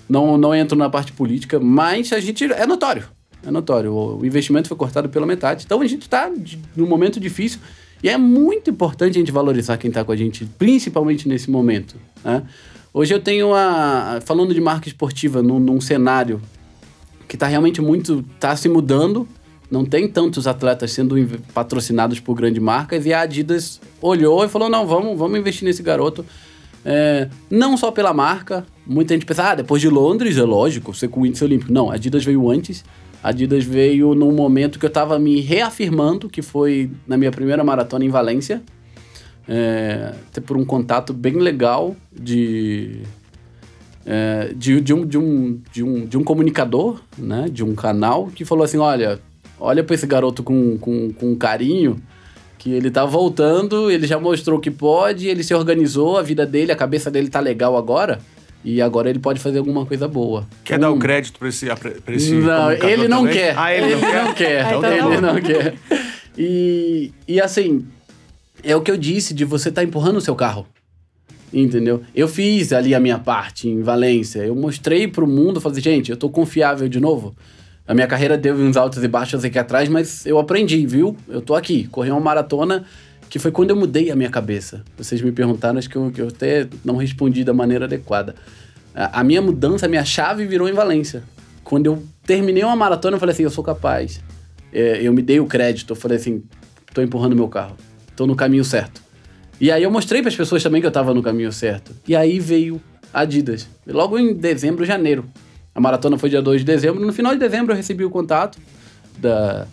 [0.07, 3.03] não, não entro na parte política, mas a gente é notório.
[3.45, 3.91] É notório.
[3.91, 5.65] O o investimento foi cortado pela metade.
[5.65, 6.31] Então a gente está
[6.73, 7.59] num momento difícil
[8.01, 11.97] e é muito importante a gente valorizar quem está com a gente, principalmente nesse momento.
[12.23, 12.43] Né?
[12.93, 14.19] Hoje eu tenho a.
[14.26, 16.41] Falando de marca esportiva num, num cenário
[17.27, 18.26] que está realmente muito.
[18.35, 19.27] está se mudando.
[19.69, 21.15] Não tem tantos atletas sendo
[21.53, 25.81] patrocinados por grandes marcas e a Adidas olhou e falou: não, vamos, vamos investir nesse
[25.81, 26.26] garoto.
[26.84, 31.07] É, não só pela marca, muita gente pensa, ah, depois de Londres, é lógico, você
[31.07, 31.72] com o índice olímpico.
[31.72, 32.84] Não, a Adidas veio antes.
[33.23, 37.63] A Adidas veio num momento que eu estava me reafirmando, que foi na minha primeira
[37.63, 38.61] maratona em Valência.
[39.47, 43.01] É, até por um contato bem legal de,
[44.05, 48.27] é, de, de, um, de, um, de, um, de um comunicador, né, de um canal,
[48.27, 49.19] que falou assim: olha,
[49.59, 51.97] olha para esse garoto com, com, com carinho,
[52.57, 56.72] que ele tá voltando, ele já mostrou que pode, ele se organizou, a vida dele,
[56.72, 58.19] a cabeça dele tá legal agora,
[58.63, 60.47] e agora ele pode fazer alguma coisa boa.
[60.63, 63.34] Quer Então, dar o crédito para esse, pra esse não, ele não também?
[63.34, 63.57] quer.
[63.57, 64.34] Ah, ele não quer?
[64.35, 64.65] quer.
[64.65, 65.22] Ah, então ele tá bom.
[65.22, 65.73] não quer.
[66.38, 67.85] E, e assim,
[68.63, 70.67] é o que eu disse de você estar empurrando o seu carro.
[71.53, 72.01] Entendeu?
[72.15, 74.39] Eu fiz ali a minha parte em Valência.
[74.39, 77.35] Eu mostrei pro mundo, falei, gente, eu tô confiável de novo.
[77.85, 81.17] A minha carreira deu uns altos e baixos aqui atrás, mas eu aprendi, viu?
[81.27, 81.88] Eu tô aqui.
[81.88, 82.85] Corri uma maratona
[83.29, 84.83] que foi quando eu mudei a minha cabeça.
[84.97, 88.35] Vocês me perguntaram, acho que eu, que eu até não respondi da maneira adequada.
[88.95, 91.23] A, a minha mudança, a minha chave virou em Valência.
[91.63, 94.21] Quando eu terminei uma maratona, eu falei assim, eu sou capaz.
[94.71, 96.43] É, eu me dei o crédito, eu falei assim,
[96.93, 97.75] tô empurrando meu carro.
[98.22, 99.02] Tô no caminho certo.
[99.60, 101.91] E aí eu mostrei para as pessoas também que eu tava no caminho certo.
[102.07, 102.80] E aí veio
[103.11, 103.68] a Adidas.
[103.88, 105.26] Logo em dezembro, janeiro.
[105.73, 107.03] A maratona foi dia 2 de dezembro.
[107.03, 108.60] No final de dezembro eu recebi o contato
[109.18, 109.65] da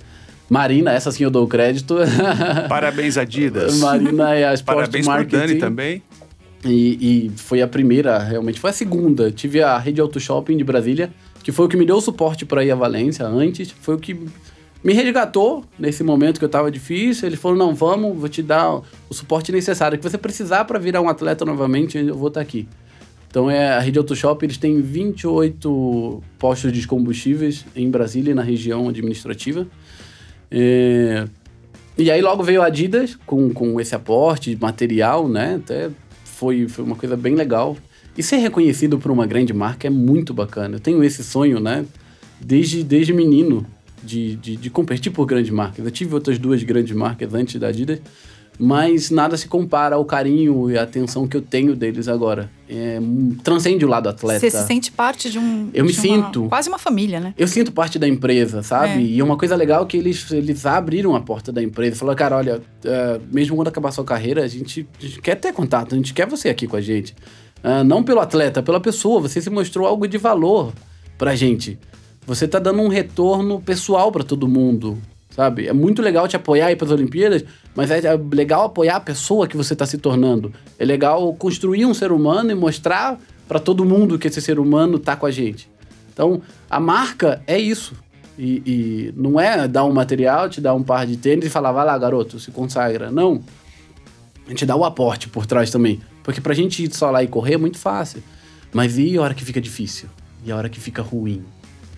[0.49, 1.97] Marina, essa sim eu dou o crédito.
[2.71, 3.81] Parabéns, Adidas.
[3.81, 5.37] Marina é a Sport Parabéns Marketing.
[5.37, 6.03] Dani também.
[6.65, 9.31] E, e foi a primeira, realmente, foi a segunda.
[9.31, 11.11] Tive a Rede Auto Shopping de Brasília,
[11.45, 13.71] que foi o que me deu o suporte para ir a Valência antes.
[13.71, 14.19] Foi o que
[14.83, 17.27] me resgatou nesse momento que eu tava difícil.
[17.27, 19.99] Ele falou: não, vamos, vou te dar o suporte necessário.
[19.99, 22.69] que você precisar para virar um atleta novamente, eu vou estar aqui.
[23.31, 28.43] Então é a Rede Auto Shop, eles têm 28 postos de combustíveis em Brasília, na
[28.43, 29.67] região administrativa.
[30.51, 31.27] É,
[31.99, 35.57] E aí logo veio a Adidas com, com esse aporte de material, né?
[35.57, 35.91] Até
[36.25, 37.77] foi, foi uma coisa bem legal.
[38.17, 40.77] E ser reconhecido por uma grande marca é muito bacana.
[40.77, 41.85] Eu tenho esse sonho, né?
[42.41, 43.67] Desde, desde menino,
[44.03, 45.85] de, de, de competir por grandes marcas.
[45.85, 48.01] Eu tive outras duas grandes marcas antes da Adidas,
[48.59, 52.51] mas nada se compara ao carinho e à atenção que eu tenho deles agora.
[52.69, 52.99] É,
[53.45, 54.41] transcende o lado atleta.
[54.41, 55.71] Você se sente parte de um.
[55.73, 56.49] Eu me uma, sinto.
[56.49, 57.33] Quase uma família, né?
[57.39, 58.95] Eu sinto parte da empresa, sabe?
[58.95, 59.01] É.
[59.01, 61.97] E uma coisa legal é que eles, eles abriram a porta da empresa.
[61.97, 65.53] Falaram, cara, olha, uh, mesmo quando acabar sua carreira, a gente, a gente, quer ter
[65.53, 67.15] contato, a gente quer você aqui com a gente.
[67.63, 69.21] Uh, não pelo atleta, pela pessoa.
[69.21, 70.73] Você se mostrou algo de valor
[71.17, 71.79] pra gente.
[72.29, 74.99] Você tá dando um retorno pessoal para todo mundo
[75.31, 75.69] sabe?
[75.69, 78.01] É muito legal te apoiar aí para as Olimpíadas, mas é
[78.33, 80.53] legal apoiar a pessoa que você está se tornando.
[80.77, 84.99] É legal construir um ser humano e mostrar para todo mundo que esse ser humano
[84.99, 85.71] tá com a gente.
[86.13, 87.95] Então, a marca é isso.
[88.37, 91.71] E, e, não é dar um material, te dar um par de tênis e falar,
[91.71, 93.13] vai lá, garoto, se consagra.
[93.13, 93.41] Não.
[94.45, 96.01] A gente dá o aporte por trás também.
[96.25, 98.25] Porque pra gente ir só lá e correr é muito fácil.
[98.73, 100.09] Mas e a hora que fica difícil?
[100.45, 101.45] E a hora que fica ruim?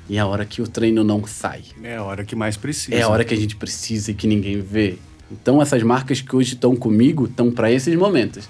[0.09, 1.63] E a hora que o treino não sai.
[1.83, 2.97] É a hora que mais precisa.
[2.97, 4.99] É a hora que a gente precisa e que ninguém vê.
[5.31, 8.49] Então essas marcas que hoje estão comigo estão para esses momentos.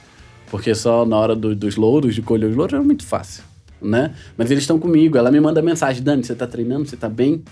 [0.51, 3.45] Porque só na hora do, dos louros, de colher os louros, é muito fácil,
[3.81, 4.15] né?
[4.37, 5.17] Mas eles estão comigo.
[5.17, 6.89] Ela me manda mensagem, Dani, você tá treinando?
[6.89, 7.43] Você tá bem?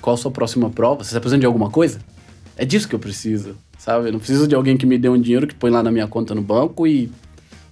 [0.00, 1.04] Qual a sua próxima prova?
[1.04, 1.98] Você tá precisando de alguma coisa?
[2.56, 4.08] É disso que eu preciso, sabe?
[4.08, 6.06] Eu não preciso de alguém que me dê um dinheiro que põe lá na minha
[6.06, 7.10] conta no banco e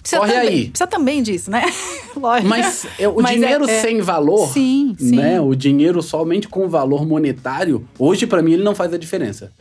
[0.09, 0.69] Precisa Corre também, aí.
[0.69, 1.63] Precisa também disso, né?
[2.17, 2.49] Lógico.
[2.49, 5.17] Mas é, o Mas dinheiro é- é- sem valor, Sim, sim.
[5.17, 5.41] né?
[5.41, 9.53] O dinheiro somente com valor monetário, hoje para mim ele não faz a diferença.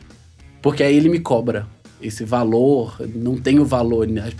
[0.62, 1.66] Porque aí ele me cobra.
[2.00, 4.06] Esse valor, não tem o valor.
[4.06, 4.30] né?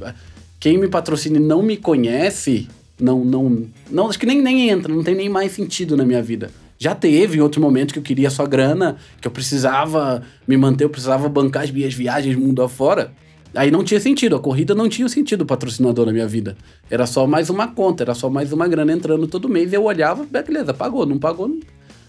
[0.60, 2.68] Quem me patrocina e não me conhece,
[2.98, 6.22] não, não, não, acho que nem, nem entra, não tem nem mais sentido na minha
[6.22, 6.51] vida.
[6.78, 10.85] Já teve em outro momento que eu queria só grana, que eu precisava me manter,
[10.85, 13.12] eu precisava bancar as minhas viagens mundo afora.
[13.59, 16.56] Aí não tinha sentido, a corrida não tinha sentido patrocinador na minha vida.
[16.89, 19.72] Era só mais uma conta, era só mais uma grana entrando todo mês.
[19.72, 21.48] Eu olhava, beleza, pagou, não pagou.
[21.48, 21.59] Não.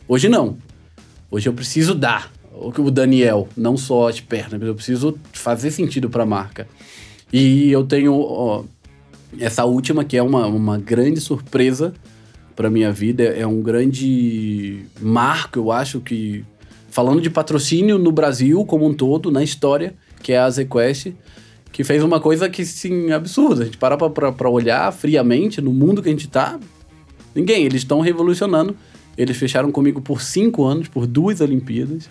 [0.08, 0.58] Hoje não.
[1.32, 2.32] Hoje eu preciso dar.
[2.54, 6.68] O Daniel, não só as pernas, mas eu preciso fazer sentido para a marca.
[7.34, 8.64] E eu tenho ó,
[9.40, 11.96] essa última que é uma, uma grande surpresa
[12.56, 16.46] para minha vida, é um grande marco, eu acho que
[16.92, 21.14] falando de patrocínio no Brasil como um todo, na história, que é a ZQuest,
[21.72, 23.64] que fez uma coisa que, sim, absurda.
[23.64, 26.60] A gente para pra, pra olhar friamente no mundo que a gente tá,
[27.34, 27.64] ninguém.
[27.66, 28.76] Eles estão revolucionando.
[29.18, 32.10] Eles fecharam comigo por cinco anos, por duas Olimpíadas,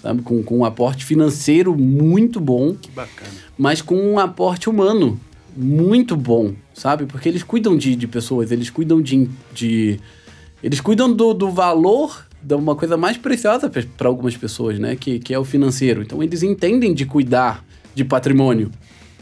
[0.00, 0.22] sabe?
[0.22, 3.30] Com, com um aporte financeiro muito bom, Que bacana.
[3.58, 5.18] mas com um aporte humano
[5.56, 7.06] muito bom, sabe?
[7.06, 9.28] Porque eles cuidam de, de pessoas, eles cuidam de.
[9.52, 9.98] de
[10.62, 14.96] eles cuidam do, do valor de uma coisa mais preciosa para algumas pessoas, né?
[14.96, 16.02] Que, que é o financeiro.
[16.02, 17.64] Então eles entendem de cuidar
[17.94, 18.70] de patrimônio.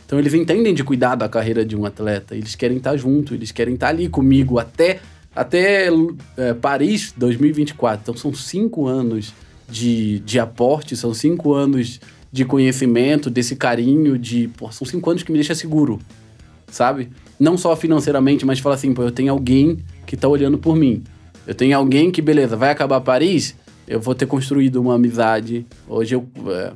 [0.05, 2.37] Então eles entendem de cuidar da carreira de um atleta.
[2.37, 5.01] Eles querem estar junto, eles querem estar ali comigo até,
[5.35, 5.89] até
[6.37, 8.01] é, Paris 2024.
[8.03, 9.33] Então são cinco anos
[9.69, 11.99] de, de aporte, são cinco anos
[12.31, 14.49] de conhecimento, desse carinho, de.
[14.57, 15.99] Pô, são cinco anos que me deixa seguro,
[16.67, 17.11] sabe?
[17.39, 21.03] Não só financeiramente, mas fala assim, pô, eu tenho alguém que tá olhando por mim.
[21.47, 23.55] Eu tenho alguém que, beleza, vai acabar Paris,
[23.87, 25.67] eu vou ter construído uma amizade.
[25.89, 26.29] Hoje eu.
[26.49, 26.73] É...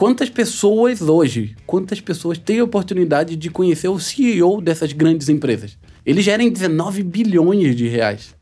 [0.00, 5.76] Quantas pessoas hoje, quantas pessoas têm a oportunidade de conhecer o CEO dessas grandes empresas?
[6.06, 8.34] Eles gerem 19 bilhões de reais.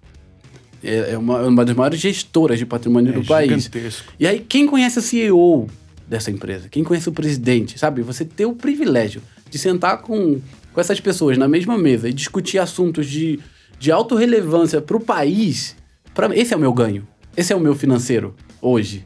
[0.85, 3.65] É é uma, uma das maiores gestoras de patrimônio É do país.
[3.65, 4.13] gigantesco.
[4.21, 5.67] E aí, quem conhece o CEO
[6.07, 6.69] dessa empresa?
[6.69, 7.77] Quem conhece o presidente?
[7.77, 8.03] Sabe?
[8.03, 9.21] Você ter o privilégio
[9.51, 10.41] de sentar com,
[10.73, 13.41] com essas pessoas na mesma mesa e discutir assuntos de,
[13.81, 15.75] de alta relevância para o país,
[16.15, 17.05] pra, esse é o meu ganho.
[17.37, 19.05] Esse é o meu financeiro hoje.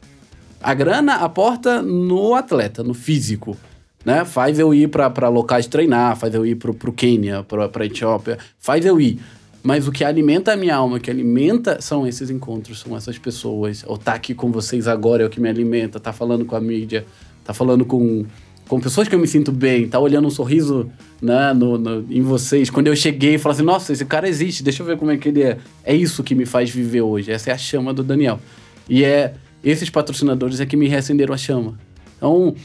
[0.63, 3.57] A grana aporta no atleta, no físico.
[4.05, 4.25] Né?
[4.25, 8.85] Faz eu ir para locais treinar, faz eu ir pro, pro Quênia, pra Etiópia, faz
[8.85, 9.19] eu ir.
[9.61, 13.17] Mas o que alimenta a minha alma, o que alimenta são esses encontros, são essas
[13.17, 13.83] pessoas.
[13.87, 16.59] Ou tá aqui com vocês agora é o que me alimenta, tá falando com a
[16.59, 17.05] mídia,
[17.45, 18.25] tá falando com,
[18.67, 20.89] com pessoas que eu me sinto bem, tá olhando um sorriso
[21.21, 22.69] né, no, no- em vocês.
[22.69, 25.29] Quando eu cheguei falei assim, nossa, esse cara existe, deixa eu ver como é que
[25.29, 25.57] ele é.
[25.85, 28.41] É isso que me faz viver hoje, essa é a chama do Daniel.
[28.89, 29.33] E é
[29.63, 31.79] esses patrocinadores é que me reacenderam a chama.
[32.17, 32.55] Então,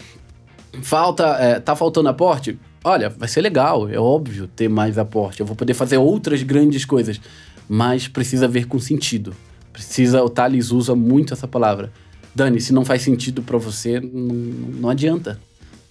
[0.83, 2.59] falta, é, tá faltando aporte?
[2.83, 5.41] Olha, vai ser legal, é óbvio ter mais aporte.
[5.41, 7.21] Eu vou poder fazer outras grandes coisas,
[7.69, 9.35] mas precisa ver com sentido.
[9.73, 11.93] Precisa, o Thales usa muito essa palavra.
[12.35, 15.39] Dani, se não faz sentido pra você, não, adianta.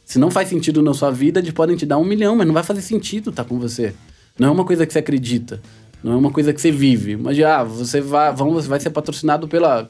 [0.06, 2.54] Se não faz sentido na sua vida, eles podem te dar um milhão, mas não
[2.54, 3.94] vai fazer sentido estar com você.
[4.40, 5.62] Não é uma coisa que você acredita.
[6.04, 7.18] Não é uma coisa que você vive.
[7.18, 9.90] Mas ah, você vai, vamos, vai ser patrocinado pela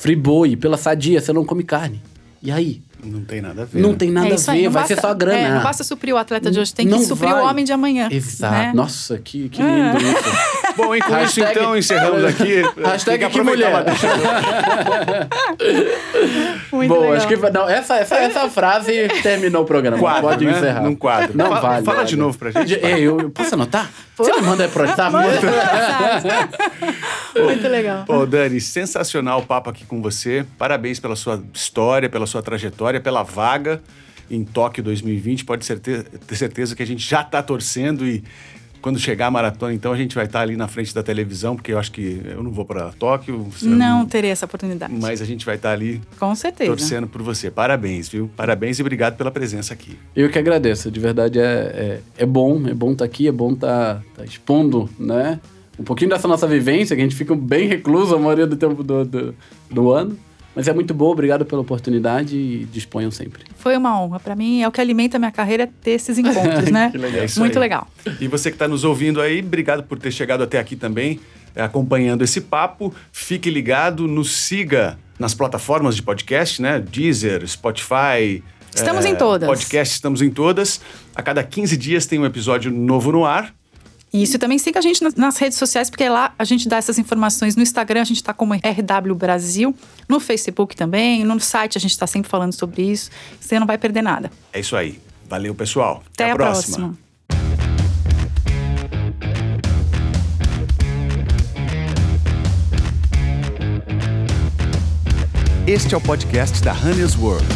[0.00, 2.00] Friboi, pela Sadia, você não come carne.
[2.42, 2.80] E aí?
[3.04, 3.80] Não tem nada a ver.
[3.82, 3.96] Não né?
[3.98, 5.38] tem nada É a aí, ver, não vai basta- ser só grana.
[5.38, 7.42] é, não basta suprir o atleta de hoje, tem que Não suprir vai.
[7.42, 8.08] o homem de amanhã.
[8.10, 8.54] Exato.
[8.54, 8.72] né?
[8.74, 10.69] Nossa, que, que lindo isso.
[10.80, 12.62] Bom, e com isso então encerramos aqui.
[12.82, 13.70] Hashtag que mulher.
[16.72, 17.16] Muito Bom, legal.
[17.16, 19.98] acho que não, essa, essa, essa frase terminou o programa.
[19.98, 20.52] Quadro, Pode né?
[20.52, 20.82] encerrar.
[20.82, 21.36] Num quadro.
[21.36, 21.84] Não Fala- vale.
[21.84, 23.90] fala de novo pra gente, É, eu, eu posso anotar?
[24.16, 25.12] Você me manda pro WhatsApp?
[27.36, 28.04] Muito legal.
[28.04, 30.44] Pô, Dani, sensacional o papo aqui com você.
[30.58, 33.80] Parabéns pela sua história, pela sua trajetória, pela vaga
[34.30, 35.44] em Tóquio 2020.
[35.44, 38.22] Pode ter certeza que a gente já está torcendo e
[38.80, 41.72] quando chegar a maratona, então a gente vai estar ali na frente da televisão, porque
[41.72, 44.92] eu acho que eu não vou para Tóquio, você Não terei essa oportunidade.
[44.92, 46.70] mas a gente vai estar ali Com certeza.
[46.70, 47.50] torcendo por você.
[47.50, 48.30] Parabéns, viu?
[48.36, 49.98] Parabéns e obrigado pela presença aqui.
[50.14, 53.52] Eu que agradeço, de verdade é, é, é bom, é bom estar aqui, é bom
[53.52, 55.40] estar expondo, né?
[55.78, 58.82] Um pouquinho dessa nossa vivência, que a gente fica bem recluso a maioria do tempo
[58.82, 59.34] do, do,
[59.70, 60.16] do ano.
[60.60, 63.44] Mas é muito bom, obrigado pela oportunidade e disponham sempre.
[63.56, 64.20] Foi uma honra.
[64.20, 66.90] Pra mim, é o que alimenta a minha carreira é ter esses encontros, né?
[66.92, 67.22] Que legal.
[67.22, 67.60] É isso Muito aí.
[67.60, 67.88] legal.
[68.20, 71.18] E você que está nos ouvindo aí, obrigado por ter chegado até aqui também,
[71.56, 72.94] eh, acompanhando esse papo.
[73.10, 76.78] Fique ligado, nos siga nas plataformas de podcast, né?
[76.78, 78.44] Deezer, Spotify.
[78.74, 79.48] Estamos eh, em todas.
[79.48, 80.78] Podcast, estamos em todas.
[81.14, 83.54] A cada 15 dias tem um episódio novo no ar.
[84.12, 86.76] Isso, e também siga a gente nas, nas redes sociais, porque lá a gente dá
[86.76, 87.54] essas informações.
[87.54, 89.74] No Instagram a gente está como RW Brasil,
[90.08, 93.10] no Facebook também, no site a gente está sempre falando sobre isso.
[93.40, 94.30] Você não vai perder nada.
[94.52, 95.00] É isso aí.
[95.28, 96.02] Valeu, pessoal.
[96.12, 96.98] Até, a próxima.
[105.68, 107.46] Este é o podcast da Runners World.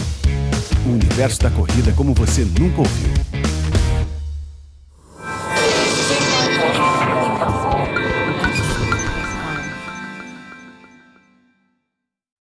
[0.87, 3.44] O universo da corrida como você nunca ouviu.